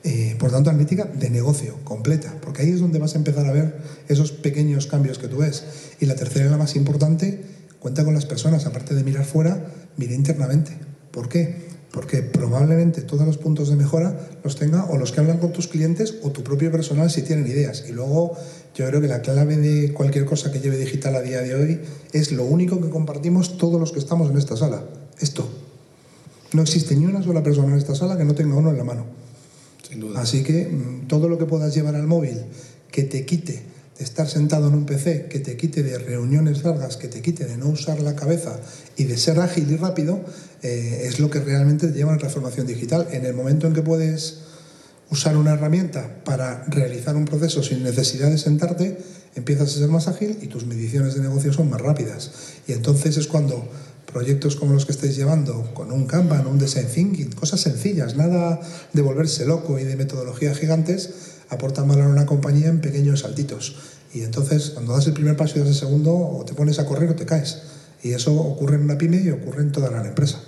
Eh, 0.03 0.35
por 0.37 0.51
tanto, 0.51 0.69
analítica 0.69 1.05
de 1.05 1.29
negocio, 1.29 1.77
completa, 1.85 2.35
porque 2.41 2.63
ahí 2.63 2.71
es 2.71 2.81
donde 2.81 2.99
vas 2.99 3.15
a 3.15 3.19
empezar 3.19 3.45
a 3.45 3.53
ver 3.53 3.77
esos 4.09 4.33
pequeños 4.33 4.87
cambios 4.87 5.17
que 5.17 5.29
tú 5.29 5.37
ves. 5.37 5.63
Y 6.01 6.05
la 6.05 6.15
tercera 6.15 6.47
y 6.47 6.49
la 6.49 6.57
más 6.57 6.75
importante, 6.75 7.41
cuenta 7.79 8.03
con 8.03 8.13
las 8.13 8.25
personas, 8.25 8.65
aparte 8.65 8.95
de 8.95 9.05
mirar 9.05 9.23
fuera, 9.23 9.65
mira 9.95 10.13
internamente. 10.13 10.71
¿Por 11.11 11.29
qué? 11.29 11.69
Porque 11.91 12.21
probablemente 12.21 13.01
todos 13.01 13.25
los 13.25 13.37
puntos 13.37 13.69
de 13.69 13.75
mejora 13.75 14.29
los 14.43 14.55
tenga 14.55 14.85
o 14.85 14.97
los 14.97 15.11
que 15.11 15.21
hablan 15.21 15.39
con 15.39 15.51
tus 15.51 15.67
clientes 15.67 16.15
o 16.21 16.31
tu 16.31 16.43
propio 16.43 16.71
personal 16.71 17.09
si 17.09 17.23
tienen 17.23 17.47
ideas. 17.47 17.85
Y 17.89 17.93
luego 17.93 18.37
yo 18.75 18.87
creo 18.87 19.01
que 19.01 19.07
la 19.07 19.21
clave 19.21 19.57
de 19.57 19.91
cualquier 19.93 20.25
cosa 20.25 20.51
que 20.51 20.59
lleve 20.59 20.77
digital 20.77 21.15
a 21.15 21.21
día 21.21 21.41
de 21.41 21.55
hoy 21.55 21.79
es 22.13 22.31
lo 22.31 22.45
único 22.45 22.79
que 22.79 22.89
compartimos 22.89 23.57
todos 23.57 23.79
los 23.79 23.91
que 23.91 23.99
estamos 23.99 24.29
en 24.29 24.37
esta 24.37 24.55
sala. 24.55 24.83
Esto. 25.19 25.49
No 26.53 26.61
existe 26.61 26.95
ni 26.95 27.05
una 27.05 27.23
sola 27.23 27.43
persona 27.43 27.69
en 27.73 27.77
esta 27.77 27.95
sala 27.95 28.17
que 28.17 28.25
no 28.25 28.35
tenga 28.35 28.55
uno 28.55 28.69
en 28.69 28.77
la 28.77 28.83
mano. 28.83 29.05
Sin 29.87 29.99
duda. 29.99 30.21
Así 30.21 30.43
que 30.43 30.67
mm, 30.67 31.07
todo 31.07 31.27
lo 31.27 31.37
que 31.37 31.45
puedas 31.45 31.73
llevar 31.73 31.95
al 31.95 32.05
móvil 32.07 32.37
que 32.91 33.03
te 33.03 33.25
quite 33.25 33.63
estar 33.99 34.27
sentado 34.27 34.69
en 34.69 34.73
un 34.73 34.85
PC, 34.85 35.27
que 35.29 35.39
te 35.39 35.57
quite 35.57 35.83
de 35.83 35.97
reuniones 35.97 36.63
largas, 36.63 36.97
que 36.97 37.07
te 37.07 37.21
quite 37.21 37.45
de 37.45 37.57
no 37.57 37.67
usar 37.67 37.99
la 37.99 38.15
cabeza 38.15 38.59
y 38.95 39.03
de 39.03 39.17
ser 39.17 39.39
ágil 39.39 39.69
y 39.69 39.75
rápido, 39.75 40.21
eh, 40.61 41.03
es 41.03 41.19
lo 41.19 41.29
que 41.29 41.39
realmente 41.39 41.87
te 41.87 41.93
lleva 41.93 42.11
a 42.11 42.15
la 42.15 42.19
transformación 42.19 42.65
digital. 42.65 43.07
En 43.11 43.25
el 43.25 43.33
momento 43.33 43.67
en 43.67 43.73
que 43.73 43.81
puedes 43.81 44.39
usar 45.11 45.35
una 45.35 45.53
herramienta 45.53 46.23
para 46.23 46.63
realizar 46.67 47.15
un 47.15 47.25
proceso 47.25 47.61
sin 47.61 47.83
necesidad 47.83 48.29
de 48.29 48.37
sentarte, 48.37 48.97
empiezas 49.35 49.75
a 49.75 49.79
ser 49.79 49.89
más 49.89 50.07
ágil 50.07 50.37
y 50.41 50.47
tus 50.47 50.65
mediciones 50.65 51.15
de 51.15 51.21
negocio 51.21 51.51
son 51.51 51.69
más 51.69 51.81
rápidas. 51.81 52.31
Y 52.67 52.73
entonces 52.73 53.17
es 53.17 53.27
cuando 53.27 53.67
proyectos 54.11 54.55
como 54.55 54.73
los 54.73 54.85
que 54.85 54.91
estáis 54.91 55.15
llevando, 55.15 55.73
con 55.73 55.91
un 55.91 56.05
Kanban, 56.05 56.47
un 56.47 56.57
design 56.57 56.87
thinking, 56.87 57.31
cosas 57.31 57.61
sencillas, 57.61 58.15
nada 58.15 58.59
de 58.93 59.01
volverse 59.01 59.45
loco 59.45 59.77
y 59.77 59.83
de 59.83 59.95
metodologías 59.95 60.57
gigantes, 60.57 61.09
aportan 61.49 61.87
valor 61.87 62.05
a 62.05 62.09
una 62.09 62.25
compañía 62.25 62.67
en 62.67 62.81
pequeños 62.81 63.21
saltitos. 63.21 63.75
Y 64.13 64.21
entonces, 64.21 64.71
cuando 64.71 64.93
das 64.93 65.07
el 65.07 65.13
primer 65.13 65.37
paso 65.37 65.57
y 65.57 65.59
das 65.59 65.69
el 65.69 65.75
segundo, 65.75 66.15
o 66.15 66.43
te 66.45 66.53
pones 66.53 66.79
a 66.79 66.85
correr 66.85 67.09
o 67.09 67.15
te 67.15 67.25
caes. 67.25 67.59
Y 68.03 68.13
eso 68.13 68.33
ocurre 68.33 68.75
en 68.75 68.83
una 68.83 68.97
pyme 68.97 69.21
y 69.21 69.29
ocurre 69.29 69.61
en 69.61 69.71
toda 69.71 69.91
la 69.91 70.05
empresa. 70.07 70.41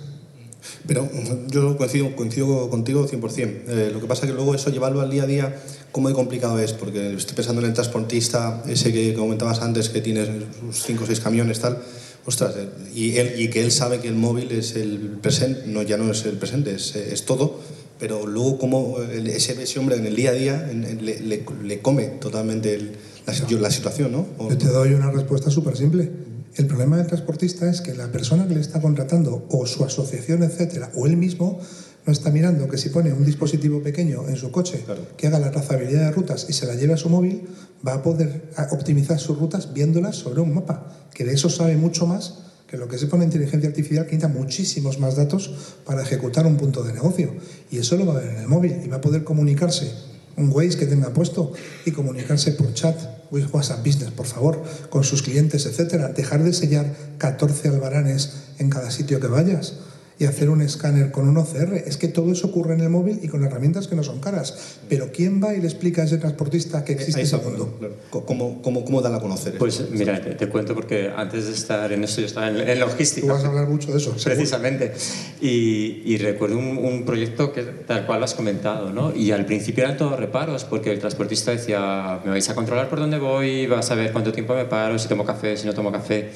Pero 0.86 1.08
yo 1.48 1.76
coincido, 1.76 2.14
coincido 2.16 2.70
contigo 2.70 3.06
100%. 3.08 3.62
Eh, 3.68 3.90
lo 3.92 4.00
que 4.00 4.06
pasa 4.06 4.24
es 4.24 4.30
que 4.30 4.34
luego 4.34 4.54
eso 4.54 4.70
llevarlo 4.70 5.00
al 5.00 5.10
día 5.10 5.24
a 5.24 5.26
día, 5.26 5.56
¿cómo 5.90 6.08
de 6.08 6.14
complicado 6.14 6.58
es? 6.58 6.72
Porque 6.72 7.14
estoy 7.14 7.34
pensando 7.34 7.60
en 7.62 7.68
el 7.68 7.74
transportista, 7.74 8.62
ese 8.68 8.92
que 8.92 9.14
comentabas 9.14 9.60
antes, 9.60 9.88
que 9.88 10.00
tiene 10.00 10.24
sus 10.60 10.84
5 10.84 11.04
o 11.04 11.06
6 11.06 11.20
camiones, 11.20 11.60
tal. 11.60 11.78
Ostras, 12.24 12.54
eh, 12.56 12.68
y, 12.94 13.16
él, 13.16 13.34
y 13.36 13.50
que 13.50 13.64
él 13.64 13.72
sabe 13.72 13.98
que 14.00 14.08
el 14.08 14.14
móvil 14.14 14.52
es 14.52 14.76
el 14.76 15.18
presente, 15.20 15.62
no, 15.66 15.82
ya 15.82 15.96
no 15.96 16.10
es 16.10 16.24
el 16.24 16.36
presente, 16.36 16.74
es, 16.74 16.94
es 16.94 17.24
todo. 17.24 17.60
Pero 18.02 18.26
luego, 18.26 18.58
¿cómo 18.58 18.96
ese, 19.00 19.62
ese 19.62 19.78
hombre 19.78 19.94
en 19.94 20.06
el 20.06 20.16
día 20.16 20.30
a 20.30 20.32
día 20.32 20.66
le, 20.66 21.20
le, 21.20 21.44
le 21.62 21.78
come 21.80 22.06
totalmente 22.18 22.74
el, 22.74 22.96
la, 23.26 23.60
la, 23.60 23.70
situación, 23.70 24.10
¿no? 24.10 24.26
Yo 24.50 24.58
te 24.58 24.66
doy 24.66 24.92
una 24.94 25.12
respuesta 25.12 25.52
súper 25.52 25.76
simple 25.76 26.10
el 26.56 26.66
problema 26.66 26.98
del 26.98 27.06
transportista 27.06 27.70
es 27.70 27.80
que 27.80 27.94
la 27.94 28.12
persona 28.12 28.46
que 28.46 28.54
le 28.54 28.60
está 28.60 28.80
contratando 28.80 29.46
o 29.48 29.66
su 29.66 29.84
asociación, 29.84 30.42
etcétera, 30.42 30.90
o 30.94 31.06
él 31.06 31.16
mismo 31.16 31.58
no 32.04 32.12
está 32.12 32.30
mirando 32.30 32.68
que 32.68 32.76
si 32.76 32.90
pone 32.90 33.12
un 33.12 33.24
dispositivo 33.24 33.82
pequeño 33.82 34.28
en 34.28 34.36
su 34.36 34.50
coche 34.50 34.84
que 35.16 35.28
haga 35.28 35.38
la 35.38 35.50
trazabilidad 35.50 36.06
de 36.06 36.10
rutas 36.10 36.46
y 36.50 36.52
se 36.52 36.66
la 36.66 36.74
lleve 36.74 36.92
a 36.92 36.98
su 36.98 37.08
móvil, 37.08 37.48
va 37.86 37.94
a 37.94 38.02
poder 38.02 38.50
optimizar 38.70 39.18
sus 39.18 39.38
rutas 39.38 39.72
viéndolas 39.72 40.16
sobre 40.16 40.42
un 40.42 40.52
mapa, 40.52 41.08
que 41.14 41.24
de 41.24 41.32
eso 41.32 41.48
sabe 41.48 41.76
mucho 41.76 42.06
más 42.06 42.51
que 42.72 42.78
lo 42.78 42.88
que 42.88 42.96
se 42.96 43.06
pone 43.06 43.24
en 43.24 43.28
inteligencia 43.28 43.68
artificial, 43.68 44.06
que 44.06 44.16
necesita 44.16 44.28
muchísimos 44.32 44.98
más 44.98 45.14
datos 45.14 45.50
para 45.84 46.00
ejecutar 46.00 46.46
un 46.46 46.56
punto 46.56 46.82
de 46.82 46.94
negocio. 46.94 47.34
Y 47.70 47.76
eso 47.76 47.98
lo 47.98 48.06
va 48.06 48.14
a 48.14 48.20
ver 48.20 48.30
en 48.30 48.38
el 48.38 48.48
móvil 48.48 48.80
y 48.82 48.88
va 48.88 48.96
a 48.96 49.00
poder 49.02 49.24
comunicarse 49.24 49.92
un 50.38 50.48
Waze 50.50 50.78
que 50.78 50.86
tenga 50.86 51.12
puesto 51.12 51.52
y 51.84 51.90
comunicarse 51.90 52.52
por 52.52 52.72
chat 52.72 52.96
WhatsApp 53.30 53.84
Business, 53.84 54.10
por 54.12 54.24
favor, 54.24 54.62
con 54.88 55.04
sus 55.04 55.22
clientes, 55.22 55.66
etcétera. 55.66 56.08
Dejar 56.08 56.44
de 56.44 56.54
sellar 56.54 56.96
14 57.18 57.68
albaranes 57.68 58.32
en 58.58 58.70
cada 58.70 58.90
sitio 58.90 59.20
que 59.20 59.26
vayas 59.26 59.74
y 60.18 60.26
hacer 60.26 60.50
un 60.50 60.62
escáner 60.62 61.10
con 61.10 61.28
un 61.28 61.36
OCR. 61.36 61.74
Es 61.74 61.96
que 61.96 62.08
todo 62.08 62.32
eso 62.32 62.48
ocurre 62.48 62.74
en 62.74 62.80
el 62.80 62.90
móvil 62.90 63.20
y 63.22 63.28
con 63.28 63.44
herramientas 63.44 63.88
que 63.88 63.96
no 63.96 64.02
son 64.02 64.20
caras. 64.20 64.78
Pero 64.88 65.10
¿quién 65.12 65.42
va 65.42 65.54
y 65.54 65.60
le 65.60 65.66
explica 65.66 66.02
a 66.02 66.04
ese 66.04 66.18
transportista 66.18 66.84
que 66.84 66.92
existe 66.92 67.22
ese 67.22 67.36
mundo? 67.38 67.78
¿Cómo, 68.10 68.62
cómo, 68.62 68.84
cómo 68.84 69.02
dan 69.02 69.14
a 69.14 69.20
conocer? 69.20 69.58
Pues 69.58 69.90
mira, 69.90 70.20
te, 70.20 70.48
cuento 70.48 70.74
porque 70.74 71.10
antes 71.14 71.46
de 71.46 71.52
estar 71.52 71.92
en 71.92 72.04
esto 72.04 72.20
yo 72.20 72.26
estaba 72.26 72.48
en, 72.48 72.80
logística. 72.80 73.26
Tú 73.26 73.32
vas 73.32 73.44
a 73.44 73.48
hablar 73.48 73.68
mucho 73.68 73.90
de 73.90 73.98
eso. 73.98 74.14
Precisamente. 74.22 74.92
Y, 75.40 76.02
y, 76.04 76.18
recuerdo 76.18 76.58
un, 76.58 76.78
un, 76.78 77.04
proyecto 77.04 77.52
que 77.52 77.62
tal 77.62 78.06
cual 78.06 78.20
lo 78.20 78.24
has 78.24 78.34
comentado, 78.34 78.92
¿no? 78.92 79.14
Y 79.14 79.32
al 79.32 79.46
principio 79.46 79.84
eran 79.84 79.96
todos 79.96 80.18
reparos 80.18 80.64
porque 80.64 80.92
el 80.92 80.98
transportista 80.98 81.50
decía, 81.50 82.20
me 82.24 82.30
vais 82.30 82.48
a 82.48 82.54
controlar 82.54 82.88
por 82.88 82.98
dónde 83.00 83.18
voy, 83.18 83.66
vas 83.66 83.90
a 83.90 83.94
ver 83.94 84.12
cuánto 84.12 84.32
tiempo 84.32 84.54
me 84.54 84.64
paro, 84.66 84.98
si 84.98 85.08
tomo 85.08 85.24
café, 85.24 85.56
si 85.56 85.66
no 85.66 85.74
tomo 85.74 85.90
café. 85.90 86.30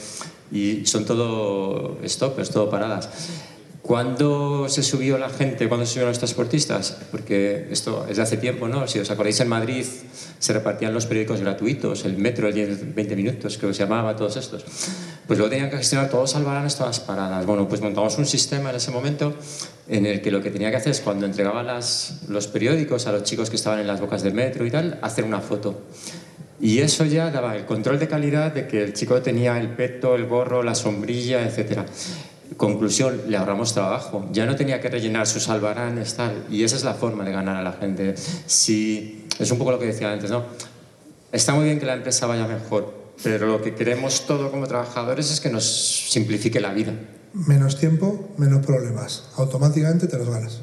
Y 0.51 0.87
son 0.87 1.05
todo 1.05 1.99
stoppers, 2.07 2.51
todo 2.51 2.71
paradas. 2.71 3.09
¿Cuándo 3.87 4.69
se 4.69 4.83
subió 4.83 5.17
la 5.17 5.31
gente? 5.31 5.69
¿Cuándo 5.69 5.87
se 5.87 5.93
subieron 5.93 6.11
los 6.11 6.19
transportistas? 6.19 6.97
Porque 7.13 7.69
esto 7.71 8.05
es 8.11 8.17
de 8.17 8.23
hace 8.25 8.37
tiempo, 8.37 8.67
¿no? 8.67 8.89
Si 8.89 8.99
os 8.99 9.09
acordáis, 9.13 9.39
en 9.39 9.47
Madrid 9.47 9.85
se 10.41 10.53
repartían 10.53 10.93
los 10.93 11.07
periódicos 11.07 11.41
gratuitos, 11.41 12.05
el 12.05 12.17
metro, 12.17 12.49
el 12.49 12.55
10, 12.55 12.97
20 12.97 13.15
minutos, 13.15 13.57
que 13.57 13.73
se 13.73 13.85
llamaba, 13.85 14.17
todos 14.17 14.37
estos. 14.39 14.65
Pues 15.29 15.39
luego 15.39 15.51
tenían 15.51 15.71
que 15.71 15.77
gestionar 15.77 16.11
todos 16.11 16.35
albaranes, 16.35 16.75
todas 16.75 16.99
paradas. 16.99 17.47
Bueno, 17.47 17.69
pues 17.69 17.81
montamos 17.81 18.19
un 18.19 18.27
sistema 18.27 18.71
en 18.71 18.77
ese 18.77 18.91
momento 18.91 19.37
en 19.87 20.05
el 20.05 20.21
que 20.21 20.33
lo 20.33 20.43
que 20.43 20.51
tenía 20.51 20.73
que 20.73 20.79
hacer 20.79 20.91
es 20.91 21.01
cuando 21.01 21.25
entregaba 21.25 21.63
las, 21.63 22.23
los 22.29 22.49
periódicos 22.49 23.07
a 23.07 23.13
los 23.13 23.23
chicos 23.23 23.51
que 23.51 23.57
estaban 23.57 23.79
en 23.79 23.87
las 23.87 24.01
bocas 24.01 24.25
del 24.25 24.35
metro 24.35 24.67
y 24.67 24.71
tal, 24.73 24.99
hacer 25.01 25.23
una 25.23 25.41
foto. 25.41 25.83
Y 26.61 26.81
eso 26.81 27.05
ya 27.05 27.31
daba 27.31 27.55
el 27.55 27.67
control 27.67 28.01
de 28.01 28.09
calidad 28.09 28.53
de 28.53 28.67
que 28.67 28.83
el 28.83 28.95
chico 28.95 29.23
tenía 29.23 29.57
el 29.61 29.69
peto, 29.69 30.17
el 30.17 30.27
gorro, 30.27 30.65
la 30.65 30.75
sombrilla, 30.75 31.47
etcétera. 31.47 31.87
Conclusión, 32.57 33.23
le 33.29 33.37
ahorramos 33.37 33.75
trabajo. 33.75 34.29
Ya 34.33 34.47
no 34.47 34.57
tenía 34.57 34.81
que 34.81 34.89
rellenar 34.89 35.27
sus 35.27 35.49
albaranes, 35.49 36.15
tal. 36.15 36.45
Y 36.51 36.65
esa 36.65 36.77
es 36.77 36.85
la 36.85 36.95
forma 36.95 37.25
de 37.25 37.33
ganar 37.33 37.57
a 37.57 37.63
la 37.63 37.73
gente. 37.73 38.15
Si, 38.47 39.27
es 39.39 39.51
un 39.51 39.59
poco 39.59 39.73
lo 39.73 39.79
que 39.79 39.87
decía 39.87 40.13
antes, 40.13 40.31
¿no? 40.31 40.45
Está 41.33 41.55
muy 41.55 41.65
bien 41.65 41.79
que 41.79 41.87
la 41.87 41.95
empresa 41.95 42.27
vaya 42.27 42.47
mejor, 42.47 42.95
pero 43.23 43.47
lo 43.47 43.63
que 43.63 43.75
queremos 43.75 44.27
todo 44.27 44.51
como 44.51 44.67
trabajadores 44.67 45.31
es 45.31 45.41
que 45.41 45.51
nos 45.51 45.65
simplifique 46.11 46.61
la 46.61 46.73
vida. 46.73 46.93
Menos 47.35 47.79
tiempo, 47.79 48.31
menos 48.39 48.65
problemas. 48.65 49.25
Automáticamente 49.37 50.07
te 50.07 50.17
los 50.17 50.31
ganas. 50.31 50.61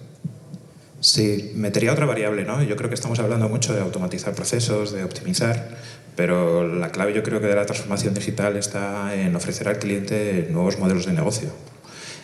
Sí, 0.99 1.51
metería 1.55 1.91
otra 1.91 2.05
variable, 2.05 2.45
¿no? 2.45 2.63
Yo 2.63 2.77
creo 2.77 2.89
que 2.89 2.95
estamos 2.95 3.19
hablando 3.19 3.49
mucho 3.49 3.73
de 3.73 3.81
automatizar 3.81 4.33
procesos, 4.33 4.93
de 4.93 5.03
optimizar, 5.03 5.77
pero 6.15 6.67
la 6.67 6.91
clave 6.91 7.13
yo 7.13 7.23
creo 7.23 7.41
que 7.41 7.47
de 7.47 7.55
la 7.55 7.65
transformación 7.65 8.13
digital 8.13 8.55
está 8.57 9.15
en 9.15 9.35
ofrecer 9.35 9.67
al 9.67 9.79
cliente 9.79 10.47
nuevos 10.51 10.77
modelos 10.79 11.05
de 11.05 11.13
negocio. 11.13 11.49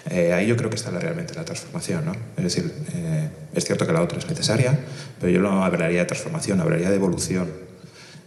Eh, 0.09 0.33
ahí 0.33 0.47
yo 0.47 0.55
creo 0.55 0.69
que 0.69 0.75
está 0.75 0.91
realmente 0.91 1.33
la 1.35 1.45
transformación. 1.45 2.05
¿no? 2.05 2.13
Es 2.37 2.43
decir, 2.43 2.73
eh, 2.93 3.29
es 3.53 3.65
cierto 3.65 3.85
que 3.85 3.93
la 3.93 4.01
otra 4.01 4.17
es 4.19 4.27
necesaria, 4.27 4.77
pero 5.19 5.31
yo 5.31 5.41
no 5.41 5.63
hablaría 5.63 5.99
de 5.99 6.05
transformación, 6.05 6.61
hablaría 6.61 6.89
de 6.89 6.95
evolución. 6.95 7.49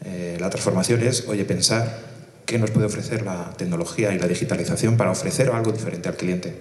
Eh, 0.05 0.37
la 0.41 0.51
transformación 0.51 1.03
es, 1.03 1.29
oye, 1.29 1.45
pensar 1.45 1.99
qué 2.45 2.59
nos 2.59 2.71
puede 2.71 2.87
ofrecer 2.87 3.23
la 3.23 3.53
tecnología 3.57 4.13
y 4.13 4.19
la 4.19 4.27
digitalización 4.27 4.97
para 4.97 5.11
ofrecer 5.11 5.51
algo 5.51 5.73
diferente 5.73 6.09
al 6.09 6.17
cliente. 6.17 6.61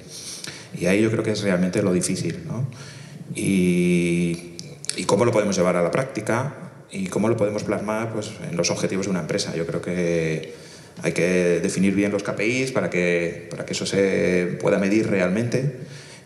Y 0.78 0.86
ahí 0.86 1.02
yo 1.02 1.12
creo 1.12 1.24
que 1.24 1.32
es 1.32 1.42
realmente 1.42 1.82
lo 1.82 1.92
difícil. 1.92 2.44
¿no? 2.48 2.68
y, 3.36 4.58
cómo 5.06 5.26
lo 5.26 5.32
podemos 5.32 5.58
llevar 5.58 5.76
a 5.76 5.82
la 5.82 5.92
práctica 5.92 6.71
y 6.92 7.08
cómo 7.08 7.30
lo 7.30 7.38
podemos 7.38 7.64
plasmar 7.64 8.12
pues, 8.14 8.32
en 8.50 8.58
los 8.58 8.70
objetivos 8.70 9.06
de 9.06 9.12
una 9.12 9.22
empresa. 9.22 9.56
Yo 9.56 9.66
creo 9.66 9.82
que 9.82 10.54
hay 11.04 11.12
que 11.14 11.60
definir 11.62 11.96
bien 11.96 12.12
los 12.12 12.24
KPIs 12.24 12.72
para 12.72 12.90
que, 12.90 13.48
para 13.50 13.66
que 13.66 13.74
eso 13.74 13.86
se 13.86 14.58
pueda 14.60 14.78
medir 14.78 15.10
realmente 15.10 15.80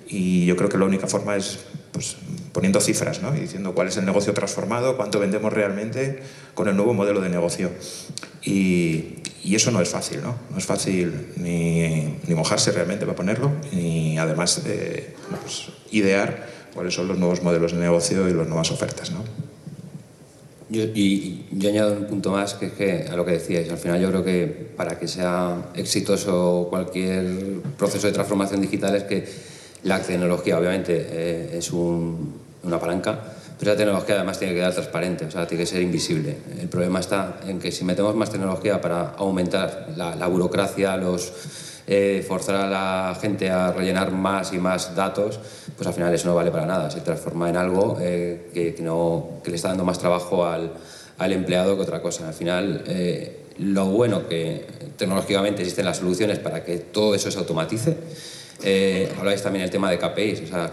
y 0.08 0.45
yo 0.45 0.56
creo 0.56 0.69
que 0.69 0.78
la 0.78 0.86
única 0.86 1.08
forma 1.08 1.36
es 1.36 1.60
pues, 1.91 2.17
poniendo 2.51 2.80
cifras 2.80 3.21
¿no? 3.21 3.36
y 3.36 3.39
diciendo 3.39 3.73
cuál 3.73 3.88
es 3.88 3.97
el 3.97 4.06
negocio 4.06 4.34
transformado, 4.34 4.97
cuánto 4.97 5.19
vendemos 5.19 5.51
realmente 5.51 6.19
con 6.54 6.67
el 6.67 6.75
nuevo 6.75 6.93
modelo 6.93 7.21
de 7.21 7.30
negocio. 7.30 7.71
Y, 8.43 9.15
y 9.43 9.56
eso 9.56 9.71
no 9.71 9.82
es 9.82 9.89
fácil, 9.89 10.21
¿no? 10.21 10.36
No 10.51 10.58
es 10.58 10.65
fácil 10.65 11.28
ni, 11.38 12.17
ni 12.28 12.36
mojarse 12.36 12.71
realmente 12.71 13.06
para 13.06 13.15
ponerlo, 13.15 13.51
ni 13.71 14.17
además 14.17 14.62
eh, 14.65 15.15
pues, 15.41 15.69
idear 15.91 16.47
cuáles 16.73 16.93
son 16.93 17.08
los 17.08 17.17
nuevos 17.17 17.41
modelos 17.41 17.71
de 17.71 17.80
negocio 17.80 18.28
y 18.30 18.34
las 18.34 18.47
nuevas 18.47 18.71
ofertas. 18.71 19.12
¿no? 19.12 19.23
Yo, 20.67 20.84
y 20.84 21.45
yo 21.51 21.69
añado 21.69 21.93
un 21.93 22.06
punto 22.06 22.32
más, 22.32 22.56
que 22.56 22.67
es 22.67 22.73
que 22.73 23.06
a 23.08 23.15
lo 23.15 23.23
que 23.23 23.34
decíais, 23.34 23.69
al 23.69 23.78
final 23.78 24.01
yo 24.01 24.10
creo 24.10 24.23
que 24.23 24.47
para 24.75 24.97
que 24.97 25.08
sea 25.08 25.69
exitoso 25.75 26.67
cualquier 26.69 27.62
proceso 27.78 28.08
de 28.08 28.13
transformación 28.13 28.62
digital 28.62 28.95
es 28.95 29.04
que 29.04 29.25
la 29.84 30.01
tecnología 30.01 30.58
obviamente 30.58 31.08
eh, 31.12 31.58
es 31.58 31.71
una 31.71 32.80
palanca, 32.80 33.19
pero 33.60 33.71
la 33.71 33.78
tecnología 33.78 34.15
además 34.15 34.39
tiene 34.39 34.54
que 34.54 34.60
quedar 34.60 34.73
transparente, 34.73 35.25
o 35.25 35.32
sea, 35.32 35.45
tiene 35.45 35.63
que 35.63 35.69
ser 35.69 35.84
invisible. 35.84 36.36
El 36.60 36.67
problema 36.67 36.99
está 36.99 37.41
en 37.47 37.60
que 37.60 37.71
si 37.71 37.86
metemos 37.86 38.15
más 38.15 38.32
tecnología 38.32 38.82
para 38.82 39.10
aumentar 39.12 39.93
la 39.95 40.28
burocracia, 40.28 40.97
los 40.97 41.32
eh, 41.88 42.26
forzar 42.28 42.56
a 42.56 42.67
la 42.67 43.17
gente 43.19 43.50
a 43.50 43.71
rellenar 43.71 44.12
más 44.12 44.54
y 44.54 44.58
más 44.58 44.95
datos, 44.95 45.39
pues 45.76 45.88
al 45.88 45.93
final 45.93 46.13
eso 46.13 46.28
no 46.28 46.36
vale 46.36 46.52
para 46.52 46.65
nada. 46.65 46.89
Se 46.89 47.02
transforma 47.02 47.50
en 47.50 47.58
algo 47.58 47.98
eh, 48.02 48.50
que, 48.54 48.76
no, 48.82 49.41
que 49.43 49.52
le 49.52 49.56
está 49.56 49.69
dando 49.69 49.86
más 49.86 50.00
trabajo 50.00 50.45
al, 50.45 50.71
al 51.17 51.32
empleado 51.32 51.76
que 51.76 51.84
otra 51.84 52.02
cosa. 52.02 52.28
Al 52.28 52.34
final, 52.34 52.84
eh, 52.88 53.45
lo 53.60 53.86
bueno 53.86 54.28
que 54.28 54.65
tecnológicamente 54.98 55.62
existen 55.62 55.86
las 55.86 55.98
soluciones 55.98 56.39
para 56.39 56.63
que 56.63 56.78
todo 56.78 57.15
eso 57.15 57.30
se 57.30 57.38
automatice. 57.38 57.95
Eh, 58.63 59.11
habláis 59.17 59.41
también 59.41 59.63
del 59.63 59.71
tema 59.71 59.91
de 59.91 59.99
KPIs, 59.99 60.41
o 60.41 60.47
sea, 60.47 60.71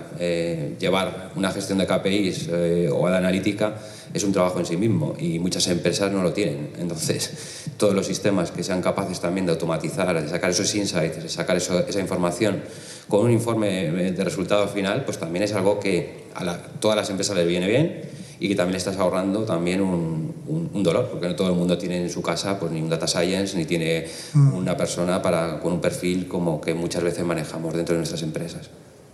llevar 0.78 1.32
una 1.34 1.50
gestión 1.50 1.78
de 1.78 1.86
KPIs 1.86 2.48
o 2.92 3.08
de 3.08 3.16
analítica 3.16 3.74
es 4.14 4.24
un 4.24 4.32
trabajo 4.32 4.58
en 4.60 4.66
sí 4.66 4.76
mismo 4.76 5.14
y 5.18 5.38
muchas 5.38 5.66
empresas 5.68 6.12
no 6.12 6.22
lo 6.22 6.32
tienen. 6.32 6.70
Entonces, 6.78 7.66
todos 7.76 7.94
los 7.94 8.06
sistemas 8.06 8.50
que 8.50 8.62
sean 8.62 8.82
capaces 8.82 9.20
también 9.20 9.46
de 9.46 9.52
automatizar, 9.52 10.22
de 10.22 10.28
sacar 10.28 10.50
esos 10.50 10.74
insights, 10.74 11.22
de 11.22 11.28
sacar 11.28 11.56
esa 11.56 12.00
información 12.00 12.62
con 13.08 13.26
un 13.26 13.32
informe 13.32 13.90
de 13.90 14.24
resultado 14.24 14.68
final, 14.68 15.04
pues 15.04 15.18
también 15.18 15.42
es 15.42 15.52
algo 15.52 15.80
que 15.80 16.24
a 16.34 16.56
todas 16.80 16.96
las 16.96 17.10
empresas 17.10 17.36
les 17.36 17.46
viene 17.46 17.66
bien 17.66 18.21
y 18.42 18.48
que 18.48 18.56
también 18.56 18.76
estás 18.76 18.96
ahorrando 18.96 19.44
también 19.44 19.80
un, 19.80 20.34
un, 20.72 20.82
dolor, 20.82 21.08
porque 21.08 21.28
no 21.28 21.36
todo 21.36 21.48
el 21.48 21.54
mundo 21.54 21.78
tiene 21.78 22.02
en 22.02 22.10
su 22.10 22.22
casa 22.22 22.58
pues, 22.58 22.72
ni 22.72 22.82
un 22.82 22.88
data 22.88 23.06
science, 23.06 23.56
ni 23.56 23.66
tiene 23.66 24.08
mm. 24.34 24.54
una 24.54 24.76
persona 24.76 25.22
para, 25.22 25.60
con 25.60 25.74
un 25.74 25.80
perfil 25.80 26.26
como 26.26 26.60
que 26.60 26.74
muchas 26.74 27.04
veces 27.04 27.24
manejamos 27.24 27.72
dentro 27.72 27.94
de 27.94 27.98
nuestras 27.98 28.22
empresas. 28.22 28.68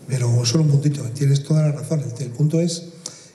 Pero 0.07 0.43
solo 0.47 0.65
un 0.65 0.71
puntito, 0.71 1.03
tienes 1.13 1.45
toda 1.45 1.61
la 1.61 1.73
razón. 1.73 2.03
El 2.19 2.31
punto 2.31 2.59
es 2.59 2.87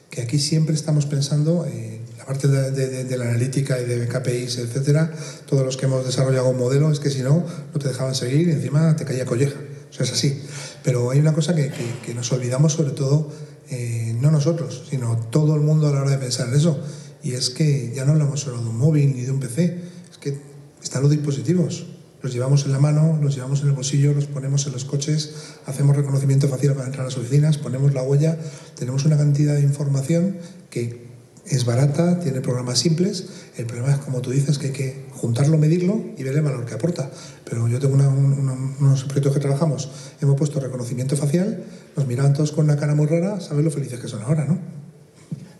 que 0.10 0.24
aquí 0.24 0.40
siempre 0.40 0.74
estamos 0.74 1.06
pensando 1.06 1.64
en 1.68 2.02
la 2.18 2.26
parte 2.26 2.48
de, 2.48 3.18
la 3.18 3.26
analítica 3.26 3.80
y 3.80 3.86
de 3.86 4.08
KPIs, 4.08 4.58
etcétera, 4.58 5.12
todos 5.48 5.64
los 5.64 5.78
que 5.78 5.86
hemos 5.86 6.04
desarrollado 6.08 6.50
un 6.50 6.58
modelo, 6.58 6.92
es 6.92 7.00
que 7.00 7.12
si 7.12 7.22
no, 7.22 7.46
no 7.72 7.80
te 7.80 7.88
dejaban 7.88 8.16
seguir 8.16 8.48
y 8.48 8.52
encima 8.52 8.96
te 8.96 9.06
caía 9.06 9.26
colleja. 9.26 9.60
O 9.92 9.94
sea, 9.94 10.06
es 10.06 10.12
así. 10.12 10.42
Pero 10.84 11.12
hay 11.12 11.20
una 11.20 11.34
cosa 11.34 11.54
que, 11.54 11.72
que, 12.04 12.16
nos 12.16 12.32
olvidamos, 12.32 12.74
sobre 12.74 12.92
todo, 12.92 13.30
eh, 13.74 14.18
no 14.20 14.32
nosotros, 14.32 14.86
sino 14.90 15.18
todo 15.32 15.56
el 15.56 15.62
mundo 15.62 15.88
a 15.88 15.92
la 15.92 16.02
hora 16.02 16.12
de 16.12 16.18
pensar 16.18 16.48
en 16.50 16.56
eso. 16.56 16.80
Y 17.24 17.34
es 17.34 17.50
que 17.50 17.94
ya 17.96 18.06
no 18.06 18.14
hablamos 18.14 18.42
solo 18.42 18.62
de 18.62 18.70
un 18.70 18.78
móvil 18.78 19.14
ni 19.16 19.22
de 19.22 19.32
un 19.32 19.40
PC, 19.40 19.80
es 20.12 20.18
que 20.18 20.38
están 20.82 21.02
los 21.02 21.12
dispositivos 21.12 21.86
los 22.24 22.34
llevamos 22.34 22.66
en 22.66 22.72
la 22.72 22.80
mano, 22.80 23.20
los 23.22 23.36
llevamos 23.36 23.62
en 23.64 23.68
el 23.68 23.74
bolsillo, 23.74 24.14
los 24.14 24.28
ponemos 24.28 24.66
en 24.66 24.72
los 24.72 24.86
coches, 24.86 25.34
hacemos 25.66 25.98
reconocimiento 25.98 26.48
facial 26.48 26.74
para 26.74 26.86
entrar 26.86 27.02
a 27.02 27.10
las 27.10 27.18
oficinas, 27.18 27.58
ponemos 27.58 27.94
la 27.94 28.02
huella, 28.02 28.40
tenemos 28.76 29.04
una 29.04 29.18
cantidad 29.18 29.56
de 29.56 29.62
información 29.62 30.38
que 30.70 31.06
es 31.46 31.66
barata, 31.66 32.20
tiene 32.20 32.42
programas 32.42 32.80
simples, 32.80 33.28
el 33.58 33.66
problema 33.66 33.94
es 33.94 33.98
como 34.00 34.22
tú 34.22 34.32
dices 34.32 34.58
que 34.58 34.68
hay 34.68 34.74
que 34.74 35.06
juntarlo, 35.12 35.58
medirlo 35.58 36.02
y 36.18 36.24
ver 36.24 36.36
el 36.36 36.42
valor 36.42 36.66
que 36.66 36.74
aporta. 36.74 37.12
Pero 37.44 37.68
yo 37.68 37.80
tengo 37.80 37.96
unos 37.96 39.04
proyectos 39.04 39.34
que 39.34 39.40
trabajamos, 39.40 39.90
hemos 40.22 40.36
puesto 40.38 40.60
reconocimiento 40.60 41.18
facial, 41.18 41.64
nos 41.96 42.08
miraban 42.08 42.34
todos 42.34 42.52
con 42.52 42.66
una 42.66 42.78
cara 42.78 42.96
muy 42.96 43.08
rara, 43.08 43.40
sabes 43.42 43.64
lo 43.64 43.72
felices 43.72 44.00
que 44.00 44.08
son 44.08 44.22
ahora, 44.22 44.46
¿no? 44.46 44.58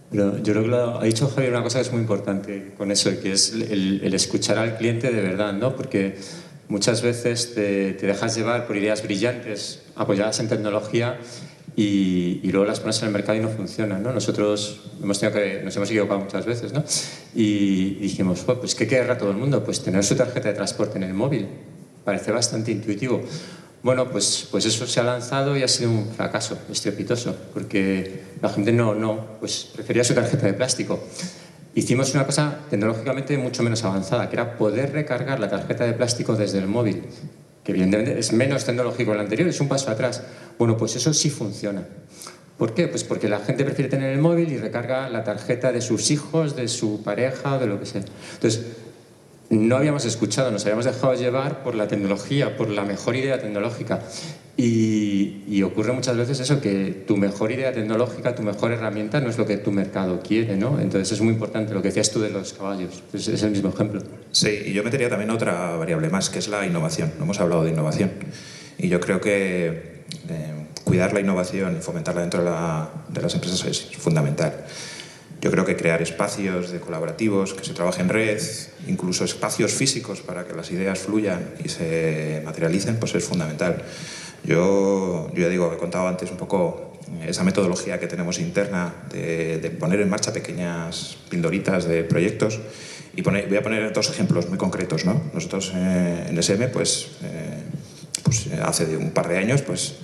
Pero 0.10 0.38
yo 0.38 0.54
creo 0.54 0.64
que 0.64 1.04
ha 1.06 1.08
dicho 1.08 1.28
Javier 1.28 1.52
una 1.52 1.64
cosa 1.64 1.80
que 1.80 1.86
es 1.88 1.92
muy 1.92 2.02
importante 2.02 2.74
con 2.78 2.92
eso, 2.92 3.10
que 3.20 3.32
es 3.32 3.52
el, 3.52 4.02
el 4.04 4.14
escuchar 4.14 4.60
al 4.60 4.78
cliente 4.78 5.12
de 5.12 5.22
verdad, 5.22 5.54
¿no? 5.54 5.76
Porque 5.76 6.18
muchas 6.74 7.02
veces 7.02 7.54
te, 7.54 7.94
dejas 7.94 8.36
llevar 8.36 8.68
por 8.68 8.78
ideas 8.78 9.04
brillantes 9.04 9.82
apoyadas 9.96 10.40
en 10.40 10.50
tecnología 10.50 11.20
y, 11.76 12.40
luego 12.52 12.66
las 12.66 12.80
pones 12.80 13.00
en 13.02 13.08
el 13.08 13.14
mercado 13.14 13.38
y 13.38 13.42
no 13.42 13.50
funcionan. 13.50 14.04
¿no? 14.04 14.12
Nosotros 14.12 14.82
hemos 15.02 15.20
tenido 15.20 15.40
que, 15.40 15.62
nos 15.64 15.76
hemos 15.76 15.90
equivocado 15.90 16.20
muchas 16.20 16.46
veces 16.46 16.74
¿no? 16.74 16.84
y 17.34 17.96
dijimos, 17.96 18.42
pues 18.42 18.76
¿qué 18.76 18.88
querrá 18.88 19.18
todo 19.18 19.32
el 19.32 19.38
mundo? 19.38 19.64
Pues 19.64 19.82
tener 19.82 20.04
su 20.04 20.16
tarjeta 20.16 20.50
de 20.50 20.56
transporte 20.56 20.98
en 20.98 21.04
el 21.04 21.14
móvil. 21.14 21.48
Parece 22.04 22.32
bastante 22.32 22.72
intuitivo. 22.72 23.22
Bueno, 23.82 24.10
pues, 24.10 24.48
pues 24.50 24.66
eso 24.66 24.88
se 24.88 25.00
ha 25.00 25.04
lanzado 25.04 25.58
y 25.58 25.64
ha 25.64 25.68
sido 25.68 25.90
un 25.90 26.08
fracaso 26.08 26.58
estrepitoso, 26.72 27.36
porque 27.54 28.22
la 28.42 28.50
gente 28.50 28.72
no, 28.72 28.96
no, 28.96 29.40
pues 29.40 29.70
prefería 29.74 30.04
su 30.04 30.14
tarjeta 30.14 30.48
de 30.48 30.54
plástico 30.54 31.04
hicimos 31.76 32.14
una 32.14 32.26
cosa 32.26 32.60
tecnológicamente 32.70 33.38
mucho 33.38 33.64
menos 33.64 33.84
avanzada, 33.84 34.30
que 34.30 34.36
era 34.36 34.58
poder 34.58 34.92
recargar 34.92 35.40
la 35.40 35.50
tarjeta 35.50 35.86
de 35.86 35.94
plástico 35.94 36.36
desde 36.36 36.60
el 36.60 36.68
móvil, 36.68 37.04
que 37.64 37.72
evidentemente 37.72 38.20
es 38.20 38.34
menos 38.34 38.66
tecnológico 38.66 39.12
que 39.12 39.16
el 39.18 39.24
anterior, 39.24 39.48
es 39.48 39.60
un 39.62 39.68
paso 39.68 39.90
atrás. 39.90 40.24
Bueno, 40.58 40.78
pues 40.78 40.96
eso 40.96 41.14
sí 41.14 41.30
funciona. 41.30 41.86
¿Por 42.58 42.74
qué? 42.74 42.88
Pues 42.88 43.04
porque 43.04 43.28
la 43.28 43.40
gente 43.40 43.64
prefiere 43.64 43.90
tener 43.90 44.14
el 44.14 44.20
móvil 44.20 44.52
y 44.52 44.58
recarga 44.58 45.10
la 45.10 45.24
tarjeta 45.24 45.72
de 45.72 45.82
sus 45.82 46.12
hijos, 46.12 46.56
de 46.56 46.68
su 46.68 47.02
pareja, 47.04 47.58
de 47.58 47.68
lo 47.68 47.80
que 47.80 47.86
sea. 47.86 48.04
Entonces, 48.36 48.62
no 49.50 49.78
habíamos 49.78 50.06
escuchado, 50.06 50.52
nos 50.52 50.64
habíamos 50.64 50.86
dejado 50.86 51.14
llevar 51.16 51.64
por 51.64 51.76
la 51.76 51.88
tecnología, 51.88 52.56
por 52.56 52.70
la 52.70 52.84
mejor 52.84 53.16
idea 53.16 53.40
tecnológica. 53.40 54.02
Y, 54.56 55.64
ocurre 55.64 55.94
muchas 55.94 56.16
veces 56.18 56.40
eso, 56.42 56.62
que 56.62 57.04
tu 57.08 57.18
mejor 57.18 57.52
idea 57.52 57.72
tecnológica, 57.72 58.36
tu 58.36 58.44
mejor 58.44 58.72
herramienta 58.72 59.20
no 59.22 59.30
es 59.30 59.38
lo 59.38 59.46
que 59.46 59.58
tu 59.58 59.72
mercado 59.72 60.22
quiere, 60.22 60.58
¿no? 60.58 60.80
Entonces 60.80 61.12
es 61.14 61.22
muy 61.22 61.34
importante 61.34 61.74
lo 61.74 61.82
que 61.82 61.88
decías 61.88 62.12
tú 62.12 62.20
de 62.20 62.30
los 62.30 62.54
caballos, 62.54 63.02
es, 63.14 63.28
es 63.30 63.42
el 63.44 63.52
mismo 63.52 63.70
ejemplo. 63.70 64.02
Sí, 64.32 64.50
y 64.68 64.74
yo 64.74 64.84
metería 64.84 65.10
también 65.10 65.32
otra 65.32 65.76
variable 65.78 66.10
más, 66.10 66.30
que 66.30 66.40
es 66.40 66.50
la 66.50 66.66
innovación. 66.66 67.14
No 67.18 67.24
hemos 67.24 67.40
hablado 67.40 67.64
de 67.64 67.72
innovación. 67.72 68.12
Y 68.78 68.90
yo 68.90 69.00
creo 69.00 69.22
que 69.22 70.04
eh, 70.30 70.54
cuidar 70.84 71.14
la 71.14 71.22
innovación 71.22 71.78
y 71.78 71.82
fomentarla 71.82 72.22
dentro 72.22 72.44
de, 72.44 72.52
de 73.10 73.22
las 73.22 73.34
empresas 73.34 73.64
es 73.66 73.98
fundamental. 73.98 74.66
Yo 75.42 75.52
creo 75.52 75.66
que 75.66 75.76
crear 75.76 76.02
espacios 76.02 76.72
de 76.72 76.80
colaborativos, 76.80 77.54
que 77.54 77.66
se 77.66 77.74
trabaje 77.74 78.02
en 78.02 78.10
red, 78.10 78.42
incluso 78.88 79.26
espacios 79.26 79.74
físicos 79.74 80.22
para 80.22 80.46
que 80.46 80.54
las 80.54 80.72
ideas 80.72 81.00
fluyan 81.00 81.56
y 81.64 81.70
se 81.70 82.42
materialicen, 82.46 82.98
pues 82.98 83.14
es 83.16 83.26
fundamental. 83.26 83.84
Yo, 84.44 85.30
yo 85.34 85.42
ya 85.42 85.50
digo, 85.50 85.72
he 85.74 85.78
contado 85.78 86.08
antes 86.08 86.30
un 86.32 86.38
poco 86.38 86.94
esa 87.26 87.44
metodología 87.44 88.00
que 88.00 88.08
tenemos 88.08 88.40
interna 88.40 88.94
de, 89.12 89.76
poner 89.80 90.02
en 90.02 90.10
marcha 90.10 90.34
pequeñas 90.34 91.18
pildoritas 91.30 91.86
de 91.86 92.04
proyectos 92.04 92.60
y 93.16 93.22
voy 93.22 93.58
a 93.58 93.62
poner 93.62 93.94
dos 93.94 94.10
ejemplos 94.10 94.50
muy 94.50 94.58
concretos. 94.58 95.06
¿no? 95.06 95.22
Nosotros 95.34 95.72
eh, 95.76 96.28
en 96.30 96.38
SM 96.38 96.68
pues, 96.70 97.10
eh, 97.24 97.64
pues, 98.24 98.48
hace 98.62 98.98
un 98.98 99.12
par 99.12 99.28
de 99.28 99.38
años, 99.38 99.62
pues 99.62 99.96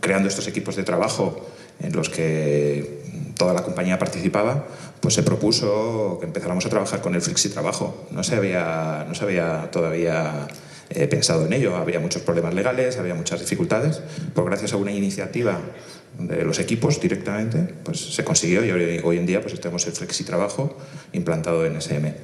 creando 0.00 0.28
estos 0.28 0.46
equipos 0.48 0.76
de 0.76 0.82
trabajo 0.82 1.46
en 1.80 1.94
los 1.94 2.08
que 2.08 2.98
toda 3.36 3.54
la 3.54 3.62
compañía 3.62 3.98
participaba, 3.98 4.66
pues 5.00 5.14
se 5.14 5.22
propuso 5.22 6.18
que 6.20 6.26
empezáramos 6.26 6.66
a 6.66 6.68
trabajar 6.68 7.00
con 7.00 7.14
el 7.14 7.22
flexi 7.22 7.48
trabajo. 7.50 8.06
No 8.10 8.24
se 8.24 8.34
había, 8.34 9.06
no 9.08 9.14
se 9.14 9.24
había 9.24 9.70
todavía 9.70 10.48
eh, 10.90 11.06
pensado 11.06 11.46
en 11.46 11.52
ello, 11.52 11.76
había 11.76 12.00
muchos 12.00 12.22
problemas 12.22 12.54
legales, 12.54 12.98
había 12.98 13.14
muchas 13.14 13.40
dificultades, 13.40 14.00
pues 14.34 14.46
gracias 14.46 14.72
a 14.72 14.76
una 14.76 14.92
iniciativa 14.92 15.60
de 16.18 16.44
los 16.44 16.58
equipos 16.58 17.00
directamente, 17.00 17.74
pues 17.84 18.14
se 18.14 18.24
consiguió 18.24 18.64
y 18.64 18.70
hoy, 18.70 19.18
en 19.18 19.26
día 19.26 19.40
pues 19.40 19.58
tenemos 19.60 19.86
el 19.86 19.92
flexi 19.92 20.24
trabajo 20.24 20.76
implantado 21.12 21.64
en 21.64 21.76
SM. 21.76 22.14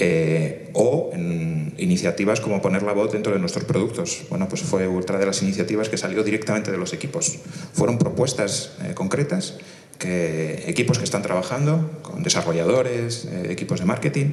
Eh, 0.00 0.70
o 0.74 1.10
en 1.12 1.74
iniciativas 1.76 2.40
como 2.40 2.62
poner 2.62 2.82
la 2.82 2.92
voz 2.92 3.10
dentro 3.10 3.32
de 3.32 3.40
nuestros 3.40 3.64
productos. 3.64 4.26
Bueno, 4.30 4.48
pues 4.48 4.62
fue 4.62 4.86
otra 4.86 5.18
de 5.18 5.26
las 5.26 5.42
iniciativas 5.42 5.88
que 5.88 5.96
salió 5.96 6.22
directamente 6.22 6.70
de 6.70 6.78
los 6.78 6.92
equipos. 6.92 7.38
Fueron 7.72 7.98
propuestas 7.98 8.72
eh, 8.84 8.94
concretas 8.94 9.54
que 9.98 10.64
equipos 10.66 10.98
que 10.98 11.04
están 11.04 11.22
trabajando 11.22 11.98
con 12.02 12.22
desarrolladores, 12.22 13.24
eh, 13.24 13.48
equipos 13.50 13.80
de 13.80 13.86
marketing, 13.86 14.30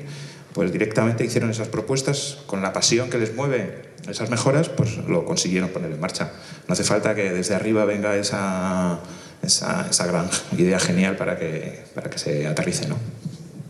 pues 0.55 0.71
directamente 0.71 1.25
hicieron 1.25 1.49
esas 1.49 1.67
propuestas 1.67 2.37
con 2.45 2.61
la 2.61 2.71
pasión 2.71 3.09
que 3.09 3.17
les 3.17 3.35
mueve 3.35 3.89
esas 4.09 4.29
mejoras, 4.29 4.69
pues 4.69 4.97
lo 5.05 5.25
consiguieron 5.25 5.69
poner 5.69 5.91
en 5.91 5.99
marcha. 5.99 6.31
No 6.69 6.73
hace 6.73 6.85
falta 6.85 7.13
que 7.13 7.33
desde 7.33 7.55
arriba 7.55 7.83
venga 7.83 8.15
esa, 8.15 9.01
esa, 9.43 9.85
esa 9.89 10.07
gran 10.07 10.29
idea 10.57 10.79
genial 10.79 11.17
para 11.17 11.37
que, 11.37 11.83
para 11.93 12.09
que 12.09 12.17
se 12.17 12.47
aterrice. 12.47 12.87
¿no? 12.87 12.95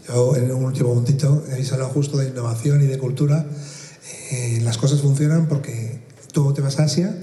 Yo, 0.08 0.36
en 0.36 0.52
un 0.52 0.64
último 0.64 0.90
momentito, 0.90 1.44
habéis 1.52 1.72
hablado 1.74 1.90
justo 1.90 2.20
de 2.20 2.28
innovación 2.28 2.80
y 2.84 2.86
de 2.86 3.00
cultura. 3.00 3.48
Eh, 4.30 4.60
las 4.62 4.78
cosas 4.78 5.02
funcionan 5.02 5.48
porque 5.48 6.02
tú 6.34 6.54
te 6.54 6.62
vas 6.62 6.80
a 6.80 6.84
Asia 6.84 7.18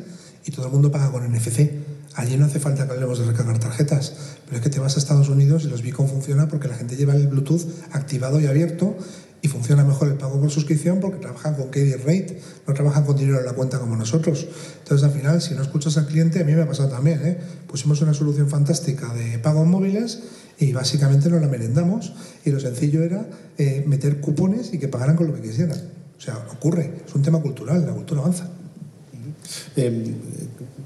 y 0.44 0.50
todo 0.50 0.66
el 0.66 0.72
mundo 0.72 0.90
paga 0.90 1.12
con 1.12 1.22
NFC. 1.32 1.70
Allí 2.14 2.36
no 2.36 2.46
hace 2.46 2.58
falta 2.58 2.84
que 2.86 2.94
hablemos 2.94 3.20
de 3.20 3.26
recargar 3.26 3.60
tarjetas, 3.60 4.14
pero 4.44 4.56
es 4.56 4.62
que 4.62 4.70
te 4.70 4.80
vas 4.80 4.96
a 4.96 4.98
Estados 4.98 5.28
Unidos 5.28 5.62
y 5.64 5.68
los 5.68 5.82
Beacon 5.82 6.08
funciona 6.08 6.48
porque 6.48 6.66
la 6.66 6.74
gente 6.74 6.96
lleva 6.96 7.14
el 7.14 7.28
Bluetooth 7.28 7.62
activado 7.92 8.40
y 8.40 8.46
abierto 8.46 8.96
y 9.42 9.48
funciona 9.48 9.84
mejor 9.84 10.08
el 10.08 10.14
pago 10.14 10.40
por 10.40 10.50
suscripción 10.50 11.00
porque 11.00 11.18
trabajan 11.18 11.54
con 11.56 11.68
KD 11.68 11.96
Rate, 11.98 12.40
no 12.66 12.74
trabajan 12.74 13.04
con 13.04 13.16
dinero 13.16 13.40
en 13.40 13.44
la 13.44 13.52
cuenta 13.52 13.80
como 13.80 13.96
nosotros. 13.96 14.46
Entonces, 14.78 15.04
al 15.04 15.12
final, 15.12 15.42
si 15.42 15.54
no 15.54 15.62
escuchas 15.62 15.98
al 15.98 16.06
cliente, 16.06 16.40
a 16.40 16.44
mí 16.44 16.52
me 16.52 16.62
ha 16.62 16.68
pasado 16.68 16.88
también. 16.88 17.20
¿eh? 17.26 17.38
Pusimos 17.66 18.00
una 18.02 18.14
solución 18.14 18.48
fantástica 18.48 19.12
de 19.12 19.40
pago 19.40 19.64
en 19.64 19.70
móviles 19.70 20.20
y 20.58 20.72
básicamente 20.72 21.28
nos 21.28 21.40
la 21.40 21.48
merendamos 21.48 22.12
y 22.44 22.50
lo 22.50 22.60
sencillo 22.60 23.02
era 23.02 23.28
eh, 23.58 23.82
meter 23.84 24.20
cupones 24.20 24.72
y 24.72 24.78
que 24.78 24.86
pagaran 24.86 25.16
con 25.16 25.26
lo 25.26 25.34
que 25.34 25.42
quisieran. 25.42 25.78
O 26.16 26.20
sea, 26.20 26.38
ocurre, 26.52 27.02
es 27.04 27.12
un 27.12 27.22
tema 27.22 27.40
cultural, 27.40 27.84
la 27.84 27.92
cultura 27.92 28.20
avanza. 28.20 28.48
Eh, 29.74 30.14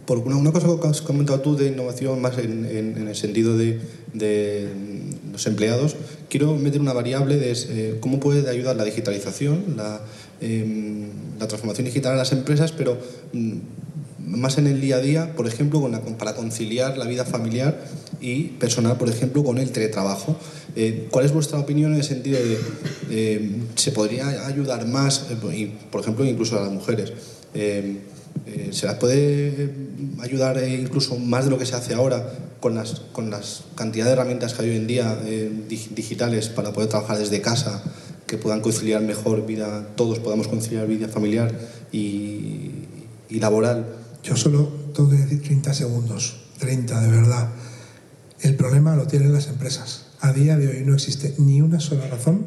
por 0.06 0.18
una, 0.18 0.52
cosa 0.52 0.68
que 0.80 0.88
has 0.88 1.02
comentado 1.02 1.40
tú 1.40 1.56
de 1.56 1.66
innovación 1.66 2.22
más 2.22 2.38
en, 2.38 2.64
el 2.64 3.14
sentido 3.16 3.56
de, 3.56 3.80
los 5.30 5.46
empleados, 5.46 5.96
quiero 6.28 6.54
meter 6.56 6.80
una 6.80 6.92
variable 6.92 7.36
de 7.36 7.52
eh, 7.52 7.96
cómo 8.00 8.20
puede 8.20 8.48
ayudar 8.48 8.76
la 8.76 8.84
digitalización, 8.84 9.74
la, 9.76 10.00
em, 10.40 11.08
transformación 11.38 11.86
digital 11.86 12.14
a 12.14 12.16
las 12.16 12.32
empresas, 12.32 12.72
pero 12.72 12.98
mm, 13.32 13.58
más 14.26 14.58
en 14.58 14.66
el 14.66 14.80
día 14.80 14.96
a 14.96 15.00
día, 15.00 15.34
por 15.36 15.46
ejemplo, 15.46 15.80
con 15.80 15.92
para 16.18 16.34
conciliar 16.34 16.98
la 16.98 17.06
vida 17.06 17.24
familiar 17.24 17.78
y 18.20 18.44
personal, 18.44 18.98
por 18.98 19.08
ejemplo, 19.08 19.44
con 19.44 19.58
el 19.58 19.70
teletrabajo. 19.70 20.36
Eh, 20.74 21.06
¿Cuál 21.10 21.24
es 21.24 21.32
vuestra 21.32 21.58
opinión 21.58 21.92
en 21.92 21.98
el 21.98 22.04
sentido 22.04 22.38
de 22.38 22.58
eh, 23.10 23.50
se 23.76 23.92
podría 23.92 24.46
ayudar 24.46 24.86
más, 24.86 25.26
eh, 25.30 25.70
por 25.90 26.00
ejemplo, 26.00 26.24
incluso 26.24 26.58
a 26.58 26.62
las 26.62 26.72
mujeres? 26.72 27.12
¿Se 28.70 28.86
las 28.86 28.96
puede 28.96 29.70
ayudar 30.20 30.62
incluso 30.68 31.18
más 31.18 31.44
de 31.44 31.50
lo 31.50 31.58
que 31.58 31.66
se 31.66 31.74
hace 31.74 31.94
ahora 31.94 32.32
con 32.60 32.74
las, 32.74 33.02
con 33.12 33.30
las 33.30 33.64
cantidad 33.74 34.06
de 34.06 34.12
herramientas 34.12 34.54
que 34.54 34.62
hay 34.62 34.70
hoy 34.70 34.76
en 34.76 34.86
día 34.86 35.18
digitales 35.68 36.48
para 36.48 36.72
poder 36.72 36.88
trabajar 36.88 37.18
desde 37.18 37.40
casa, 37.40 37.82
que 38.26 38.38
puedan 38.38 38.60
conciliar 38.60 39.02
mejor 39.02 39.46
vida, 39.46 39.88
todos 39.96 40.18
podamos 40.18 40.48
conciliar 40.48 40.86
vida 40.86 41.08
familiar 41.08 41.52
y, 41.92 42.70
y 43.28 43.40
laboral? 43.40 43.86
Yo 44.22 44.36
solo 44.36 44.68
tengo 44.94 45.10
que 45.10 45.16
decir 45.16 45.42
30 45.42 45.74
segundos, 45.74 46.36
30 46.58 47.00
de 47.00 47.08
verdad. 47.08 47.48
El 48.40 48.56
problema 48.56 48.96
lo 48.96 49.06
tienen 49.06 49.32
las 49.32 49.46
empresas. 49.46 50.06
A 50.20 50.32
día 50.32 50.56
de 50.56 50.68
hoy 50.68 50.84
no 50.84 50.94
existe 50.94 51.34
ni 51.38 51.62
una 51.62 51.78
sola 51.80 52.06
razón 52.08 52.46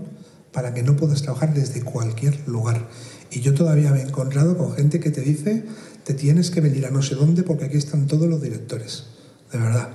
para 0.51 0.73
que 0.73 0.83
no 0.83 0.97
puedas 0.97 1.21
trabajar 1.21 1.53
desde 1.53 1.81
cualquier 1.83 2.47
lugar. 2.47 2.87
Y 3.31 3.41
yo 3.41 3.53
todavía 3.53 3.91
me 3.91 3.99
he 3.99 4.03
encontrado 4.03 4.57
con 4.57 4.73
gente 4.73 4.99
que 4.99 5.11
te 5.11 5.21
dice, 5.21 5.63
te 6.03 6.13
tienes 6.13 6.49
que 6.49 6.61
venir 6.61 6.85
a 6.85 6.91
no 6.91 7.01
sé 7.01 7.15
dónde 7.15 7.43
porque 7.43 7.65
aquí 7.65 7.77
están 7.77 8.07
todos 8.07 8.27
los 8.27 8.41
directores. 8.41 9.05
De 9.51 9.59
verdad. 9.59 9.89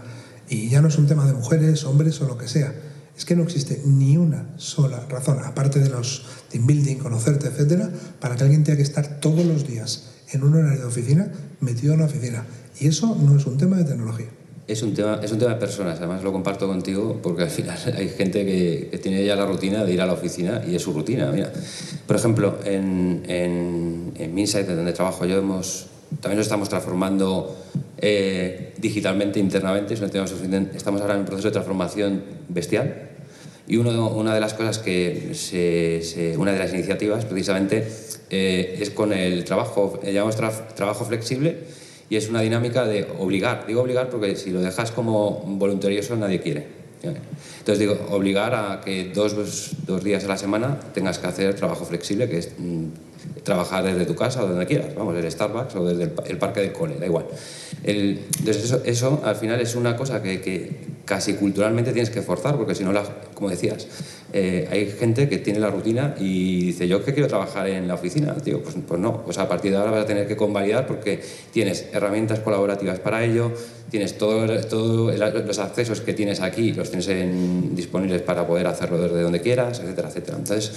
Y 0.49 0.69
ya 0.69 0.81
no 0.81 0.89
es 0.89 0.99
un 0.99 1.07
tema 1.07 1.27
de 1.27 1.33
mujeres, 1.33 1.85
hombres 1.85 2.21
o 2.21 2.27
lo 2.27 2.39
que 2.39 2.49
sea. 2.49 2.75
Es 3.17 3.25
que 3.25 3.37
no 3.37 3.45
existe 3.45 3.83
ni 3.85 4.17
una 4.17 4.55
sola 4.57 5.07
razón, 5.09 5.39
aparte 5.45 5.79
de 5.79 5.89
los 5.89 6.25
team 6.51 6.67
building, 6.67 6.97
conocerte, 6.97 7.47
etcétera, 7.47 7.91
para 8.21 8.35
que 8.37 8.43
alguien 8.43 8.65
tenga 8.65 8.77
que 8.77 8.83
estar 8.83 9.21
todos 9.21 9.45
los 9.47 9.67
días 9.67 10.11
en 10.33 10.43
un 10.43 10.55
horario 10.55 10.81
de 10.81 10.87
oficina 10.87 11.31
metido 11.61 11.95
en 11.95 12.01
una 12.01 12.09
oficina. 12.09 12.45
Y 12.81 12.89
eso 12.89 13.17
no 13.21 13.37
es 13.37 13.47
un 13.47 13.57
tema 13.57 13.77
de 13.77 13.85
tecnología. 13.85 14.29
Es 14.67 14.83
un, 14.83 14.95
tema, 14.95 15.21
es 15.23 15.31
un 15.31 15.39
tema 15.39 15.53
de 15.53 15.61
personas, 15.61 15.99
además 15.99 16.23
lo 16.23 16.33
comparto 16.33 16.67
contigo 16.67 17.21
porque 17.23 17.43
al 17.43 17.51
final 17.51 17.79
hay 17.99 18.09
gente 18.09 18.47
que, 18.47 18.99
tiene 18.99 19.23
ya 19.23 19.37
la 19.37 19.45
rutina 19.45 19.85
de 19.85 19.93
ir 19.93 20.01
a 20.01 20.07
la 20.07 20.15
oficina 20.15 20.63
y 20.67 20.75
es 20.75 20.83
su 20.83 20.93
rutina. 20.95 21.31
Mira, 21.31 21.53
por 22.07 22.17
ejemplo, 22.17 22.59
en, 22.65 23.25
en, 23.29 24.13
en 24.17 24.35
Minsight, 24.35 24.67
donde 24.67 24.95
trabajo 24.95 25.27
yo, 25.27 25.37
hemos, 25.37 25.87
también 26.23 26.39
nos 26.39 26.47
estamos 26.47 26.71
transformando 26.71 27.55
eh, 27.99 28.73
digitalmente, 28.79 29.39
internamente. 29.39 29.93
Estamos 29.93 31.01
ahora 31.03 31.15
en 31.15 31.21
un 31.21 31.27
proceso 31.27 31.49
de 31.49 31.53
transformación 31.53 32.23
bestial. 32.49 33.11
Y 33.67 33.77
uno, 33.77 34.11
una 34.11 34.35
de 34.35 34.41
las 34.41 34.55
cosas 34.55 34.79
que, 34.79 35.35
se, 35.35 36.37
una 36.39 36.53
de 36.53 36.59
las 36.59 36.73
iniciativas 36.73 37.27
precisamente 37.27 37.87
eh, 38.31 38.79
es 38.81 38.91
con 38.91 39.13
el 39.13 39.45
trabajo, 39.45 40.01
llamamos 40.03 40.37
trabajo 40.37 41.05
flexible 41.05 41.84
y 42.09 42.17
es 42.17 42.29
una 42.29 42.41
dinámica 42.41 42.85
de 42.85 43.07
obligar. 43.19 43.67
Digo 43.67 43.83
obligar 43.83 44.11
porque 44.11 44.37
si 44.37 44.51
lo 44.51 44.61
dejas 44.61 44.91
como 44.91 45.43
voluntarioso 45.47 46.17
nadie 46.17 46.41
quiere. 46.41 46.85
Entonces 47.59 47.79
digo, 47.79 47.99
obligar 48.11 48.55
a 48.55 48.81
que 48.81 49.11
dos, 49.15 49.35
dos 49.87 50.05
días 50.05 50.25
a 50.25 50.29
la 50.29 50.37
semana 50.37 50.79
tengas 50.93 51.19
que 51.19 51.27
hacer 51.27 51.55
trabajo 51.55 51.85
flexible, 51.85 52.29
que 52.29 52.39
es 52.39 52.51
mm, 52.59 52.87
trabajar 53.43 53.85
desde 53.85 54.07
tu 54.07 54.15
casa 54.15 54.43
o 54.43 54.47
donde 54.47 54.67
quieras, 54.67 54.95
vamos, 54.95 55.15
desde 55.15 55.31
Starbucks 55.31 55.75
o 55.77 55.85
desde 55.85 56.13
el, 56.27 56.39
parque 56.39 56.61
del 56.61 56.73
cole, 56.73 56.97
da 56.99 57.07
igual. 57.07 57.27
entonces 57.83 58.65
eso, 58.65 58.83
eso, 58.85 59.23
al 59.25 59.37
final 59.37 59.61
es 59.61 59.75
una 59.75 59.97
cosa 59.97 60.23
que, 60.23 60.41
que 60.41 60.95
casi 61.05 61.35
culturalmente 61.35 61.93
tienes 61.93 62.11
que 62.11 62.23
forzar, 62.23 62.57
porque 62.57 62.75
si 62.75 62.85
no, 62.85 62.93
como 63.35 63.51
decías, 63.51 63.87
eh, 64.37 64.67
hay 64.69 64.91
gente 64.91 65.29
que 65.29 65.39
tiene 65.39 65.61
la 65.61 65.71
rutina 65.71 66.17
y 66.19 66.65
dice, 66.67 66.89
yo 66.89 67.05
que 67.05 67.15
quiero 67.15 67.29
trabajar 67.29 67.69
en 67.69 67.87
la 67.87 67.95
oficina, 67.95 68.35
tío, 68.35 68.61
pues, 68.65 68.75
pues 68.85 69.01
no, 69.01 69.23
pues 69.23 69.39
a 69.39 69.49
partir 69.49 69.71
de 69.71 69.77
ahora 69.77 69.93
vas 69.93 70.03
a 70.03 70.07
tener 70.07 70.27
que 70.27 70.35
convalidar 70.37 70.89
porque 70.89 71.23
tienes 71.53 71.87
herramientas 71.93 72.41
colaborativas 72.41 72.99
para 72.99 73.23
ello, 73.23 73.53
tienes 73.91 74.19
todos 74.19 74.67
todo 74.67 75.13
los 75.13 75.59
accesos 75.61 76.01
que 76.01 76.15
tienes 76.15 76.41
aquí, 76.41 76.73
los 76.73 76.91
tienes 76.91 77.09
disponibles 77.77 78.23
para 78.23 78.45
poder 78.45 78.67
hacerlo 78.67 79.01
desde 79.01 79.23
donde 79.23 79.41
quieras, 79.41 79.79
etcétera, 79.79 80.09
etcétera. 80.09 80.39
Entonces, 80.39 80.73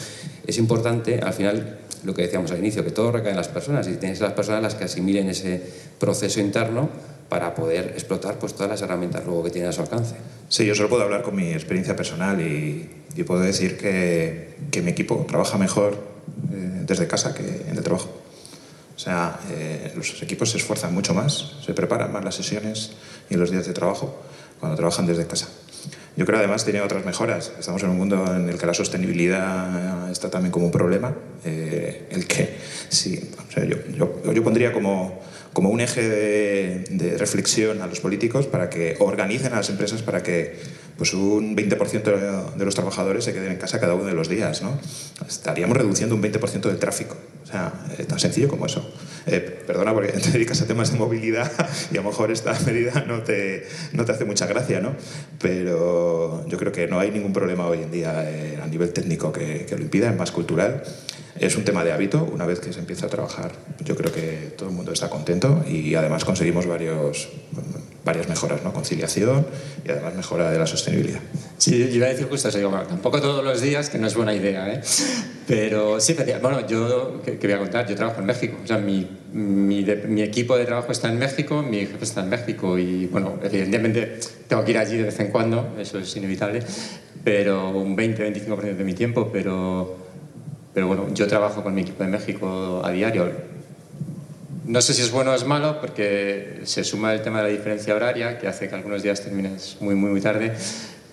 es 0.46 0.58
importante, 0.60 1.20
al 1.20 1.34
final, 1.34 1.80
lo 2.04 2.14
que 2.14 2.22
decíamos 2.22 2.52
al 2.52 2.60
inicio, 2.60 2.84
que 2.84 2.92
todo 2.92 3.12
recae 3.12 3.32
en 3.32 3.38
las 3.38 3.48
personas 3.48 3.88
y 3.88 3.96
tienes 3.96 4.20
las 4.22 4.34
personas 4.34 4.62
las 4.62 4.76
que 4.76 4.84
asimilen 4.84 5.30
ese 5.30 5.64
proceso 5.98 6.40
interno 6.40 6.90
para 7.30 7.54
poder 7.56 7.92
explotar 7.94 8.40
pues, 8.40 8.54
todas 8.54 8.70
las 8.70 8.82
herramientas 8.82 9.26
luego 9.26 9.44
que 9.44 9.52
tiene 9.52 9.68
a 9.68 9.72
su 9.72 9.82
alcance. 9.82 10.16
Sí, 10.50 10.66
yo 10.66 10.76
solo 10.76 10.90
puedo 10.90 11.04
hablar 11.04 11.24
con 11.24 11.36
mi 11.36 11.52
experiencia 11.52 11.96
personal 11.96 12.40
y, 12.42 12.90
puedo 13.26 13.42
decir 13.42 13.78
que, 13.78 14.56
que, 14.70 14.84
mi 14.84 14.92
equipo 14.92 15.26
trabaja 15.28 15.58
mejor 15.58 15.98
eh, 16.54 16.84
desde 16.86 17.08
casa 17.08 17.34
que 17.34 17.66
en 17.68 17.76
el 17.76 17.84
trabajo. 17.84 18.10
O 18.96 19.00
sea, 19.00 19.40
eh, 19.52 19.92
los 19.96 20.22
equipos 20.24 20.52
se 20.52 20.58
esfuerzan 20.58 20.94
mucho 20.94 21.14
más, 21.14 21.54
se 21.66 21.74
preparan 21.74 22.12
más 22.12 22.24
las 22.24 22.36
sesiones 22.36 22.92
y 23.30 23.36
los 23.36 23.52
días 23.52 23.66
de 23.66 23.74
trabajo 23.74 24.16
cuando 24.60 24.76
trabajan 24.76 25.06
desde 25.06 25.26
casa. 25.28 25.48
Yo 26.18 26.26
creo 26.26 26.40
además 26.40 26.66
tiene 26.66 26.82
otras 26.82 27.06
mejoras. 27.06 27.54
Estamos 27.60 27.84
en 27.84 27.90
un 27.90 27.98
mundo 27.98 28.26
en 28.36 28.50
el 28.50 28.58
que 28.58 28.66
la 28.66 28.74
sostenibilidad 28.74 30.12
está 30.12 30.30
también 30.30 30.52
como 30.52 30.66
un 30.66 30.72
problema. 30.72 31.16
Eh, 31.46 32.08
el 32.10 32.26
que, 32.26 32.58
sí, 32.90 33.30
yo, 33.56 33.78
yo, 33.96 34.34
yo 34.34 34.44
pondría 34.44 34.74
como 34.74 35.22
como 35.58 35.72
un 35.72 35.82
eje 35.82 36.08
de, 36.08 37.18
reflexión 37.18 37.82
a 37.82 37.88
los 37.88 38.00
políticos 38.00 38.46
para 38.46 38.70
que 38.70 38.96
organicen 39.00 39.54
a 39.54 39.56
las 39.56 39.72
empresas 39.72 40.04
para 40.04 40.22
que 40.22 40.56
pues 40.98 41.16
un 41.16 41.58
20% 41.58 42.54
de 42.56 42.64
los 42.64 42.76
trabajadores 42.76 43.24
se 43.24 43.34
queden 43.34 43.54
en 43.54 43.58
casa 43.58 43.80
cada 43.80 43.96
uno 43.96 44.06
de 44.06 44.14
los 44.14 44.30
días. 44.30 44.62
¿no? 44.62 44.80
Estaríamos 45.28 45.76
reduciendo 45.76 46.14
un 46.14 46.22
20% 46.22 46.62
del 46.62 46.78
tráfico. 46.78 47.18
O 47.42 47.48
sea, 47.48 47.74
eh, 47.98 48.04
tan 48.04 48.20
sencillo 48.20 48.50
como 48.50 48.68
eso. 48.68 48.88
Eh, 49.28 49.42
perdona 49.68 49.94
porque 49.94 50.14
te 50.14 50.32
dedicas 50.32 50.62
a 50.62 50.68
temas 50.68 50.92
de 50.92 50.98
movilidad 50.98 51.52
y 51.92 51.98
a 51.98 52.02
lo 52.02 52.10
mejor 52.10 52.32
esta 52.32 52.58
medida 52.66 53.04
no 53.06 53.24
te, 53.24 53.68
no 53.92 54.06
te 54.06 54.14
hace 54.14 54.26
mucha 54.26 54.46
gracia, 54.46 54.80
¿no? 54.80 54.96
Pero 55.40 56.48
yo 56.48 56.58
creo 56.58 56.72
que 56.72 56.88
no 56.88 57.00
hay 57.00 57.12
ningún 57.12 57.34
problema 57.34 57.68
hoy 57.68 57.80
en 57.84 57.92
día 57.92 58.24
eh, 58.30 58.60
a 58.62 58.68
nivel 58.68 58.94
técnico 58.94 59.32
que, 59.32 59.66
que, 59.66 59.76
lo 59.76 59.82
impida, 59.82 60.10
es 60.10 60.16
más 60.16 60.32
cultural. 60.32 60.84
Es 61.40 61.56
un 61.56 61.64
tema 61.64 61.84
de 61.84 61.92
hábito, 61.92 62.28
una 62.34 62.46
vez 62.46 62.60
que 62.60 62.74
se 62.74 62.80
empieza 62.80 63.06
a 63.06 63.10
trabajar, 63.10 63.52
yo 63.86 63.96
creo 63.96 64.12
que 64.12 64.54
todo 64.58 64.70
el 64.70 64.76
mundo 64.76 64.92
está 64.92 65.08
contento 65.10 65.64
y 65.70 65.94
además 65.94 66.26
conseguimos 66.26 66.66
varios, 66.66 67.30
varias 68.04 68.28
mejoras, 68.28 68.64
¿no? 68.64 68.74
conciliación 68.74 69.46
y 69.86 69.92
además 69.92 70.16
mejora 70.16 70.50
de 70.50 70.58
la 70.58 70.66
sostenibilidad. 70.66 71.20
Sí, 71.60 71.78
yo 71.78 71.86
iba 71.96 72.08
a 72.08 72.10
decir 72.10 72.28
justo 72.28 72.50
eso, 72.50 72.58
digo, 72.58 72.72
tampoco 72.72 73.22
todos 73.22 73.44
los 73.44 73.62
días, 73.62 73.90
que 73.90 74.00
no 74.00 74.08
es 74.08 74.16
buena 74.16 74.34
idea, 74.34 74.74
¿eh? 74.74 74.82
Pero 75.48 76.00
sí, 76.00 76.16
bueno, 76.42 76.68
yo, 76.68 77.22
¿qué, 77.24 77.38
voy 77.42 77.52
a 77.54 77.60
contar? 77.60 77.88
Yo 77.88 77.96
trabajo 77.96 78.20
en 78.20 78.26
México, 78.26 78.58
o 78.64 78.68
sea, 78.68 78.78
mi, 78.78 79.08
mi, 79.34 79.84
mi, 79.84 80.22
equipo 80.22 80.58
de 80.58 80.66
trabajo 80.66 80.92
está 80.92 81.10
en 81.10 81.18
México, 81.18 81.64
mi 81.64 81.80
jefe 81.80 82.04
está 82.04 82.22
en 82.22 82.30
México 82.30 82.78
y, 82.78 83.08
bueno, 83.08 83.40
evidentemente 83.42 84.20
tengo 84.48 84.64
que 84.66 84.72
ir 84.72 84.78
allí 84.78 84.98
de 84.98 85.04
vez 85.04 85.20
en 85.20 85.32
cuando, 85.32 85.76
eso 85.80 86.00
es 86.00 86.16
inevitable, 86.18 86.62
pero 87.24 87.70
un 87.70 87.96
20-25% 87.96 88.76
de 88.76 88.84
mi 88.84 88.94
tiempo, 88.94 89.30
pero 89.32 90.08
pero 90.78 90.86
bueno, 90.86 91.08
yo 91.12 91.26
trabajo 91.26 91.64
con 91.64 91.74
mi 91.74 91.82
equipo 91.82 92.04
de 92.04 92.10
México 92.12 92.84
a 92.86 92.92
diario. 92.92 93.32
No 94.68 94.80
sé 94.80 94.94
si 94.94 95.02
es 95.02 95.10
bueno 95.10 95.32
o 95.32 95.34
es 95.34 95.44
malo, 95.44 95.82
porque 95.82 96.60
se 96.66 96.84
suma 96.84 97.16
el 97.16 97.24
tema 97.24 97.42
de 97.42 97.46
la 97.46 97.50
diferencia 97.50 97.96
horaria, 97.96 98.38
que 98.38 98.48
hace 98.48 98.70
que 98.70 98.76
algunos 98.76 99.02
días 99.02 99.24
termines 99.24 99.78
muy, 99.80 99.96
muy, 99.96 100.12
muy 100.12 100.22
tarde, 100.22 100.54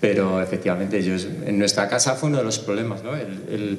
pero 0.02 0.42
efectivamente 0.42 0.98
ellos, 0.98 1.26
en 1.46 1.58
nuestra 1.58 1.88
casa 1.88 2.14
fue 2.14 2.28
uno 2.28 2.36
de 2.36 2.44
los 2.44 2.58
problemas, 2.58 3.02
¿no? 3.02 3.16
el, 3.16 3.40
el, 3.48 3.78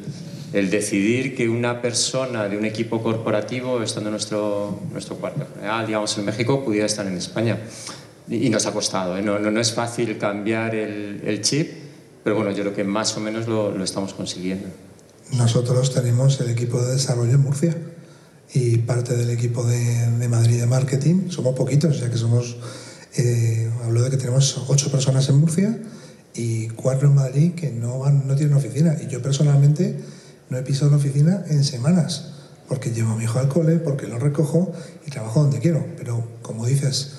decidir 0.64 1.36
que 1.36 1.50
una 1.50 1.82
persona 1.82 2.48
de 2.48 2.58
un 2.58 2.64
equipo 2.64 3.04
corporativo, 3.04 3.84
estando 3.84 4.08
en 4.08 4.14
nuestro, 4.14 4.80
nuestro 4.92 5.18
cuarto 5.18 5.46
general, 5.54 5.86
digamos 5.86 6.18
en 6.18 6.24
México, 6.24 6.64
pudiera 6.64 6.86
estar 6.86 7.06
en 7.06 7.18
España. 7.18 7.60
Y, 8.30 8.50
nos 8.50 8.66
ha 8.66 8.72
costado, 8.72 9.18
¿eh? 9.18 9.22
no, 9.22 9.38
no, 9.38 9.52
no, 9.52 9.60
es 9.60 9.74
fácil 9.74 10.18
cambiar 10.18 10.74
el, 10.74 11.22
el, 11.26 11.42
chip, 11.42 11.70
pero 12.24 12.38
bueno, 12.38 12.52
yo 12.52 12.64
creo 12.64 12.74
que 12.74 12.84
más 12.86 13.16
o 13.18 13.20
menos 13.20 13.48
lo, 13.48 13.84
estamos 13.84 14.14
consiguiendo. 14.14 14.68
Nosotros 15.34 15.94
tenemos 15.94 16.40
el 16.40 16.50
equipo 16.50 16.82
de 16.82 16.94
desarrollo 16.94 17.34
en 17.34 17.42
Murcia 17.42 17.78
y 18.54 18.78
parte 18.78 19.16
del 19.16 19.30
equipo 19.30 19.64
de, 19.64 20.28
Madrid 20.30 20.60
de 20.60 20.68
marketing. 20.68 21.30
Somos 21.30 21.54
poquitos, 21.54 22.00
ya 22.00 22.10
que 22.10 22.18
somos, 22.18 22.58
eh, 23.18 23.70
hablo 23.84 24.04
de 24.04 24.10
que 24.10 24.18
tenemos 24.18 24.64
ocho 24.70 24.90
personas 24.90 25.28
en 25.30 25.36
Murcia 25.36 25.78
y 26.34 26.70
cuatro 26.70 27.10
en 27.10 27.16
Madrid 27.16 27.54
que 27.54 27.72
no, 27.72 28.00
van, 28.00 28.26
no 28.26 28.36
tienen 28.36 28.56
oficina. 28.56 28.96
Y 29.04 29.08
yo 29.08 29.22
personalmente 29.22 29.96
no 30.50 30.58
he 30.58 30.64
pisado 30.64 30.88
una 30.88 30.98
oficina 30.98 31.44
en 31.48 31.64
semanas, 31.64 32.32
porque 32.68 32.92
llevo 32.92 33.12
a 33.12 33.16
mi 33.16 33.24
hijo 33.24 33.40
al 33.40 33.48
cole, 33.48 33.78
porque 33.78 34.08
lo 34.08 34.20
recojo 34.20 34.72
y 35.06 35.12
trabajo 35.12 35.42
donde 35.42 35.60
quiero. 35.60 35.86
Pero 35.98 36.28
como 36.42 36.66
dices, 36.66 37.12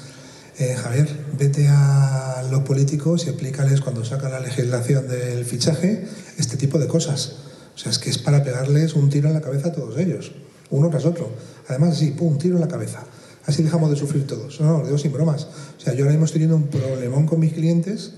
eh, 0.58 0.74
Javier, 0.76 1.08
vete 1.38 1.68
a 1.68 2.44
los 2.50 2.62
políticos 2.62 3.26
y 3.26 3.28
explícales 3.28 3.80
cuando 3.80 4.04
sacan 4.04 4.32
la 4.32 4.40
legislación 4.40 5.08
del 5.08 5.44
fichaje 5.44 6.06
este 6.38 6.56
tipo 6.56 6.78
de 6.78 6.86
cosas 6.86 7.36
o 7.76 7.78
sea, 7.78 7.92
es 7.92 7.98
que 7.98 8.08
es 8.08 8.16
para 8.16 8.42
pegarles 8.42 8.94
un 8.94 9.10
tiro 9.10 9.28
en 9.28 9.34
la 9.34 9.42
cabeza 9.42 9.68
a 9.68 9.72
todos 9.72 9.98
ellos, 9.98 10.32
uno 10.70 10.88
tras 10.88 11.04
otro. 11.04 11.30
Además, 11.68 11.98
sí, 11.98 12.12
pum, 12.12 12.32
un 12.32 12.38
tiro 12.38 12.54
en 12.54 12.62
la 12.62 12.68
cabeza. 12.68 13.04
Así 13.44 13.62
dejamos 13.62 13.90
de 13.90 13.96
sufrir 13.96 14.26
todos. 14.26 14.60
No, 14.60 14.66
no, 14.66 14.78
lo 14.78 14.86
digo 14.86 14.98
sin 14.98 15.12
bromas. 15.12 15.44
O 15.76 15.80
sea, 15.80 15.92
yo 15.92 16.00
ahora 16.00 16.12
mismo 16.12 16.24
estoy 16.24 16.40
teniendo 16.40 16.56
un 16.56 16.70
problemón 16.70 17.26
con 17.26 17.38
mis 17.38 17.52
clientes 17.52 18.12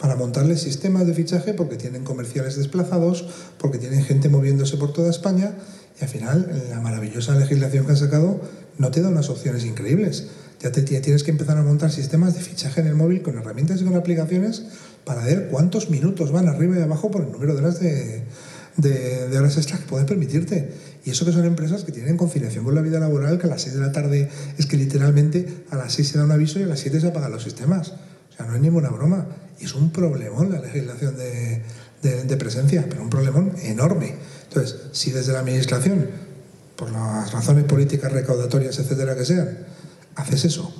para 0.00 0.16
montarles 0.16 0.62
sistemas 0.62 1.06
de 1.06 1.14
fichaje 1.14 1.52
porque 1.52 1.76
tienen 1.76 2.04
comerciales 2.04 2.56
desplazados, 2.56 3.26
porque 3.58 3.78
tienen 3.78 4.02
gente 4.02 4.30
moviéndose 4.30 4.78
por 4.78 4.92
toda 4.92 5.10
España 5.10 5.52
y 6.00 6.04
al 6.04 6.08
final 6.08 6.64
la 6.70 6.80
maravillosa 6.80 7.36
legislación 7.36 7.84
que 7.84 7.92
han 7.92 7.98
sacado 7.98 8.40
no 8.78 8.90
te 8.90 9.02
da 9.02 9.10
unas 9.10 9.28
opciones 9.28 9.64
increíbles. 9.64 10.28
Ya, 10.62 10.72
te, 10.72 10.82
tienes 10.82 11.22
que 11.22 11.30
empezar 11.30 11.58
a 11.58 11.62
montar 11.62 11.90
sistemas 11.90 12.34
de 12.34 12.40
fichaje 12.40 12.80
en 12.80 12.86
el 12.86 12.94
móvil 12.94 13.22
con 13.22 13.36
herramientas 13.36 13.80
y 13.80 13.84
con 13.84 13.94
aplicaciones 13.94 14.64
para 15.04 15.24
ver 15.24 15.48
cuántos 15.48 15.90
minutos 15.90 16.32
van 16.32 16.48
arriba 16.48 16.78
y 16.78 16.82
abajo 16.82 17.10
por 17.10 17.22
el 17.22 17.30
número 17.30 17.54
de 17.54 17.60
horas 17.60 17.80
de, 17.80 18.24
de, 18.76 19.38
horas 19.38 19.56
extras 19.58 19.80
que 19.80 19.86
puedes 19.86 20.06
permitirte. 20.06 20.70
Y 21.04 21.10
eso 21.10 21.26
que 21.26 21.32
son 21.32 21.44
empresas 21.44 21.84
que 21.84 21.92
tienen 21.92 22.16
conciliación 22.16 22.64
con 22.64 22.74
la 22.74 22.82
vida 22.82 23.00
laboral, 23.00 23.38
que 23.38 23.46
a 23.46 23.50
las 23.50 23.62
6 23.62 23.74
de 23.74 23.80
la 23.80 23.92
tarde 23.92 24.30
es 24.58 24.66
que 24.66 24.76
literalmente 24.76 25.64
a 25.70 25.76
las 25.76 25.92
6 25.94 26.08
se 26.08 26.18
da 26.18 26.24
un 26.24 26.32
aviso 26.32 26.58
y 26.58 26.62
a 26.62 26.66
las 26.66 26.80
7 26.80 27.00
se 27.00 27.08
apagan 27.08 27.32
los 27.32 27.42
sistemas. 27.42 27.94
No 28.44 28.54
es 28.54 28.60
ninguna 28.60 28.88
broma. 28.90 29.26
Y 29.58 29.64
es 29.64 29.74
un 29.74 29.90
problemón 29.90 30.50
la 30.50 30.60
legislación 30.60 31.16
de, 31.16 31.62
de, 32.02 32.36
presencia, 32.36 32.86
pero 32.88 33.02
un 33.02 33.10
problemón 33.10 33.52
enorme. 33.62 34.14
Entonces, 34.48 34.76
si 34.92 35.10
desde 35.10 35.32
la 35.32 35.40
administración, 35.40 36.08
por 36.76 36.90
las 36.90 37.30
razones 37.32 37.64
políticas 37.64 38.10
recaudatorias, 38.10 38.78
etcétera, 38.78 39.14
que 39.14 39.24
sean, 39.26 39.58
haces 40.16 40.46
eso, 40.46 40.74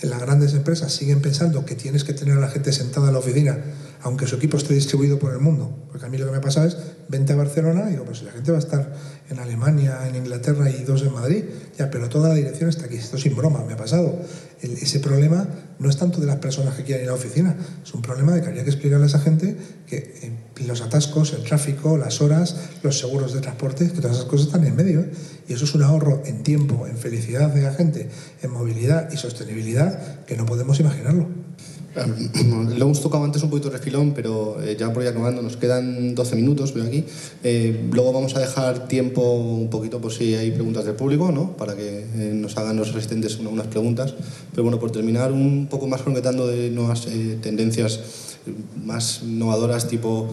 en 0.00 0.10
las 0.10 0.20
grandes 0.20 0.52
empresas 0.54 0.92
siguen 0.92 1.22
pensando 1.22 1.64
que 1.64 1.76
tienes 1.76 2.02
que 2.02 2.12
tener 2.12 2.36
a 2.36 2.40
la 2.40 2.48
gente 2.48 2.72
sentada 2.72 3.08
en 3.08 3.12
la 3.12 3.20
oficina 3.20 3.58
aunque 4.04 4.26
su 4.26 4.36
equipo 4.36 4.58
esté 4.58 4.74
distribuido 4.74 5.18
por 5.18 5.32
el 5.32 5.40
mundo. 5.40 5.88
Porque 5.90 6.04
a 6.06 6.10
mí 6.10 6.18
lo 6.18 6.26
que 6.26 6.32
me 6.32 6.36
ha 6.36 6.42
pasado 6.42 6.66
es, 6.66 6.76
vente 7.08 7.32
a 7.32 7.36
Barcelona 7.36 7.86
y 7.88 7.92
digo, 7.92 8.04
pues 8.04 8.22
la 8.22 8.32
gente 8.32 8.52
va 8.52 8.58
a 8.58 8.60
estar 8.60 8.92
en 9.30 9.38
Alemania, 9.38 10.06
en 10.06 10.14
Inglaterra 10.14 10.68
y 10.68 10.84
dos 10.84 11.02
en 11.02 11.14
Madrid, 11.14 11.44
ya, 11.78 11.90
pero 11.90 12.10
toda 12.10 12.28
la 12.28 12.34
dirección 12.34 12.68
está 12.68 12.84
aquí. 12.84 12.96
Esto 12.96 13.16
sin 13.16 13.34
broma, 13.34 13.64
me 13.64 13.72
ha 13.72 13.76
pasado. 13.78 14.20
ese 14.60 15.00
problema 15.00 15.48
no 15.78 15.88
es 15.88 15.96
tanto 15.96 16.20
de 16.20 16.26
las 16.26 16.36
personas 16.36 16.74
que 16.74 16.84
quieren 16.84 17.04
ir 17.04 17.08
a 17.08 17.12
la 17.12 17.18
oficina, 17.18 17.56
es 17.82 17.94
un 17.94 18.02
problema 18.02 18.32
de 18.32 18.42
que 18.42 18.48
habría 18.48 18.62
que 18.62 18.70
explicarle 18.70 19.04
a 19.04 19.08
esa 19.08 19.20
gente 19.20 19.56
que 19.86 19.96
eh, 19.96 20.64
los 20.66 20.82
atascos, 20.82 21.32
el 21.32 21.42
tráfico, 21.42 21.96
las 21.96 22.20
horas, 22.20 22.56
los 22.82 22.98
seguros 22.98 23.32
de 23.32 23.40
transporte, 23.40 23.90
que 23.90 24.02
todas 24.02 24.18
esas 24.18 24.28
cosas 24.28 24.48
están 24.48 24.66
en 24.66 24.76
medio. 24.76 25.00
¿eh? 25.00 25.10
Y 25.48 25.54
eso 25.54 25.64
es 25.64 25.74
un 25.74 25.82
ahorro 25.82 26.22
en 26.26 26.42
tiempo, 26.42 26.86
en 26.86 26.98
felicidad 26.98 27.48
de 27.48 27.62
la 27.62 27.72
gente, 27.72 28.10
en 28.42 28.50
movilidad 28.50 29.10
y 29.10 29.16
sostenibilidad 29.16 30.24
que 30.26 30.36
no 30.36 30.44
podemos 30.44 30.78
imaginarlo. 30.78 31.26
Lo 31.94 32.84
hemos 32.84 33.00
tocado 33.00 33.24
antes 33.24 33.42
un 33.42 33.50
poquito 33.50 33.70
refilón, 33.70 34.12
pero 34.14 34.60
eh, 34.62 34.76
ya 34.78 34.92
por 34.92 35.02
ir 35.02 35.08
acabando, 35.08 35.42
nos 35.42 35.56
quedan 35.56 36.14
12 36.14 36.36
minutos, 36.36 36.74
veo 36.74 36.84
aquí. 36.84 37.04
Eh, 37.44 37.88
luego 37.92 38.12
vamos 38.12 38.34
a 38.34 38.40
dejar 38.40 38.88
tiempo 38.88 39.22
un 39.22 39.70
poquito 39.70 40.00
por 40.00 40.12
si 40.12 40.34
hay 40.34 40.50
preguntas 40.50 40.84
del 40.84 40.94
público, 40.94 41.30
¿no? 41.30 41.56
para 41.56 41.76
que 41.76 42.00
eh, 42.00 42.32
nos 42.34 42.56
hagan 42.56 42.76
los 42.76 42.90
asistentes 42.90 43.38
unas 43.38 43.68
preguntas. 43.68 44.14
Pero 44.50 44.64
bueno, 44.64 44.78
por 44.80 44.90
terminar 44.90 45.30
un 45.32 45.68
poco 45.70 45.86
más 45.86 46.02
concretando 46.02 46.46
de 46.46 46.70
nuevas 46.70 47.06
tendencias 47.40 48.00
más 48.84 49.22
innovadoras 49.22 49.88
tipo 49.88 50.28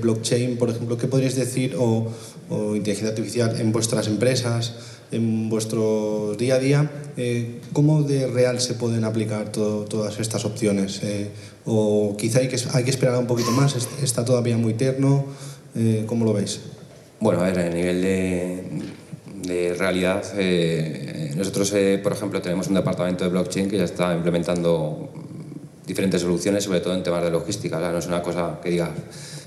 blockchain, 0.00 0.56
por 0.56 0.70
ejemplo, 0.70 0.96
¿qué 0.96 1.08
podríais 1.08 1.34
decir 1.34 1.74
o, 1.76 2.08
o 2.48 2.76
inteligencia 2.76 3.08
artificial 3.08 3.60
en 3.60 3.72
vuestras 3.72 4.06
empresas? 4.06 4.74
En 5.10 5.48
vuestro 5.48 6.34
día 6.38 6.56
a 6.56 6.58
día, 6.58 6.90
eh, 7.16 7.60
¿cómo 7.72 8.02
de 8.02 8.26
real 8.26 8.60
se 8.60 8.74
pueden 8.74 9.04
aplicar 9.04 9.52
todas 9.52 10.18
estas 10.18 10.44
opciones? 10.44 11.00
Eh, 11.02 11.30
¿O 11.64 12.16
quizá 12.16 12.40
hay 12.40 12.48
que, 12.48 12.56
hay 12.72 12.84
que 12.84 12.90
esperar 12.90 13.18
un 13.18 13.26
poquito 13.26 13.50
más? 13.52 13.76
¿Está 14.02 14.24
todavía 14.24 14.56
muy 14.56 14.74
terno? 14.74 15.26
Eh, 15.74 16.04
¿Cómo 16.06 16.24
lo 16.24 16.32
veis? 16.32 16.60
Bueno, 17.20 17.40
a 17.40 17.44
ver, 17.44 17.58
a 17.58 17.68
nivel 17.68 18.02
de, 18.02 18.64
de 19.42 19.74
realidad, 19.74 20.22
nosotros, 21.36 21.72
por 22.02 22.12
ejemplo, 22.12 22.42
tenemos 22.42 22.68
un 22.68 22.74
departamento 22.74 23.24
de 23.24 23.30
blockchain 23.30 23.70
que 23.70 23.78
ya 23.78 23.84
está 23.84 24.14
implementando 24.14 25.10
diferentes 25.86 26.20
soluciones, 26.20 26.64
sobre 26.64 26.80
todo 26.80 26.94
en 26.94 27.02
temas 27.02 27.22
de 27.22 27.30
logística. 27.30 27.78
no 27.78 27.98
es 27.98 28.06
una 28.06 28.22
cosa 28.22 28.58
que 28.62 28.70
diga 28.70 28.90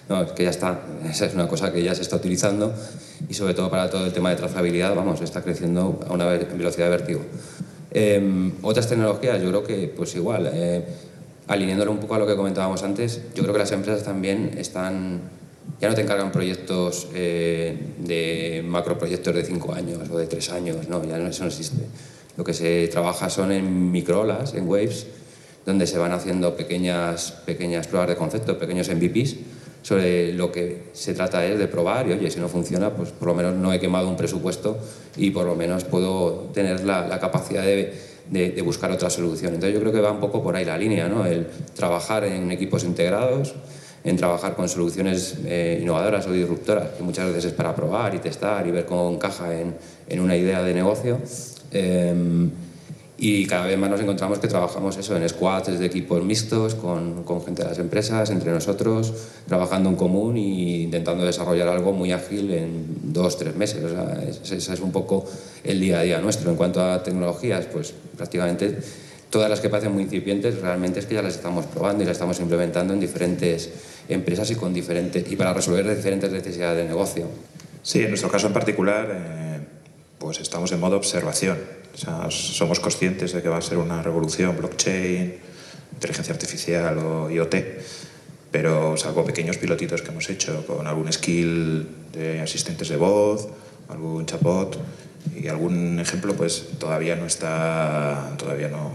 no, 0.10 0.24
es 0.24 0.32
que 0.32 0.44
ya 0.44 0.50
está, 0.50 0.82
esa 1.10 1.28
es 1.28 1.34
una 1.34 1.48
cosa 1.48 1.72
que 1.72 1.82
ya 1.82 1.96
se 1.96 2.02
está 2.02 2.18
utilizando 2.18 2.74
y 3.30 3.34
sobre 3.34 3.54
todo 3.54 3.70
para 3.70 3.90
todo 3.90 4.06
el 4.06 4.12
tema 4.12 4.32
de 4.32 4.36
trazabilidad, 4.36 4.96
vamos, 4.96 5.22
está 5.22 5.42
creciendo 5.42 6.00
a 6.08 6.14
una 6.14 6.26
velocidad 6.26 6.86
de 6.86 6.90
vértigo. 6.90 7.22
Em, 7.92 8.52
otras 8.62 8.88
tecnologías, 8.88 9.42
yo 9.42 9.50
creo 9.50 9.64
que 9.64 9.94
pues 9.96 10.16
igual, 10.16 10.50
eh, 10.52 10.84
alineándolo 11.48 11.92
un 11.92 12.00
poco 12.00 12.16
a 12.16 12.20
lo 12.20 12.28
que 12.28 12.36
comentábamos 12.36 12.84
antes, 12.84 13.22
yo 13.36 13.44
creo 13.44 13.54
que 13.54 13.60
las 13.60 13.72
empresas 13.72 14.04
también 14.04 14.56
están, 14.58 15.22
ya 15.80 15.90
no 15.90 15.96
te 15.96 16.02
encargan 16.02 16.32
proyectos 16.32 17.08
eh, 17.14 17.78
de 18.00 18.64
macroproyectos 18.66 19.36
de 19.36 19.44
cinco 19.44 19.74
años 19.74 20.10
o 20.10 20.18
de 20.18 20.28
tres 20.28 20.50
años, 20.52 20.88
no, 20.88 21.04
ya 21.04 21.18
no, 21.18 21.30
eso 21.30 21.44
no 21.44 21.50
existe. 21.50 21.84
Lo 22.38 22.44
que 22.44 22.54
se 22.54 22.88
trabaja 22.88 23.30
son 23.30 23.52
en 23.52 23.92
microolas, 23.92 24.54
en 24.54 24.68
waves, 24.68 25.08
donde 25.70 25.86
se 25.86 26.00
van 26.00 26.12
haciendo 26.12 26.56
pequeñas, 26.56 27.32
pequeñas 27.46 27.88
pruebas 27.88 28.10
de 28.10 28.16
concepto, 28.16 28.58
pequeños 28.58 28.90
MVPs, 28.90 29.36
sobre 29.84 30.34
lo 30.34 30.52
que 30.52 30.90
se 30.94 31.14
trata 31.14 31.46
es 31.46 31.60
de 31.60 31.68
probar 31.68 32.08
y 32.08 32.14
oye, 32.14 32.32
si 32.32 32.40
no 32.40 32.50
funciona, 32.50 32.90
pues 32.90 33.12
por 33.12 33.28
lo 33.28 33.36
menos 33.36 33.56
no 33.56 33.72
he 33.72 33.80
quemado 33.80 34.10
un 34.10 34.18
presupuesto 34.18 34.78
y 35.16 35.30
por 35.30 35.46
lo 35.46 35.56
menos 35.56 35.84
puedo 35.84 36.50
tener 36.54 36.84
la, 36.84 37.20
capacidad 37.20 37.64
de, 37.64 37.94
de, 38.30 38.62
buscar 38.64 38.92
otra 38.92 39.12
solución. 39.12 39.54
Entonces 39.54 39.76
yo 39.76 39.80
creo 39.80 39.94
que 39.94 40.02
va 40.02 40.12
un 40.12 40.20
poco 40.20 40.42
por 40.42 40.56
ahí 40.56 40.66
la 40.66 40.78
línea, 40.78 41.08
¿no? 41.08 41.26
el 41.26 41.48
trabajar 41.76 42.24
en 42.26 42.52
equipos 42.52 42.84
integrados, 42.84 43.54
en 44.04 44.18
trabajar 44.18 44.56
con 44.56 44.68
soluciones 44.68 45.38
eh, 45.46 45.80
innovadoras 45.82 46.26
o 46.26 46.32
disruptoras, 46.32 46.90
que 46.98 47.04
muchas 47.04 47.28
veces 47.28 47.46
es 47.46 47.54
para 47.54 47.76
probar 47.76 48.16
y 48.16 48.20
testar 48.20 48.66
y 48.66 48.72
ver 48.72 48.86
cómo 48.86 49.12
encaja 49.12 49.58
en, 49.58 49.76
en 50.08 50.20
una 50.20 50.36
idea 50.36 50.64
de 50.64 50.74
negocio. 50.74 51.20
Eh, 51.72 52.50
y 53.22 53.46
cada 53.46 53.66
vez 53.66 53.78
más 53.78 53.90
nos 53.90 54.00
encontramos 54.00 54.40
que 54.40 54.48
trabajamos 54.48 54.96
eso 54.96 55.18
en 55.18 55.28
squads 55.28 55.78
de 55.78 55.86
equipos 55.86 56.24
mixtos, 56.24 56.76
con, 56.76 57.24
con, 57.24 57.44
gente 57.44 57.64
de 57.64 57.70
las 57.70 57.80
empresas, 57.80 58.30
entre 58.30 58.52
nosotros, 58.52 59.14
trabajando 59.48 59.90
en 59.90 59.96
común 59.98 60.38
e 60.38 60.84
intentando 60.84 61.26
desarrollar 61.26 61.68
algo 61.68 61.92
muy 61.92 62.14
ágil 62.14 62.52
en 62.54 62.86
dos, 63.12 63.38
tres 63.38 63.56
meses. 63.56 63.84
O 63.84 63.90
sea, 63.90 64.24
ese 64.24 64.74
es 64.74 64.80
un 64.80 64.94
poco 64.94 65.26
el 65.66 65.82
día 65.82 66.00
a 66.00 66.04
día 66.04 66.22
nuestro. 66.22 66.50
En 66.50 66.56
cuanto 66.56 66.82
a 66.82 67.04
tecnologías, 67.04 67.66
pues 67.66 67.94
prácticamente 68.16 68.80
todas 69.30 69.50
las 69.50 69.60
que 69.60 69.70
parecen 69.70 69.94
muy 69.94 70.04
incipientes, 70.04 70.62
realmente 70.62 71.00
es 71.00 71.06
que 71.06 71.16
ya 71.16 71.22
las 71.22 71.36
estamos 71.36 71.66
probando 71.66 72.04
y 72.04 72.06
las 72.06 72.14
estamos 72.14 72.40
implementando 72.40 72.94
en 72.94 73.02
diferentes 73.02 73.70
empresas 74.08 74.50
y, 74.52 74.56
con 74.56 74.74
diferentes, 74.74 75.30
y 75.30 75.36
para 75.36 75.54
resolver 75.54 75.94
diferentes 75.94 76.32
necesidades 76.32 76.78
de 76.78 76.86
negocio. 76.86 77.26
Sí, 77.84 78.02
en 78.02 78.10
nuestro 78.10 78.30
caso 78.30 78.48
en 78.48 78.54
particular, 78.54 79.08
eh, 79.12 79.49
pues 80.20 80.40
estamos 80.40 80.72
en 80.72 80.80
modo 80.80 80.98
observación. 80.98 81.58
Somos 82.30 82.80
conscientes 82.80 83.34
de 83.34 83.42
que 83.42 83.50
va 83.50 83.58
a 83.58 83.62
ser 83.62 83.78
una 83.78 84.04
revolución 84.04 84.56
blockchain, 84.56 85.36
inteligencia 85.94 86.34
artificial 86.34 86.98
o 86.98 87.30
IoT, 87.30 87.56
pero 88.52 88.98
salvo 88.98 89.26
pequeños 89.26 89.58
pilotitos 89.58 90.02
que 90.02 90.12
hemos 90.12 90.30
hecho 90.30 90.66
con 90.68 90.86
algún 90.88 91.12
skill 91.12 91.88
de 92.14 92.42
asistentes 92.42 92.90
de 92.90 92.98
voz, 92.98 93.48
algún 93.90 94.26
chatbot 94.26 94.78
y 95.36 95.48
algún 95.48 96.00
ejemplo, 96.00 96.36
pues 96.36 96.78
todavía 96.80 97.16
no 97.16 97.26
está, 97.26 98.34
todavía 98.38 98.70
no, 98.70 98.92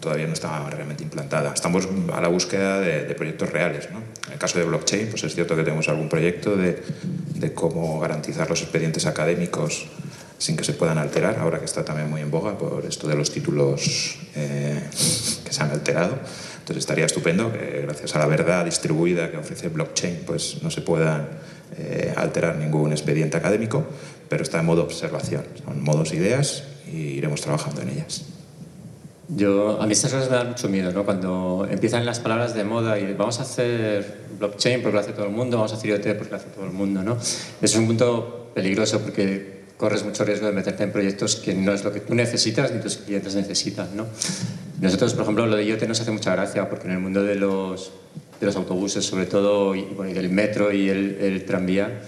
todavía 0.00 0.26
no 0.26 0.32
está 0.32 0.68
realmente 0.70 1.02
implantada. 1.02 1.52
Estamos 1.52 1.88
a 2.12 2.20
la 2.20 2.28
búsqueda 2.28 2.80
de, 2.80 3.14
proyectos 3.14 3.50
reales. 3.50 3.88
En 4.26 4.32
el 4.32 4.38
caso 4.38 4.58
de 4.58 4.64
blockchain, 4.64 5.08
pues 5.08 5.24
es 5.24 5.34
cierto 5.34 5.56
que 5.56 5.62
tenemos 5.62 5.88
algún 5.88 6.08
proyecto 6.08 6.56
de, 6.56 6.82
cómo 7.54 7.98
garantizar 8.00 8.48
los 8.48 8.62
expedientes 8.62 9.06
académicos 9.06 9.86
sin 10.38 10.56
que 10.56 10.64
se 10.64 10.74
puedan 10.74 10.98
alterar, 10.98 11.38
ahora 11.38 11.58
que 11.58 11.64
está 11.64 11.84
también 11.84 12.10
muy 12.10 12.20
en 12.20 12.30
boga 12.30 12.58
por 12.58 12.84
esto 12.84 13.08
de 13.08 13.14
los 13.14 13.30
títulos 13.30 14.18
eh, 14.34 14.82
que 15.44 15.52
se 15.52 15.62
han 15.62 15.70
alterado. 15.70 16.18
Entonces 16.58 16.78
estaría 16.78 17.06
estupendo 17.06 17.52
que 17.52 17.82
gracias 17.82 18.16
a 18.16 18.18
la 18.18 18.26
verdad 18.26 18.64
distribuida 18.64 19.30
que 19.30 19.36
ofrece 19.36 19.68
blockchain 19.68 20.22
pues 20.26 20.62
no 20.62 20.70
se 20.70 20.80
puedan 20.82 21.28
eh, 21.78 22.12
alterar 22.16 22.56
ningún 22.56 22.92
expediente 22.92 23.36
académico, 23.36 23.84
pero 24.28 24.42
está 24.42 24.60
en 24.60 24.66
modo 24.66 24.82
observación, 24.82 25.44
son 25.64 25.82
modos 25.82 26.12
ideas 26.12 26.64
y 26.92 26.96
iremos 26.96 27.40
trabajando 27.40 27.82
en 27.82 27.90
ellas. 27.90 28.24
Yo, 29.28 29.80
a 29.80 29.86
mí 29.86 29.92
estas 29.92 30.12
cosas 30.12 30.30
me 30.30 30.36
dan 30.36 30.48
mucho 30.50 30.68
miedo, 30.68 30.92
¿no? 30.92 31.04
Cuando 31.04 31.66
empiezan 31.68 32.06
las 32.06 32.20
palabras 32.20 32.54
de 32.54 32.62
moda 32.62 32.98
y 32.98 33.12
vamos 33.14 33.40
a 33.40 33.42
hacer 33.42 34.20
blockchain 34.38 34.82
porque 34.82 34.94
lo 34.94 35.00
hace 35.00 35.12
todo 35.12 35.26
el 35.26 35.32
mundo, 35.32 35.56
vamos 35.56 35.72
a 35.72 35.76
hacer 35.76 35.90
IoT 35.90 36.16
porque 36.16 36.30
lo 36.30 36.36
hace 36.36 36.48
todo 36.50 36.64
el 36.64 36.72
mundo, 36.72 37.02
¿no? 37.02 37.16
Es 37.60 37.74
un 37.74 37.86
punto 37.86 38.50
peligroso 38.54 39.00
porque 39.00 39.55
corres 39.76 40.04
mucho 40.04 40.24
riesgo 40.24 40.46
de 40.46 40.52
meterte 40.52 40.84
en 40.84 40.92
proyectos 40.92 41.36
que 41.36 41.54
no 41.54 41.72
es 41.72 41.84
lo 41.84 41.92
que 41.92 42.00
tú 42.00 42.14
necesitas 42.14 42.72
ni 42.72 42.80
tus 42.80 42.96
clientes 42.98 43.34
necesitan, 43.34 43.96
¿no? 43.96 44.06
Nosotros, 44.80 45.14
por 45.14 45.22
ejemplo, 45.22 45.46
lo 45.46 45.56
de 45.56 45.64
IoT 45.64 45.82
nos 45.84 46.00
hace 46.00 46.10
mucha 46.10 46.32
gracia 46.32 46.68
porque 46.68 46.86
en 46.86 46.92
el 46.92 46.98
mundo 46.98 47.22
de 47.22 47.34
los, 47.34 47.92
de 48.40 48.46
los 48.46 48.56
autobuses, 48.56 49.04
sobre 49.04 49.26
todo, 49.26 49.74
y, 49.74 49.82
bueno, 49.82 50.10
y 50.10 50.14
del 50.14 50.28
metro 50.28 50.72
y 50.72 50.88
el, 50.88 51.44
tranvía, 51.46 52.02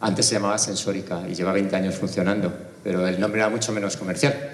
antes 0.00 0.26
se 0.26 0.34
llamaba 0.34 0.58
sensórica 0.58 1.22
y 1.28 1.34
lleva 1.34 1.52
20 1.52 1.76
años 1.76 1.94
funcionando, 1.94 2.52
pero 2.82 3.06
el 3.06 3.20
nombre 3.20 3.40
era 3.40 3.50
mucho 3.50 3.72
menos 3.72 3.96
comercial 3.96 4.52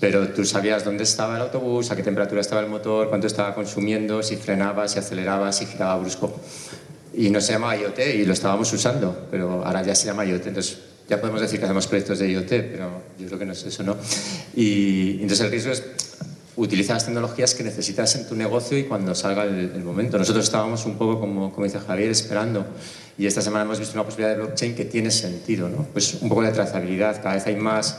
pero 0.00 0.28
tú 0.28 0.44
sabías 0.44 0.84
dónde 0.84 1.04
estaba 1.04 1.36
el 1.36 1.42
autobús, 1.42 1.90
a 1.90 1.96
qué 1.96 2.02
temperatura 2.02 2.40
estaba 2.40 2.60
el 2.60 2.68
motor, 2.68 3.08
cuánto 3.08 3.26
estaba 3.26 3.54
consumiendo, 3.54 4.22
si 4.22 4.36
frenaba, 4.36 4.88
si 4.88 4.98
aceleraba, 4.98 5.52
si 5.52 5.66
giraba 5.66 5.96
brusco. 5.96 6.38
Y 7.14 7.30
no 7.30 7.40
se 7.40 7.52
llamaba 7.52 7.76
IoT 7.76 7.98
y 8.14 8.26
lo 8.26 8.34
estábamos 8.34 8.70
usando, 8.72 9.26
pero 9.30 9.64
ahora 9.64 9.82
ya 9.82 9.94
se 9.94 10.06
llama 10.06 10.26
IoT. 10.26 10.48
Entonces 10.48 10.78
ya 11.08 11.20
podemos 11.20 11.40
decir 11.40 11.58
que 11.58 11.64
hacemos 11.64 11.86
proyectos 11.86 12.18
de 12.18 12.30
IoT, 12.30 12.48
pero 12.48 13.02
yo 13.18 13.26
creo 13.26 13.38
que 13.38 13.46
no 13.46 13.52
es 13.52 13.64
eso, 13.64 13.82
¿no? 13.82 13.96
Y 14.54 15.12
entonces 15.14 15.40
el 15.40 15.50
riesgo 15.50 15.72
es 15.72 15.82
utilizar 16.56 16.96
las 16.96 17.04
tecnologías 17.04 17.54
que 17.54 17.62
necesitas 17.62 18.16
en 18.16 18.26
tu 18.26 18.34
negocio 18.34 18.78
y 18.78 18.84
cuando 18.84 19.14
salga 19.14 19.44
el, 19.44 19.84
momento. 19.84 20.18
Nosotros 20.18 20.44
estábamos 20.44 20.86
un 20.86 20.96
poco, 20.96 21.20
como, 21.20 21.52
como 21.52 21.64
dice 21.64 21.78
Javier, 21.78 22.10
esperando. 22.10 22.66
Y 23.18 23.26
esta 23.26 23.42
semana 23.42 23.64
hemos 23.64 23.78
visto 23.78 23.94
una 23.94 24.04
posibilidad 24.04 24.34
de 24.34 24.42
blockchain 24.42 24.74
que 24.74 24.86
tiene 24.86 25.10
sentido, 25.10 25.68
¿no? 25.68 25.86
Pues 25.92 26.14
un 26.20 26.28
poco 26.28 26.42
de 26.42 26.52
trazabilidad. 26.52 27.22
Cada 27.22 27.34
vez 27.34 27.46
hay 27.46 27.56
más 27.56 27.98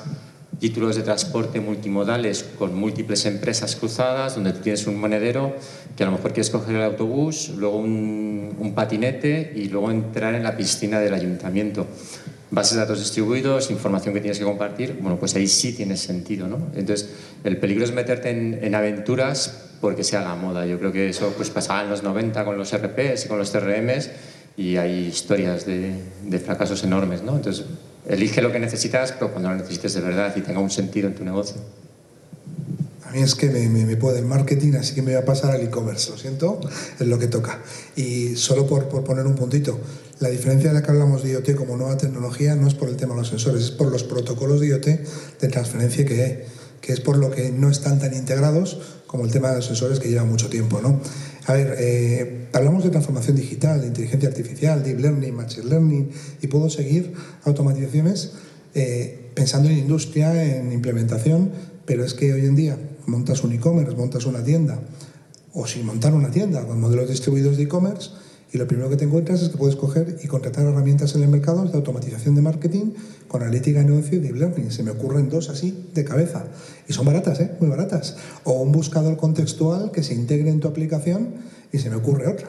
títulos 0.60 0.95
de 0.95 1.03
transporte 1.03 1.60
multimodales 1.60 2.43
con 2.58 2.76
múltiples 2.76 3.26
empresas 3.28 3.76
cruzadas, 3.76 4.36
donde 4.36 4.53
tú 4.53 4.60
tienes 4.62 4.88
un 4.88 4.99
monedero 4.99 5.55
que 5.95 6.03
a 6.03 6.08
lo 6.08 6.14
mejor 6.14 6.34
quieres 6.34 6.49
coger 6.49 6.76
el 6.76 6.82
autobús, 6.82 7.49
luego 7.55 7.78
un, 7.78 8.55
un 8.58 8.74
patinete 8.74 9.53
y 9.55 9.70
luego 9.70 9.91
entrar 9.91 10.34
en 10.34 10.43
la 10.43 10.58
piscina 10.58 10.99
del 10.99 11.14
ayuntamiento. 11.14 11.86
Bases 12.50 12.76
de 12.76 12.80
datos 12.80 13.00
distribuidos, 13.00 13.70
información 13.72 14.14
que 14.14 14.22
tienes 14.22 14.39
que 14.39 14.45
compartir, 14.45 14.98
bueno, 15.02 15.20
pues 15.20 15.36
ahí 15.36 15.48
sí 15.48 15.74
tiene 15.74 15.98
sentido, 15.98 16.48
¿no? 16.48 16.58
Entonces, 16.76 17.10
el 17.43 17.58
peligro 17.58 17.84
es 17.84 17.91
meterte 17.91 18.30
en, 18.30 18.60
en 18.64 18.74
aventuras 18.74 19.66
porque 19.82 20.04
sea 20.04 20.22
la 20.22 20.36
moda. 20.36 20.66
Yo 20.66 20.80
creo 20.80 20.91
que 20.91 21.10
eso 21.10 21.34
pues 21.36 21.50
pasaba 21.50 21.84
en 21.84 21.89
los 21.89 22.04
90 22.04 22.45
con 22.45 22.58
los 22.58 22.76
RPs 22.76 23.26
y 23.26 23.28
con 23.28 23.38
los 23.38 23.52
CRMs 23.52 24.10
y 24.56 24.78
hay 24.78 25.08
historias 25.08 25.66
de, 25.66 25.93
de 26.24 26.39
fracasos 26.39 26.84
enormes, 26.84 27.22
¿no? 27.22 27.36
Entonces, 27.36 27.66
Elige 28.08 28.41
lo 28.41 28.54
que 28.54 28.60
necesitas, 28.60 29.12
pero 29.12 29.32
cuando 29.32 29.50
lo 29.50 29.56
necesites 29.56 29.93
de 29.93 30.02
verdad 30.02 30.34
y 30.38 30.41
tenga 30.41 30.62
un 30.62 30.70
sentido 30.70 31.10
en 31.10 31.16
tu 31.16 31.26
negocio. 31.26 31.58
A 33.08 33.12
mí 33.12 33.22
es 33.22 33.36
que 33.36 33.49
me, 33.49 33.70
me, 33.70 33.95
puede 33.95 34.20
el 34.20 34.26
marketing, 34.26 34.74
así 34.74 34.93
que 34.93 35.01
me 35.01 35.14
voy 35.14 35.22
a 35.22 35.26
pasar 35.26 35.51
al 35.51 35.62
e-commerce, 35.62 36.12
lo 36.12 36.18
siento, 36.18 36.60
es 36.99 37.08
lo 37.08 37.18
que 37.18 37.28
toca. 37.28 37.62
Y 37.95 38.36
solo 38.36 38.68
por, 38.68 38.89
por, 38.89 39.05
poner 39.05 39.26
un 39.26 39.36
puntito, 39.36 39.80
la 40.20 40.28
diferencia 40.28 40.70
de 40.70 40.74
la 40.74 40.84
que 40.84 40.91
hablamos 40.91 41.24
de 41.24 41.32
IoT 41.32 41.55
como 41.55 41.78
nueva 41.78 41.95
tecnología 41.95 42.55
no 42.55 42.68
es 42.68 42.74
por 42.74 42.89
el 42.89 42.97
tema 42.97 43.14
de 43.14 43.22
los 43.22 43.30
sensores, 43.30 43.64
es 43.64 43.72
por 43.72 43.89
los 43.89 44.03
protocolos 44.03 44.60
de 44.60 44.68
IoT 44.68 44.86
de 45.39 45.47
transferencia 45.47 46.05
que 46.05 46.22
hay, 46.22 46.39
que 46.82 46.91
es 46.91 46.99
por 46.99 47.16
lo 47.16 47.32
que 47.32 47.49
no 47.49 47.70
están 47.70 47.97
tan 47.97 48.14
integrados 48.14 48.78
como 49.08 49.24
el 49.24 49.32
tema 49.32 49.51
de 49.51 49.58
los 49.58 49.66
sensores 49.66 49.99
que 49.99 50.10
lleva 50.10 50.26
mucho 50.26 50.49
tiempo. 50.49 50.82
¿no? 50.82 50.99
A 51.45 51.53
ver, 51.53 51.76
eh, 51.80 52.47
hablamos 52.51 52.84
de 52.84 52.89
transformación 52.89 53.38
digital, 53.38 53.80
de 53.80 53.88
inteligencia 53.88 54.28
artificial, 54.28 54.84
deep 54.84 54.99
learning, 54.99 55.34
machine 55.34 55.70
learning, 55.70 56.12
y 56.41 56.47
puedo 56.47 56.70
seguir 56.70 57.14
automatizaciones 57.45 58.34
eh, 58.76 59.32
pensando 59.34 59.70
en 59.70 59.78
industria, 59.78 60.58
en 60.58 60.74
implementación, 60.74 61.51
pero 61.86 62.03
es 62.03 62.14
que 62.14 62.34
hoy 62.34 62.45
en 62.45 62.55
día 62.55 62.78
montas 63.08 63.43
un 63.43 63.53
e-commerce, 63.53 63.95
montas 63.95 64.26
una 64.26 64.43
tienda, 64.43 64.80
o 65.53 65.66
sin 65.66 65.86
montar 65.86 66.14
una 66.14 66.30
tienda 66.30 66.66
con 66.68 66.80
modelos 66.80 67.10
distribuidos 67.10 67.58
de 67.58 67.64
e-commerce, 67.64 68.12
y 68.51 68.58
lo 68.58 68.68
primero 68.68 68.89
que 68.89 68.95
te 68.95 69.03
encuentras 69.03 69.41
es 69.41 69.49
que 69.49 69.58
puedes 69.58 69.76
coger 69.76 70.20
y 70.24 70.28
contratar 70.28 70.66
herramientas 70.66 71.16
en 71.16 71.24
el 71.24 71.28
mercado 71.28 71.66
de 71.66 71.76
automatización 71.76 72.34
de 72.36 72.41
marketing 72.41 72.93
con 73.28 73.41
analítica 73.41 73.80
de 73.80 73.86
negocio 73.86 74.18
y 74.18 74.22
deep 74.22 74.36
learning. 74.36 74.72
Se 74.72 74.84
me 74.84 74.91
ocurren 74.91 75.30
dos 75.30 75.49
así 75.49 75.89
de 75.93 76.05
cabeza. 76.05 76.45
Y 76.88 76.93
son 76.93 77.05
baratas, 77.05 77.41
¿eh? 77.41 77.51
muy 77.60 77.70
baratas. 77.70 78.16
O 78.45 78.62
un 78.62 78.72
buscador 78.72 79.18
contextual 79.18 79.91
que 79.91 80.01
se 80.01 80.14
integre 80.14 80.49
en 80.49 80.62
tu 80.62 80.70
aplicación 80.70 81.34
y 81.74 81.80
se 81.80 81.89
me 81.89 81.97
ocurre 81.97 82.28
otra. 82.28 82.47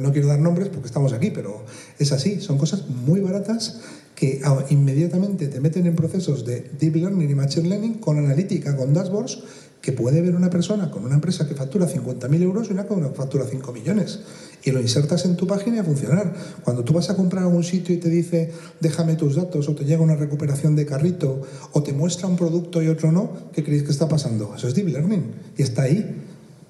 No 0.00 0.12
quiero 0.12 0.26
dar 0.26 0.40
nombres 0.40 0.68
porque 0.68 0.88
estamos 0.88 1.12
aquí, 1.12 1.30
pero 1.30 1.64
es 2.00 2.10
así. 2.10 2.40
Son 2.40 2.58
cosas 2.58 2.88
muy 2.88 3.20
baratas 3.20 3.82
que 4.16 4.40
inmediatamente 4.70 5.46
te 5.46 5.60
meten 5.60 5.86
en 5.86 5.94
procesos 5.94 6.44
de 6.44 6.70
deep 6.80 6.96
learning 6.96 7.30
y 7.30 7.34
machine 7.36 7.68
learning 7.68 7.94
con 7.94 8.18
analítica, 8.18 8.76
con 8.76 8.92
dashboards 8.92 9.44
que 9.84 9.92
puede 9.92 10.22
ver 10.22 10.34
una 10.34 10.48
persona 10.48 10.90
con 10.90 11.04
una 11.04 11.16
empresa 11.16 11.46
que 11.46 11.54
factura 11.54 11.86
50.000 11.86 12.40
euros 12.40 12.68
y 12.70 12.72
una 12.72 12.86
que 12.86 12.94
factura 13.14 13.44
5 13.44 13.70
millones. 13.70 14.20
Y 14.64 14.70
lo 14.70 14.80
insertas 14.80 15.26
en 15.26 15.36
tu 15.36 15.46
página 15.46 15.76
y 15.76 15.78
a 15.80 15.84
funcionar. 15.84 16.32
Cuando 16.62 16.84
tú 16.84 16.94
vas 16.94 17.10
a 17.10 17.16
comprar 17.16 17.42
a 17.42 17.46
algún 17.48 17.64
sitio 17.64 17.94
y 17.94 17.98
te 17.98 18.08
dice 18.08 18.50
déjame 18.80 19.14
tus 19.16 19.36
datos 19.36 19.68
o 19.68 19.74
te 19.74 19.84
llega 19.84 20.00
una 20.00 20.16
recuperación 20.16 20.74
de 20.74 20.86
carrito 20.86 21.42
o 21.72 21.82
te 21.82 21.92
muestra 21.92 22.28
un 22.28 22.36
producto 22.38 22.82
y 22.82 22.88
otro 22.88 23.12
no, 23.12 23.30
¿qué 23.52 23.62
creéis 23.62 23.82
que 23.82 23.90
está 23.90 24.08
pasando? 24.08 24.54
Eso 24.56 24.68
es 24.68 24.74
deep 24.74 24.88
learning 24.88 25.34
y 25.58 25.62
está 25.62 25.82
ahí. 25.82 26.22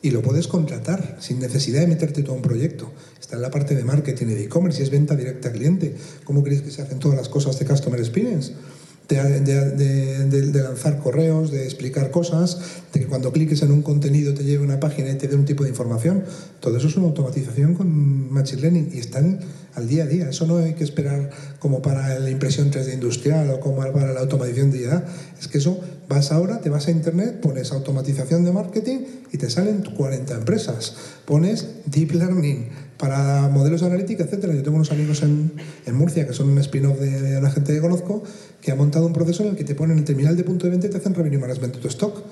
Y 0.02 0.10
lo 0.10 0.20
puedes 0.20 0.48
contratar 0.48 1.18
sin 1.20 1.38
necesidad 1.38 1.82
de 1.82 1.86
meterte 1.86 2.24
todo 2.24 2.34
un 2.34 2.42
proyecto. 2.42 2.90
Está 3.20 3.36
en 3.36 3.42
la 3.42 3.52
parte 3.52 3.76
de 3.76 3.84
marketing 3.84 4.26
y 4.26 4.34
de 4.34 4.44
e-commerce 4.46 4.80
y 4.80 4.82
es 4.82 4.90
venta 4.90 5.14
directa 5.14 5.50
al 5.50 5.54
cliente. 5.54 5.94
¿Cómo 6.24 6.42
creéis 6.42 6.62
que 6.62 6.72
se 6.72 6.82
hacen 6.82 6.98
todas 6.98 7.16
las 7.16 7.28
cosas 7.28 7.56
de 7.60 7.64
Customer 7.64 8.00
Experience? 8.00 8.54
De, 9.08 10.62
lanzar 10.62 10.98
correos, 10.98 11.50
de 11.50 11.64
explicar 11.64 12.10
cosas, 12.10 12.58
de 12.92 13.00
que 13.00 13.06
cuando 13.06 13.32
cliques 13.32 13.62
en 13.62 13.72
un 13.72 13.82
contenido 13.82 14.34
te 14.34 14.44
lleve 14.44 14.64
una 14.64 14.80
página 14.80 15.10
y 15.10 15.16
te 15.16 15.28
dé 15.28 15.36
un 15.36 15.44
tipo 15.44 15.64
de 15.64 15.70
información. 15.70 16.24
Todo 16.60 16.76
eso 16.76 16.88
es 16.88 16.96
una 16.96 17.06
automatización 17.06 17.74
con 17.74 18.32
Machine 18.32 18.62
Learning 18.62 18.90
y 18.92 18.98
están 18.98 19.40
al 19.74 19.88
día 19.88 20.04
a 20.04 20.06
día. 20.06 20.28
Eso 20.28 20.46
no 20.46 20.58
hay 20.58 20.74
que 20.74 20.84
esperar 20.84 21.30
como 21.58 21.82
para 21.82 22.18
la 22.18 22.30
impresión 22.30 22.70
3D 22.70 22.94
industrial 22.94 23.50
o 23.50 23.60
como 23.60 23.76
para 23.92 24.12
la 24.12 24.20
automatización 24.20 24.70
de 24.70 24.82
IA. 24.82 25.04
Es 25.38 25.48
que 25.48 25.58
eso 25.58 25.80
vas 26.08 26.32
ahora, 26.32 26.60
te 26.60 26.70
vas 26.70 26.88
a 26.88 26.90
internet, 26.90 27.40
pones 27.40 27.72
automatización 27.72 28.44
de 28.44 28.52
marketing 28.52 28.98
y 29.32 29.38
te 29.38 29.50
salen 29.50 29.82
40 29.82 30.34
empresas. 30.34 30.94
Pones 31.24 31.66
deep 31.86 32.12
learning 32.12 32.68
para 32.98 33.48
modelos 33.48 33.82
analíticos, 33.82 34.26
etcétera. 34.26 34.54
Yo 34.54 34.62
tengo 34.62 34.76
unos 34.76 34.92
amigos 34.92 35.22
en, 35.22 35.52
en 35.86 35.94
Murcia 35.94 36.26
que 36.26 36.32
son 36.32 36.50
un 36.50 36.58
spin-off 36.58 36.98
de, 37.00 37.20
de, 37.20 37.40
la 37.40 37.50
gente 37.50 37.74
que 37.74 37.80
conozco 37.80 38.22
que 38.60 38.72
ha 38.72 38.76
montado 38.76 39.06
un 39.06 39.12
proceso 39.12 39.42
en 39.42 39.50
el 39.50 39.56
que 39.56 39.64
te 39.64 39.74
ponen 39.74 39.98
el 39.98 40.04
terminal 40.04 40.36
de 40.36 40.44
punto 40.44 40.66
de 40.66 40.70
venta 40.70 40.86
y 40.86 40.90
te 40.90 40.96
hacen 40.98 41.14
revenue 41.14 41.38
management 41.38 41.74
de 41.74 41.80
tu 41.80 41.88
stock. 41.88 42.22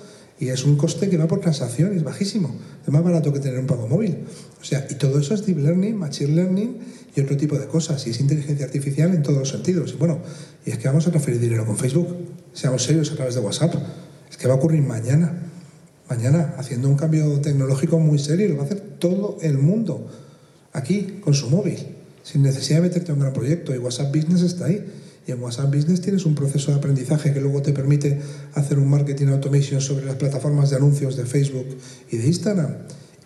Y 0.41 0.49
es 0.49 0.65
un 0.65 0.77
coste 0.77 1.09
que 1.09 1.17
va 1.17 1.29
por 1.29 1.41
transacción, 1.41 1.97
es 1.97 2.03
bajísimo. 2.03 2.55
Es 2.85 2.93
más 2.93 3.05
barato 3.05 3.33
que 3.33 3.39
tener 3.39 3.59
un 3.59 3.67
pago 3.67 3.87
móvil. 3.87 4.19
O 4.61 4.65
sea, 4.65 4.87
y 4.91 4.95
todo 4.95 5.19
eso 5.21 5.35
es 5.35 5.47
deep 5.47 5.59
learning, 5.59 5.97
machine 5.97 6.35
learning 6.35 6.79
y 7.15 7.21
otro 7.21 7.37
tipo 7.37 7.59
de 7.59 7.67
cosas. 7.67 8.07
Y 8.07 8.11
es 8.11 8.21
inteligencia 8.21 8.67
artificial 8.67 9.15
en 9.15 9.23
todos 9.23 9.39
los 9.39 9.49
sentidos. 9.51 9.93
Y 9.93 9.97
bueno, 9.97 10.19
y 10.67 10.71
es 10.71 10.79
que 10.79 10.89
vamos 10.89 11.07
a 11.07 11.11
transferir 11.11 11.41
dinero 11.41 11.65
con 11.65 11.77
Facebook. 11.77 12.09
Seamos 12.53 12.83
serios 12.83 13.13
a 13.13 13.17
través 13.17 13.35
de 13.35 13.41
WhatsApp. 13.41 13.75
Es 14.31 14.37
que 14.37 14.49
va 14.49 14.55
a 14.55 14.57
ocurrir 14.57 14.83
mañana. 14.83 15.33
Mañana, 16.09 16.55
haciendo 16.59 16.89
un 16.89 16.97
cambio 16.97 17.41
tecnológico 17.41 17.99
muy 17.99 18.19
serio, 18.19 18.49
lo 18.49 18.57
va 18.57 18.63
a 18.63 18.65
hacer 18.67 18.81
todo 18.99 19.39
el 19.43 19.59
mundo 19.59 20.11
aquí 20.73 21.21
con 21.23 21.35
su 21.35 21.49
móvil, 21.49 21.79
sin 22.23 22.43
necesidad 22.43 22.79
de 22.79 22.89
meterte 22.89 23.13
en 23.13 23.15
un 23.15 23.21
gran 23.21 23.33
proyecto. 23.33 23.75
Y 23.75 23.79
WhatsApp 23.79 24.15
Business 24.15 24.43
está 24.43 24.67
ahí. 24.67 24.85
Y 25.27 25.33
en 25.33 25.43
WhatsApp 25.43 25.75
Business 25.75 26.01
tienes 26.01 26.27
un 26.27 26.35
proceso 26.35 26.71
de 26.71 26.79
aprendizaje 26.79 27.33
que 27.33 27.41
luego 27.41 27.63
te 27.63 27.73
permite 27.73 28.21
hacer 28.55 28.79
un 28.79 28.91
marketing 28.91 29.29
automation 29.29 29.81
sobre 29.81 30.05
las 30.05 30.17
plataformas 30.17 30.71
de 30.71 30.77
anuncios 30.77 31.17
de 31.17 31.27
Facebook 31.27 31.67
y 32.11 32.17
de 32.17 32.27
Instagram. 32.27 32.75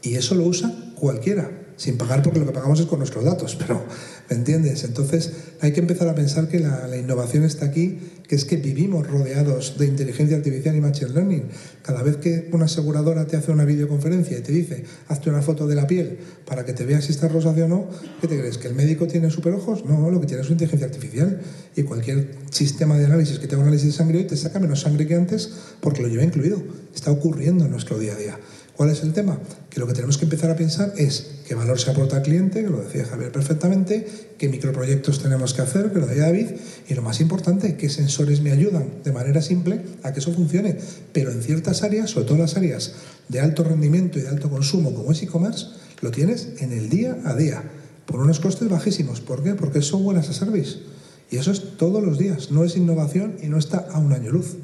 Y 0.02 0.14
eso 0.14 0.34
lo 0.34 0.44
usa 0.44 0.72
cualquiera. 0.94 1.65
Sin 1.76 1.98
pagar 1.98 2.22
porque 2.22 2.38
lo 2.38 2.46
que 2.46 2.52
pagamos 2.52 2.80
es 2.80 2.86
con 2.86 2.98
nuestros 2.98 3.24
datos, 3.24 3.56
pero 3.60 3.84
¿me 4.30 4.36
entiendes? 4.36 4.84
Entonces 4.84 5.32
hay 5.60 5.72
que 5.72 5.80
empezar 5.80 6.08
a 6.08 6.14
pensar 6.14 6.48
que 6.48 6.58
la, 6.58 6.96
innovación 6.96 7.44
está 7.44 7.66
aquí, 7.66 7.98
que 8.26 8.34
es 8.34 8.44
que 8.44 8.56
vivimos 8.56 9.06
rodeados 9.06 9.78
de 9.78 9.86
inteligencia 9.86 10.36
artificial 10.36 10.74
y 10.74 10.80
machine 10.80 11.10
learning. 11.10 11.44
Cada 11.82 12.02
vez 12.02 12.16
que 12.16 12.48
una 12.52 12.64
aseguradora 12.64 13.26
te 13.26 13.36
hace 13.36 13.52
una 13.52 13.64
videoconferencia 13.64 14.38
y 14.38 14.40
te 14.40 14.52
dice, 14.52 14.84
hazte 15.08 15.30
una 15.30 15.42
foto 15.42 15.66
de 15.66 15.74
la 15.74 15.86
piel 15.86 16.18
para 16.46 16.64
que 16.64 16.72
te 16.72 16.84
veas 16.84 17.04
si 17.04 17.12
estás 17.12 17.30
rosáceo 17.30 17.66
o 17.66 17.68
no, 17.68 17.88
¿qué 18.20 18.28
te 18.28 18.38
crees? 18.38 18.58
¿Que 18.58 18.68
el 18.68 18.74
médico 18.74 19.06
tiene 19.06 19.30
superojos? 19.30 19.84
No, 19.84 20.10
lo 20.10 20.20
que 20.20 20.26
tiene 20.26 20.42
es 20.42 20.50
inteligencia 20.50 20.86
artificial. 20.86 21.40
Y 21.76 21.82
cualquier 21.82 22.30
sistema 22.50 22.98
de 22.98 23.04
análisis 23.04 23.38
que 23.38 23.46
tenga 23.46 23.62
un 23.62 23.68
análisis 23.68 23.92
de 23.92 23.92
sangre 23.92 24.18
hoy 24.18 24.24
te 24.24 24.36
saca 24.36 24.58
menos 24.58 24.80
sangre 24.80 25.06
que 25.06 25.14
antes 25.14 25.50
porque 25.80 26.02
lo 26.02 26.08
lleva 26.08 26.24
incluido. 26.24 26.62
Está 26.94 27.10
ocurriendo 27.10 27.66
en 27.66 27.70
nuestro 27.70 27.98
día 27.98 28.14
a 28.14 28.16
día. 28.16 28.38
¿Cuál 28.76 28.90
es 28.90 29.02
el 29.02 29.14
tema? 29.14 29.38
Que 29.70 29.80
lo 29.80 29.86
que 29.86 29.94
tenemos 29.94 30.18
que 30.18 30.24
empezar 30.24 30.50
a 30.50 30.56
pensar 30.56 30.92
es 30.98 31.26
qué 31.48 31.54
valor 31.54 31.80
se 31.80 31.90
aporta 31.90 32.16
al 32.16 32.22
cliente, 32.22 32.62
que 32.62 32.68
lo 32.68 32.82
decía 32.82 33.06
Javier 33.06 33.32
perfectamente, 33.32 34.06
qué 34.36 34.50
microproyectos 34.50 35.22
tenemos 35.22 35.54
que 35.54 35.62
hacer, 35.62 35.92
que 35.92 35.98
lo 35.98 36.06
decía 36.06 36.24
David, 36.24 36.48
y 36.86 36.94
lo 36.94 37.00
más 37.00 37.20
importante, 37.20 37.76
qué 37.76 37.88
sensores 37.88 38.42
me 38.42 38.52
ayudan 38.52 39.02
de 39.02 39.12
manera 39.12 39.40
simple 39.40 39.80
a 40.02 40.12
que 40.12 40.20
eso 40.20 40.32
funcione. 40.34 40.76
Pero 41.14 41.30
en 41.30 41.42
ciertas 41.42 41.82
áreas, 41.82 42.10
sobre 42.10 42.26
todo 42.26 42.36
las 42.36 42.56
áreas 42.56 42.92
de 43.28 43.40
alto 43.40 43.64
rendimiento 43.64 44.18
y 44.18 44.22
de 44.22 44.28
alto 44.28 44.50
consumo, 44.50 44.92
como 44.92 45.10
es 45.12 45.22
e-commerce, 45.22 45.68
lo 46.02 46.10
tienes 46.10 46.48
en 46.58 46.72
el 46.72 46.90
día 46.90 47.16
a 47.24 47.34
día, 47.34 47.62
por 48.04 48.20
unos 48.20 48.40
costes 48.40 48.68
bajísimos. 48.68 49.22
¿Por 49.22 49.42
qué? 49.42 49.54
Porque 49.54 49.78
es 49.78 49.86
software 49.86 50.18
as 50.18 50.28
a 50.28 50.34
service. 50.34 50.78
Y 51.30 51.38
eso 51.38 51.50
es 51.50 51.76
todos 51.76 52.04
los 52.04 52.18
días, 52.18 52.50
no 52.50 52.62
es 52.62 52.76
innovación 52.76 53.36
y 53.42 53.46
no 53.46 53.58
está 53.58 53.78
a 53.90 53.98
un 53.98 54.12
año 54.12 54.30
luz. 54.30 54.56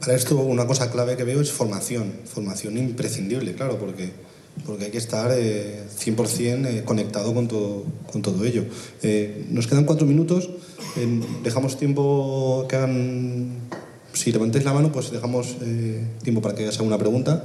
Para 0.00 0.14
esto 0.14 0.36
una 0.36 0.66
cosa 0.66 0.90
clave 0.90 1.16
que 1.16 1.24
veo 1.24 1.40
es 1.40 1.50
formación, 1.50 2.12
formación 2.24 2.78
imprescindible, 2.78 3.54
claro, 3.54 3.78
porque, 3.78 4.10
porque 4.64 4.86
hay 4.86 4.90
que 4.92 4.98
estar 4.98 5.32
eh, 5.34 5.82
100% 5.98 6.66
eh, 6.66 6.84
conectado 6.84 7.34
con 7.34 7.48
todo, 7.48 7.84
con 8.12 8.22
todo 8.22 8.44
ello. 8.44 8.64
Eh, 9.02 9.46
nos 9.50 9.66
quedan 9.66 9.84
cuatro 9.84 10.06
minutos, 10.06 10.50
eh, 10.96 11.20
dejamos 11.42 11.78
tiempo 11.78 12.66
que 12.68 12.76
hagan, 12.76 13.50
si 14.12 14.30
levantéis 14.30 14.64
la 14.64 14.72
mano, 14.72 14.92
pues 14.92 15.10
dejamos 15.10 15.56
eh, 15.62 16.06
tiempo 16.22 16.40
para 16.42 16.54
que 16.54 16.62
hagas 16.62 16.78
alguna 16.78 16.98
pregunta. 16.98 17.44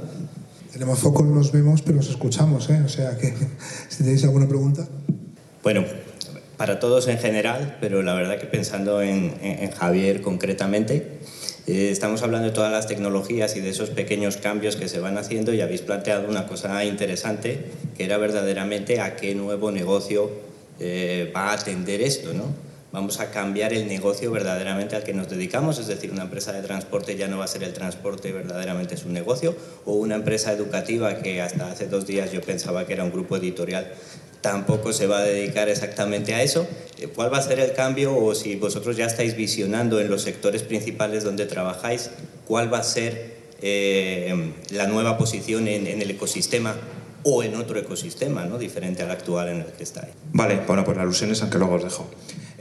Tenemos 0.72 0.98
foco, 1.00 1.24
no 1.24 1.34
nos 1.34 1.50
vemos, 1.50 1.82
pero 1.82 1.96
nos 1.96 2.08
escuchamos, 2.08 2.70
¿eh? 2.70 2.82
o 2.84 2.88
sea 2.88 3.16
que 3.18 3.34
si 3.88 4.04
tenéis 4.04 4.22
alguna 4.22 4.46
pregunta. 4.46 4.86
Bueno, 5.64 5.84
para 6.56 6.78
todos 6.78 7.08
en 7.08 7.18
general, 7.18 7.78
pero 7.80 8.02
la 8.02 8.14
verdad 8.14 8.38
que 8.38 8.46
pensando 8.46 9.02
en, 9.02 9.34
en, 9.40 9.64
en 9.64 9.70
Javier 9.72 10.22
concretamente, 10.22 11.18
eh, 11.66 11.90
estamos 11.90 12.22
hablando 12.22 12.48
de 12.48 12.54
todas 12.54 12.70
las 12.70 12.86
tecnologías 12.86 13.56
y 13.56 13.60
de 13.60 13.70
esos 13.70 13.90
pequeños 13.90 14.36
cambios 14.36 14.76
que 14.76 14.88
se 14.88 15.00
van 15.00 15.16
haciendo 15.16 15.54
y 15.54 15.62
habéis 15.62 15.80
planteado 15.80 16.28
una 16.28 16.46
cosa 16.46 16.84
interesante, 16.84 17.64
que 17.96 18.04
era 18.04 18.18
verdaderamente 18.18 19.00
a 19.00 19.16
qué 19.16 19.34
nuevo 19.34 19.70
negocio 19.70 20.30
eh, 20.78 21.32
va 21.34 21.50
a 21.50 21.52
atender 21.54 22.02
esto, 22.02 22.34
¿no? 22.34 22.44
Vamos 22.92 23.18
a 23.18 23.30
cambiar 23.30 23.72
el 23.72 23.88
negocio 23.88 24.30
verdaderamente 24.30 24.94
al 24.94 25.02
que 25.02 25.14
nos 25.14 25.28
dedicamos, 25.28 25.78
es 25.80 25.88
decir, 25.88 26.12
una 26.12 26.22
empresa 26.22 26.52
de 26.52 26.62
transporte 26.62 27.16
ya 27.16 27.26
no 27.26 27.38
va 27.38 27.44
a 27.44 27.48
ser 27.48 27.64
el 27.64 27.72
transporte 27.72 28.30
verdaderamente 28.30 28.94
es 28.94 29.04
un 29.04 29.14
negocio, 29.14 29.56
o 29.84 29.94
una 29.94 30.14
empresa 30.14 30.52
educativa 30.52 31.16
que 31.16 31.42
hasta 31.42 31.72
hace 31.72 31.88
dos 31.88 32.06
días 32.06 32.30
yo 32.30 32.40
pensaba 32.40 32.86
que 32.86 32.92
era 32.92 33.02
un 33.02 33.10
grupo 33.10 33.36
editorial 33.36 33.90
tampoco 34.44 34.92
se 34.92 35.06
va 35.06 35.20
a 35.20 35.22
dedicar 35.22 35.70
exactamente 35.70 36.34
a 36.34 36.42
eso. 36.42 36.68
Eh, 36.98 37.08
¿Cuál 37.08 37.32
va 37.32 37.38
a 37.38 37.42
ser 37.42 37.60
el 37.60 37.72
cambio 37.72 38.14
o 38.14 38.34
si 38.34 38.56
vosotros 38.56 38.94
ya 38.94 39.06
estáis 39.06 39.36
visionando 39.36 40.00
en 40.00 40.10
los 40.10 40.20
sectores 40.20 40.62
principales 40.62 41.24
donde 41.24 41.46
trabajáis, 41.46 42.10
cuál 42.46 42.70
va 42.72 42.78
a 42.78 42.82
ser 42.82 43.36
eh, 43.62 44.52
la 44.70 44.86
nueva 44.86 45.16
posición 45.16 45.66
en, 45.66 45.86
el 45.86 46.10
ecosistema 46.10 46.76
o 47.22 47.42
en 47.42 47.54
otro 47.54 47.78
ecosistema, 47.78 48.44
¿no? 48.44 48.58
diferente 48.58 49.02
al 49.02 49.12
actual 49.12 49.48
en 49.48 49.60
el 49.62 49.72
que 49.72 49.82
estáis? 49.82 50.12
Vale, 50.34 50.60
bueno, 50.66 50.84
pues 50.84 50.98
alusiones, 50.98 51.40
aunque 51.40 51.56
luego 51.56 51.76
os 51.76 51.84
dejo. 51.84 52.06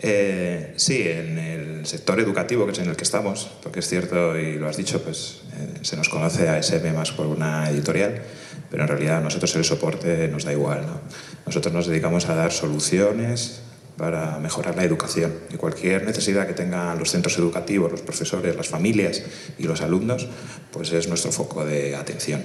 Eh, 0.06 0.74
sí, 0.76 1.01
en 1.08 1.38
el 1.39 1.86
sector 1.86 2.20
educativo, 2.20 2.66
que 2.66 2.74
es 2.74 2.80
en 2.80 2.89
el 2.89 2.97
que 2.97 3.06
estamos, 3.06 3.49
porque 3.64 3.80
es 3.80 3.88
cierto, 3.88 4.38
y 4.38 4.56
lo 4.56 4.68
has 4.68 4.76
dicho, 4.76 5.01
pues 5.01 5.43
eh, 5.54 5.80
se 5.82 5.95
nos 5.95 6.10
conoce 6.10 6.49
a 6.49 6.58
SM 6.62 6.91
más 6.91 7.14
por 7.14 7.26
una 7.26 7.70
editorial, 7.70 8.22
pero 8.70 8.84
en 8.84 8.89
realidad 8.89 9.20
a 9.20 9.22
nosotros 9.22 9.56
el 9.56 9.64
soporte 9.64 10.28
nos 10.28 10.43
da 10.43 10.51
igual. 10.51 10.86
¿no? 10.86 10.99
Nosotros 11.45 11.74
nos 11.74 11.88
dedicamos 11.88 12.28
a 12.28 12.36
dar 12.36 12.51
soluciones 12.51 13.62
para 13.95 14.39
mejorar 14.39 14.76
la 14.76 14.84
educación 14.84 15.34
y 15.54 15.56
cualquier 15.56 16.04
necesidad 16.04 16.47
que 16.47 16.54
tengan 16.54 16.99
los 16.99 17.10
centros 17.10 17.38
educativos, 17.38 17.89
los 17.89 18.01
profesores, 18.01 18.58
las 18.58 18.68
familias 18.68 19.24
y 19.58 19.64
los 19.64 19.80
alumnos, 19.82 20.28
pues 20.72 20.91
es 20.91 21.08
nuestro 21.08 21.32
foco 21.32 21.64
de 21.64 21.95
atención. 21.95 22.43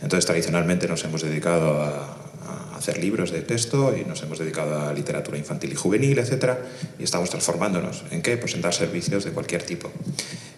Entonces, 0.00 0.24
tradicionalmente 0.24 0.88
nos 0.88 1.04
hemos 1.04 1.20
dedicado 1.20 1.82
a, 1.82 2.25
hacer 2.76 2.98
libros 2.98 3.30
de 3.30 3.40
texto 3.42 3.96
y 3.96 4.04
nos 4.04 4.22
hemos 4.22 4.38
dedicado 4.38 4.80
a 4.80 4.92
literatura 4.92 5.38
infantil 5.38 5.72
y 5.72 5.74
juvenil, 5.74 6.18
etcétera, 6.18 6.60
y 6.98 7.04
estamos 7.04 7.30
transformándonos. 7.30 8.04
¿En 8.10 8.22
qué? 8.22 8.36
Pues 8.36 8.54
en 8.54 8.60
dar 8.60 8.74
servicios 8.74 9.24
de 9.24 9.32
cualquier 9.32 9.62
tipo. 9.62 9.90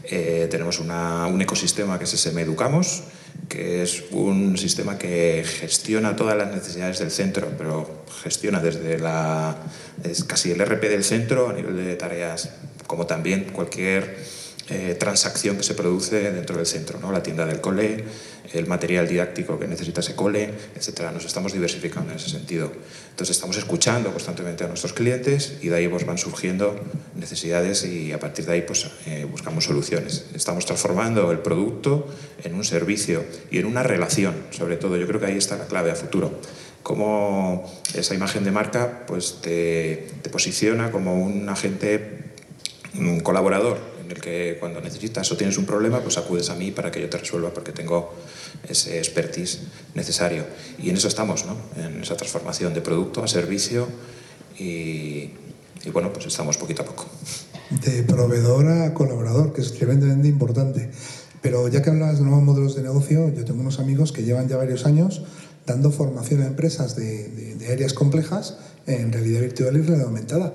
Eh, 0.05 0.49
tenemos 0.51 0.81
una, 0.81 1.27
un 1.27 1.41
ecosistema 1.41 1.99
que 1.99 2.05
es 2.05 2.15
SM 2.15 2.41
Educamos, 2.41 3.05
que 3.49 3.83
es 3.83 4.05
un 4.11 4.59
sistema 4.59 4.99
que 4.99 5.45
gestiona 5.45 6.17
todas 6.17 6.37
las 6.37 6.53
necesidades 6.55 6.99
del 6.99 7.11
centro, 7.11 7.49
pero 7.57 8.05
gestiona 8.23 8.61
desde 8.61 8.99
la, 8.99 9.57
es 10.03 10.25
casi 10.25 10.51
el 10.51 10.65
RP 10.65 10.89
del 10.89 11.05
centro 11.05 11.49
a 11.49 11.53
nivel 11.53 11.77
de 11.77 11.95
tareas, 11.97 12.51
como 12.87 13.07
también 13.07 13.45
cualquier 13.53 14.17
eh, 14.71 14.97
transacción 14.99 15.57
que 15.57 15.63
se 15.63 15.73
produce 15.73 16.31
dentro 16.31 16.57
del 16.57 16.67
centro, 16.67 17.01
¿no? 17.01 17.11
la 17.11 17.23
tienda 17.23 17.47
del 17.47 17.59
cole, 17.59 18.05
el 18.53 18.67
material 18.67 19.09
didáctico 19.09 19.59
que 19.59 19.67
necesita 19.67 20.01
ese 20.01 20.15
cole, 20.15 20.53
etc. 20.77 21.11
Nos 21.13 21.25
estamos 21.25 21.55
diversificando 21.55 22.11
en 22.11 22.19
ese 22.19 22.29
sentido. 22.29 22.71
Entonces 23.11 23.37
estamos 23.37 23.57
escuchando 23.57 24.11
constantemente 24.11 24.65
a 24.65 24.69
nuestros 24.69 24.93
clientes 24.93 25.55
y 25.63 25.69
de 25.69 25.77
ahí 25.77 25.89
pues, 25.89 26.05
van 26.05 26.19
surgiendo 26.19 26.79
necesidades 27.15 27.85
y 27.85 28.13
a 28.13 28.21
partir 28.21 28.45
de 28.45 28.53
ahí 28.53 28.63
pues, 28.63 28.87
eh, 29.07 29.27
buscamos 29.31 29.65
soluciones. 29.65 30.27
Estamos 30.35 30.67
transformando 30.67 31.33
el 31.33 31.39
producto 31.39 32.07
en 32.45 32.55
un 32.55 32.65
servicio 32.65 33.25
y 33.51 33.59
en 33.59 33.65
una 33.65 33.83
relación, 33.83 34.35
sobre 34.51 34.77
todo. 34.77 34.99
Yo 34.99 35.07
creo 35.07 35.19
que 35.19 35.27
ahí 35.27 35.39
está 35.39 35.57
la 35.57 35.67
clave 35.67 35.91
a 35.91 35.95
futuro 35.95 36.41
cómo 36.83 37.71
esa 37.95 38.15
imagen 38.15 38.45
de 38.45 38.51
marca 38.51 39.05
pues, 39.07 39.41
te, 39.43 40.09
te 40.23 40.31
posiciona 40.31 40.91
como 40.91 41.23
un 41.23 41.49
agente 41.49 42.19
un 42.95 43.21
colaborador 43.21 43.98
en 44.09 44.17
el 44.17 44.23
que 44.23 44.57
cuando 44.59 44.81
necesitas 44.81 45.31
o 45.31 45.37
tienes 45.37 45.59
un 45.59 45.67
problema, 45.67 46.01
pues 46.01 46.17
acudes 46.17 46.49
a 46.49 46.55
mí 46.55 46.71
para 46.71 46.91
que 46.91 47.01
yo 47.01 47.11
te 47.11 47.19
resuelva 47.19 47.53
porque 47.53 47.73
tengo 47.73 48.15
ese 48.67 48.97
expertise 48.97 49.61
necesario. 49.95 50.45
Y 50.79 50.89
en 50.89 50.97
eso 50.97 51.09
estamos, 51.09 51.45
¿no? 51.45 51.57
En 51.77 52.03
esa 52.03 52.17
transformación 52.17 52.73
de 52.73 52.81
producto 52.81 53.23
a 53.23 53.29
servicio 53.29 53.87
y, 54.59 55.31
y 55.85 55.91
bueno, 55.93 56.11
pues 56.11 56.25
estamos 56.25 56.57
poquito 56.57 56.83
a 56.83 56.87
poco. 56.87 57.05
De 57.71 58.03
proveedor 58.03 58.67
a 58.69 58.95
colaborador, 58.95 59.53
que 59.53 59.61
es 59.61 59.75
tremendamente 59.75 60.29
importante. 60.29 60.91
Pero 61.43 61.69
ya 61.69 61.83
que 61.83 61.91
hablas 61.91 62.19
de 62.19 62.25
nuevos 62.25 62.43
modelos 62.43 62.77
de 62.77 62.83
negocio, 62.83 63.29
yo 63.35 63.45
tengo 63.45 63.61
unos 63.61 63.79
amigos 63.79 64.13
que 64.13 64.23
llevan 64.23 64.49
ya 64.49 64.57
varios 64.57 64.87
años 64.87 65.23
dando 65.67 65.91
formación 65.91 66.43
a 66.43 66.47
empresas 66.47 66.97
de, 66.97 67.29
de, 67.29 67.55
de 67.57 67.73
áreas 67.73 67.93
complejas 67.93 68.57
en 68.87 69.13
realidad 69.13 69.43
virtual 69.43 69.77
y 69.77 69.83
realidad 69.83 70.07
aumentada. 70.07 70.55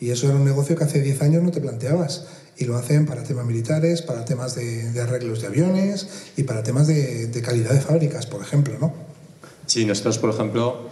Y 0.00 0.10
eso 0.10 0.26
era 0.26 0.36
un 0.36 0.44
negocio 0.44 0.74
que 0.74 0.84
hace 0.84 1.00
10 1.02 1.22
años 1.22 1.42
no 1.42 1.50
te 1.50 1.60
planteabas. 1.60 2.26
Y 2.56 2.64
lo 2.64 2.76
hacen 2.76 3.06
para 3.06 3.22
temas 3.22 3.44
militares, 3.46 4.02
para 4.02 4.24
temas 4.24 4.54
de, 4.54 5.00
arreglos 5.00 5.40
de 5.40 5.48
aviones 5.48 6.08
y 6.36 6.44
para 6.44 6.62
temas 6.62 6.86
de, 6.86 7.26
de, 7.26 7.42
calidad 7.42 7.72
de 7.72 7.80
fábricas, 7.80 8.26
por 8.26 8.42
ejemplo, 8.42 8.76
¿no? 8.80 8.94
Sí, 9.66 9.84
nosotros, 9.84 10.18
por 10.18 10.30
ejemplo, 10.30 10.88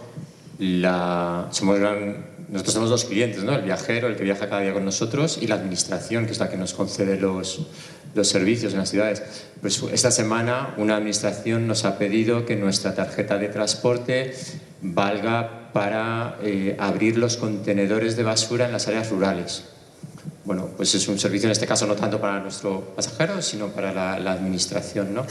la, 0.59 1.47
somos 1.51 1.79
gran, 1.79 2.33
nosotros 2.49 2.73
somos 2.73 2.89
dos 2.89 3.05
clientes, 3.05 3.43
¿no? 3.43 3.55
El 3.55 3.63
viajero, 3.63 4.07
el 4.07 4.15
que 4.15 4.23
viaja 4.23 4.49
cada 4.49 4.61
día 4.61 4.73
con 4.73 4.85
nosotros, 4.85 5.39
y 5.41 5.47
la 5.47 5.55
administración, 5.55 6.25
que 6.25 6.33
es 6.33 6.39
la 6.39 6.49
que 6.49 6.57
nos 6.57 6.73
concede 6.73 7.19
los, 7.19 7.67
los 8.13 8.27
servicios 8.27 8.73
en 8.73 8.79
las 8.79 8.89
ciudades. 8.89 9.23
Pues 9.61 9.81
esta 9.91 10.11
semana 10.11 10.73
una 10.77 10.95
administración 10.95 11.67
nos 11.67 11.85
ha 11.85 11.97
pedido 11.97 12.45
que 12.45 12.55
nuestra 12.55 12.93
tarjeta 12.95 13.37
de 13.37 13.49
transporte 13.49 14.33
valga 14.81 15.71
para 15.73 16.37
eh, 16.43 16.75
abrir 16.79 17.17
los 17.17 17.37
contenedores 17.37 18.15
de 18.15 18.23
basura 18.23 18.65
en 18.65 18.71
las 18.71 18.87
áreas 18.87 19.09
rurales. 19.09 19.63
Bueno, 20.45 20.69
pues 20.75 20.93
es 20.93 21.07
un 21.07 21.17
servicio 21.17 21.47
en 21.47 21.53
este 21.53 21.65
caso 21.65 21.87
no 21.87 21.95
tanto 21.95 22.19
para 22.19 22.39
nuestro 22.39 22.81
pasajero, 22.95 23.41
sino 23.41 23.67
para 23.69 23.93
la, 23.93 24.19
la 24.19 24.33
administración, 24.33 25.13
¿no? 25.13 25.25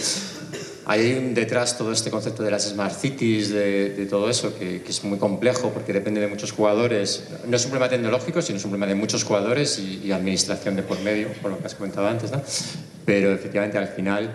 Hay 0.87 1.33
detrás 1.35 1.77
todo 1.77 1.93
este 1.93 2.11
concepto 2.11 2.43
de 2.43 2.51
las 2.51 2.69
smart 2.71 2.99
cities, 2.99 3.51
de, 3.51 3.91
de 3.91 4.07
todo 4.07 4.31
eso, 4.31 4.59
que, 4.59 4.83
que, 4.83 4.91
es 4.91 5.05
muy 5.05 5.19
complejo 5.19 5.71
porque 5.71 5.93
depende 5.93 6.21
de 6.21 6.29
muchos 6.29 6.51
jugadores. 6.51 7.25
No 7.47 7.57
es 7.57 7.65
un 7.65 7.71
problema 7.71 7.91
tecnológico, 7.91 8.41
sino 8.41 8.57
es 8.57 8.65
un 8.65 8.71
problema 8.71 8.87
de 8.87 8.95
muchos 8.95 9.23
jugadores 9.23 9.79
y, 9.79 10.01
y 10.03 10.13
administración 10.13 10.77
de 10.77 10.83
por 10.83 10.99
medio, 11.01 11.29
por 11.43 11.51
lo 11.51 11.59
que 11.59 11.67
has 11.67 11.75
comentado 11.75 12.09
antes, 12.09 12.33
¿no? 12.33 12.43
Pero 13.05 13.33
efectivamente 13.33 13.77
al 13.79 13.89
final 13.89 14.35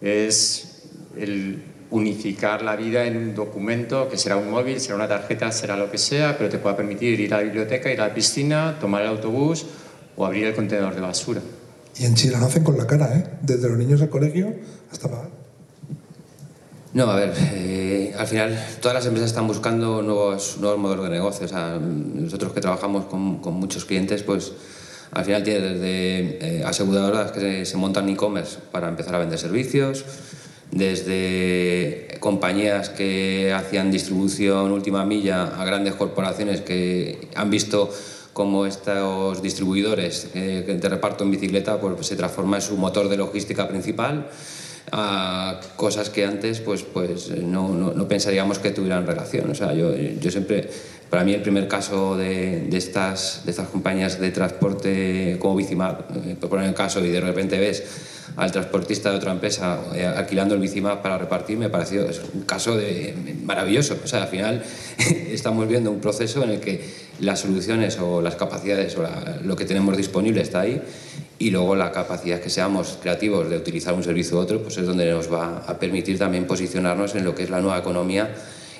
es 0.00 0.84
el 1.18 1.62
unificar 1.90 2.62
la 2.62 2.76
vida 2.76 3.04
en 3.04 3.16
un 3.16 3.34
documento 3.34 4.08
que 4.08 4.16
será 4.16 4.36
un 4.36 4.50
móvil, 4.50 4.80
será 4.80 4.96
una 4.96 5.06
tarjeta, 5.06 5.52
será 5.52 5.76
lo 5.76 5.90
que 5.90 5.98
sea, 5.98 6.36
pero 6.36 6.50
te 6.50 6.58
pueda 6.58 6.76
permitir 6.76 7.20
ir 7.20 7.32
a 7.34 7.36
la 7.36 7.42
biblioteca, 7.44 7.92
ir 7.92 8.00
a 8.00 8.08
la 8.08 8.14
piscina, 8.14 8.78
tomar 8.80 9.02
el 9.02 9.08
autobús 9.08 9.66
o 10.16 10.26
abrir 10.26 10.44
el 10.44 10.54
contenedor 10.54 10.94
de 10.94 11.00
basura. 11.00 11.40
Y 11.96 12.04
en 12.04 12.14
Chile 12.14 12.36
lo 12.38 12.46
hacen 12.46 12.64
con 12.64 12.76
la 12.76 12.86
cara, 12.86 13.16
¿eh? 13.16 13.24
Desde 13.42 13.68
los 13.68 13.78
niños 13.78 14.02
al 14.02 14.08
colegio 14.08 14.54
hasta 14.90 15.08
pagar. 15.08 15.44
No, 16.92 17.10
a 17.10 17.16
ver, 17.16 17.32
eh, 17.54 18.14
al 18.16 18.26
final 18.26 18.56
todas 18.80 18.94
las 18.94 19.06
empresas 19.06 19.30
están 19.30 19.48
buscando 19.48 20.00
nuevos, 20.00 20.58
nuevos 20.60 20.78
modelos 20.78 21.04
de 21.06 21.10
negocio. 21.10 21.46
O 21.46 21.48
sea, 21.48 21.78
nosotros 21.78 22.52
que 22.52 22.60
trabajamos 22.60 23.06
con, 23.06 23.38
con 23.38 23.54
muchos 23.54 23.84
clientes, 23.84 24.22
pues 24.22 24.52
al 25.10 25.24
final 25.24 25.42
tiene 25.42 25.60
desde 25.60 26.58
eh, 26.60 26.64
aseguradoras 26.64 27.32
que 27.32 27.40
se, 27.40 27.64
se 27.64 27.76
montan 27.76 28.08
e-commerce 28.08 28.58
para 28.70 28.88
empezar 28.88 29.14
a 29.16 29.18
vender 29.18 29.38
servicios, 29.38 30.04
desde 30.70 32.16
compañías 32.20 32.90
que 32.90 33.52
hacían 33.52 33.90
distribución 33.90 34.72
última 34.72 35.04
milla 35.04 35.60
a 35.60 35.64
grandes 35.64 35.94
corporaciones 35.94 36.60
que 36.60 37.28
han 37.34 37.50
visto 37.50 37.90
cómo 38.34 38.66
estos 38.66 39.40
distribuidores 39.40 40.28
eh, 40.34 40.78
de 40.78 40.88
reparto 40.88 41.24
en 41.24 41.30
bicicleta 41.30 41.80
pues, 41.80 42.06
se 42.06 42.16
transforma 42.16 42.56
en 42.56 42.62
su 42.62 42.76
motor 42.76 43.08
de 43.08 43.16
logística 43.16 43.66
principal 43.66 44.28
a 44.92 45.60
cosas 45.76 46.10
que 46.10 46.26
antes 46.26 46.60
pues, 46.60 46.82
pues 46.82 47.30
no, 47.30 47.70
no, 47.70 47.94
no 47.94 48.06
pensaríamos 48.06 48.58
que 48.58 48.70
tuvieran 48.70 49.06
relación. 49.06 49.50
O 49.50 49.54
sea, 49.54 49.72
yo, 49.72 49.96
yo 49.96 50.30
siempre, 50.30 50.68
para 51.14 51.24
mí 51.24 51.32
el 51.32 51.42
primer 51.42 51.68
caso 51.68 52.16
de, 52.16 52.62
de, 52.62 52.76
estas, 52.76 53.42
de 53.44 53.52
estas 53.52 53.68
compañías 53.68 54.18
de 54.18 54.32
transporte 54.32 55.36
como 55.38 55.54
Bicimap, 55.54 56.10
eh, 56.10 56.34
por 56.40 56.50
poner 56.50 56.66
el 56.66 56.74
caso 56.74 57.04
y 57.04 57.08
de 57.08 57.20
repente 57.20 57.56
ves 57.56 57.84
al 58.34 58.50
transportista 58.50 59.12
de 59.12 59.18
otra 59.18 59.30
empresa 59.30 59.78
eh, 59.94 60.04
alquilando 60.04 60.56
el 60.56 60.60
Bicimap 60.60 61.02
para 61.02 61.16
repartir, 61.16 61.56
me 61.56 61.68
pareció 61.68 62.02
es 62.10 62.20
un 62.34 62.42
caso 62.42 62.76
de, 62.76 63.14
maravilloso. 63.44 63.96
O 64.02 64.08
sea, 64.08 64.22
al 64.22 64.28
final 64.28 64.64
estamos 65.30 65.68
viendo 65.68 65.92
un 65.92 66.00
proceso 66.00 66.42
en 66.42 66.50
el 66.50 66.58
que 66.58 66.84
las 67.20 67.38
soluciones 67.38 67.96
o 68.00 68.20
las 68.20 68.34
capacidades 68.34 68.96
o 68.96 69.04
la, 69.04 69.38
lo 69.44 69.54
que 69.54 69.66
tenemos 69.66 69.96
disponible 69.96 70.42
está 70.42 70.62
ahí 70.62 70.82
y 71.38 71.52
luego 71.52 71.76
la 71.76 71.92
capacidad 71.92 72.40
que 72.40 72.50
seamos 72.50 72.98
creativos 73.00 73.48
de 73.48 73.56
utilizar 73.56 73.94
un 73.94 74.02
servicio 74.02 74.36
u 74.36 74.40
otro, 74.40 74.60
pues 74.64 74.78
es 74.78 74.86
donde 74.88 75.08
nos 75.08 75.32
va 75.32 75.58
a 75.64 75.78
permitir 75.78 76.18
también 76.18 76.48
posicionarnos 76.48 77.14
en 77.14 77.24
lo 77.24 77.36
que 77.36 77.44
es 77.44 77.50
la 77.50 77.60
nueva 77.60 77.78
economía 77.78 78.34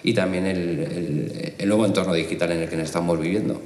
y 0.05 0.13
también 0.13 0.47
el, 0.47 0.79
el, 0.79 1.55
el 1.59 1.69
nuevo 1.69 1.87
entorno 1.87 2.13
digital 2.13 2.53
en 2.53 2.61
el 2.61 2.69
que 2.69 2.81
estamos 2.81 3.19
viviendo. 3.19 3.61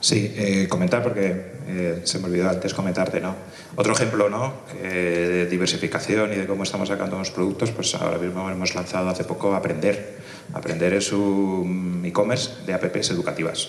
Sí, 0.00 0.32
eh, 0.34 0.66
comentar 0.68 1.02
porque 1.02 1.52
eh, 1.68 2.00
se 2.04 2.18
me 2.18 2.26
olvidó 2.26 2.48
antes 2.48 2.72
comentarte, 2.72 3.20
¿no? 3.20 3.34
Otro 3.76 3.92
ejemplo, 3.92 4.30
¿no? 4.30 4.54
Eh, 4.82 5.28
de 5.30 5.46
diversificación 5.46 6.32
y 6.32 6.36
de 6.36 6.46
cómo 6.46 6.62
estamos 6.62 6.88
sacando 6.88 7.18
los 7.18 7.30
productos, 7.30 7.70
pues 7.72 7.94
ahora 7.94 8.18
mismo 8.18 8.48
hemos 8.50 8.74
lanzado 8.74 9.08
hace 9.10 9.24
poco 9.24 9.54
Aprender. 9.54 10.16
Aprender 10.54 10.94
es 10.94 11.12
un 11.12 12.02
e-commerce 12.04 12.64
de 12.66 12.72
apps 12.72 13.10
educativas. 13.10 13.68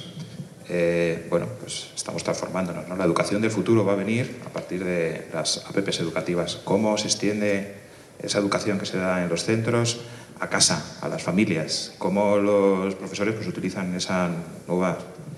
Eh, 0.70 1.26
bueno, 1.30 1.48
pues 1.60 1.90
estamos 1.96 2.24
transformándonos. 2.24 2.88
¿no? 2.88 2.96
La 2.96 3.04
educación 3.04 3.42
del 3.42 3.52
futuro 3.52 3.84
va 3.84 3.94
a 3.94 3.96
venir 3.96 4.38
a 4.46 4.50
partir 4.50 4.84
de 4.84 5.28
las 5.34 5.66
apps 5.66 6.00
educativas. 6.00 6.60
¿Cómo 6.64 6.98
se 6.98 7.08
extiende 7.08 7.74
esa 8.20 8.40
educación 8.40 8.80
que 8.80 8.86
se 8.86 8.98
da 8.98 9.24
en 9.24 9.30
los 9.30 9.44
centros 9.44 10.02
a 10.40 10.50
casa, 10.50 10.98
a 11.02 11.08
las 11.08 11.24
familias? 11.24 11.94
¿Cómo 11.98 12.38
los 12.38 12.96
profesores 12.96 13.36
pues, 13.36 13.48
utilizan 13.48 13.94
esas 13.96 14.32
nuevas 14.68 14.98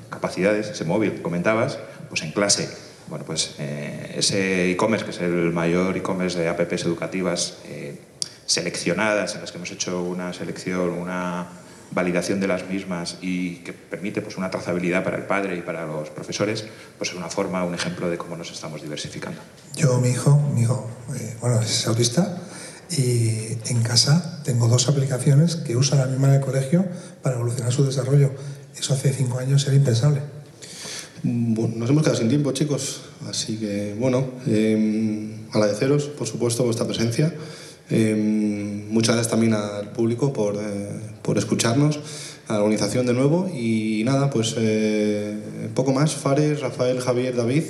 capacidades, 0.09 0.69
ese 0.69 0.85
móvil 0.85 1.21
comentabas, 1.21 1.79
pues 2.09 2.21
en 2.23 2.31
clase? 2.31 2.69
Bueno, 3.07 3.25
pues 3.25 3.55
eh, 3.57 4.15
ese 4.17 4.71
e-commerce, 4.71 5.05
que 5.05 5.11
es 5.11 5.21
el 5.21 5.51
mayor 5.51 5.97
e-commerce 5.97 6.37
de 6.37 6.47
apps 6.47 6.85
educativas 6.85 7.57
eh, 7.65 7.99
seleccionadas, 8.45 9.35
en 9.35 9.41
las 9.41 9.51
que 9.51 9.57
hemos 9.57 9.71
hecho 9.71 10.03
una 10.03 10.31
selección, 10.33 10.89
una 10.91 11.47
validación 11.91 12.39
de 12.39 12.47
las 12.47 12.67
mismas 12.69 13.17
y 13.21 13.57
que 13.57 13.73
permite 13.73 14.21
pues, 14.21 14.37
una 14.37 14.51
trazabilidad 14.51 15.03
para 15.03 15.17
el 15.17 15.23
padre 15.23 15.57
y 15.57 15.61
para 15.61 15.87
los 15.87 16.11
profesores, 16.11 16.65
pues 16.99 17.09
es 17.09 17.15
una 17.15 17.29
forma, 17.29 17.63
un 17.63 17.73
ejemplo 17.73 18.09
de 18.09 18.17
cómo 18.17 18.37
nos 18.37 18.51
estamos 18.51 18.83
diversificando. 18.83 19.41
Yo, 19.75 19.97
mi 19.97 20.09
hijo, 20.09 20.37
mi 20.53 20.61
hijo 20.61 20.87
eh, 21.15 21.35
bueno, 21.41 21.61
es 21.61 21.87
autista 21.87 22.37
y 22.91 23.57
en 23.67 23.81
casa 23.83 24.41
tengo 24.43 24.67
dos 24.67 24.87
aplicaciones 24.87 25.55
que 25.55 25.75
usa 25.75 25.97
la 25.97 26.05
misma 26.05 26.29
en 26.29 26.35
el 26.35 26.41
colegio 26.41 26.85
para 27.21 27.35
evolucionar 27.35 27.71
su 27.71 27.85
desarrollo. 27.85 28.31
Eso 28.77 28.93
hace 28.93 29.13
cinco 29.13 29.39
años 29.39 29.65
era 29.67 29.75
impensable. 29.75 30.21
Nos 31.23 31.89
hemos 31.89 32.03
quedado 32.03 32.17
sin 32.17 32.29
tiempo, 32.29 32.51
chicos, 32.53 33.01
así 33.27 33.57
que, 33.57 33.95
bueno, 33.99 34.25
eh, 34.47 35.35
agradeceros, 35.51 36.05
por 36.05 36.27
supuesto, 36.27 36.63
vuestra 36.63 36.87
presencia. 36.87 37.33
Eh, 37.89 38.85
muchas 38.89 39.15
gracias 39.15 39.31
también 39.31 39.53
al 39.53 39.91
público 39.91 40.31
por, 40.31 40.55
eh, 40.55 40.89
por, 41.21 41.37
escucharnos, 41.37 41.99
a 42.47 42.53
la 42.53 42.59
organización 42.59 43.05
de 43.05 43.13
nuevo 43.13 43.49
y 43.53 44.03
nada, 44.05 44.29
pues 44.29 44.55
eh, 44.57 45.37
poco 45.75 45.91
más. 45.91 46.15
Fares, 46.15 46.61
Rafael, 46.61 46.99
Javier, 47.01 47.35
David, 47.35 47.63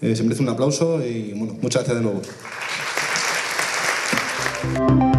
eh, 0.00 0.16
se 0.16 0.22
merece 0.22 0.42
un 0.42 0.48
aplauso 0.48 1.04
y 1.04 1.32
bueno, 1.34 1.56
muchas 1.60 1.82
gracias 1.82 1.96
de 1.96 2.02
nuevo. 2.02 2.22
Thank 4.62 5.02
you. 5.02 5.11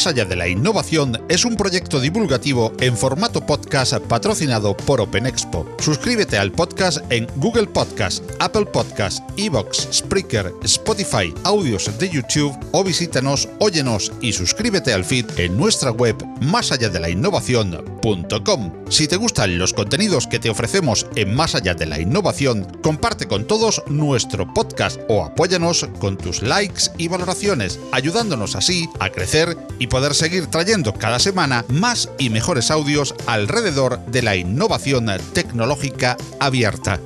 Más 0.00 0.06
allá 0.06 0.24
de 0.24 0.34
la 0.34 0.48
innovación 0.48 1.22
es 1.28 1.44
un 1.44 1.56
proyecto 1.56 2.00
divulgativo 2.00 2.72
en 2.80 2.96
formato 2.96 3.44
podcast 3.44 3.98
patrocinado 3.98 4.74
por 4.74 4.98
Open 4.98 5.26
Expo. 5.26 5.66
Suscríbete 5.78 6.38
al 6.38 6.52
podcast 6.52 7.00
en 7.12 7.26
Google 7.36 7.66
Podcast, 7.66 8.24
Apple 8.38 8.64
Podcast, 8.64 9.22
Evox, 9.36 9.88
Spreaker, 9.92 10.54
Spotify, 10.62 11.34
audios 11.44 11.98
de 11.98 12.08
YouTube 12.08 12.58
o 12.72 12.82
visítanos, 12.82 13.46
óyenos 13.58 14.10
y 14.22 14.32
suscríbete 14.32 14.94
al 14.94 15.04
feed 15.04 15.26
en 15.36 15.58
nuestra 15.58 15.90
web 15.90 16.16
más 16.40 16.72
allá 16.72 16.88
de 16.88 16.98
la 16.98 17.10
innovación.com. 17.10 18.72
Si 18.88 19.06
te 19.06 19.16
gustan 19.16 19.58
los 19.58 19.74
contenidos 19.74 20.26
que 20.26 20.38
te 20.38 20.48
ofrecemos 20.48 21.06
en 21.14 21.34
Más 21.34 21.54
allá 21.54 21.74
de 21.74 21.84
la 21.84 22.00
innovación, 22.00 22.64
comparte 22.82 23.28
con 23.28 23.46
todos 23.46 23.82
nuestro 23.86 24.52
podcast 24.54 24.98
o 25.08 25.22
apóyanos 25.24 25.86
con 25.98 26.16
tus 26.16 26.40
likes 26.40 26.84
y 26.96 27.08
valoraciones, 27.08 27.78
ayudándonos 27.92 28.56
así 28.56 28.88
a 28.98 29.10
crecer 29.10 29.58
y 29.78 29.89
poder 29.90 30.14
seguir 30.14 30.46
trayendo 30.46 30.94
cada 30.94 31.18
semana 31.18 31.66
más 31.68 32.08
y 32.18 32.30
mejores 32.30 32.70
audios 32.70 33.14
alrededor 33.26 34.00
de 34.06 34.22
la 34.22 34.36
innovación 34.36 35.10
tecnológica 35.34 36.16
abierta. 36.38 36.98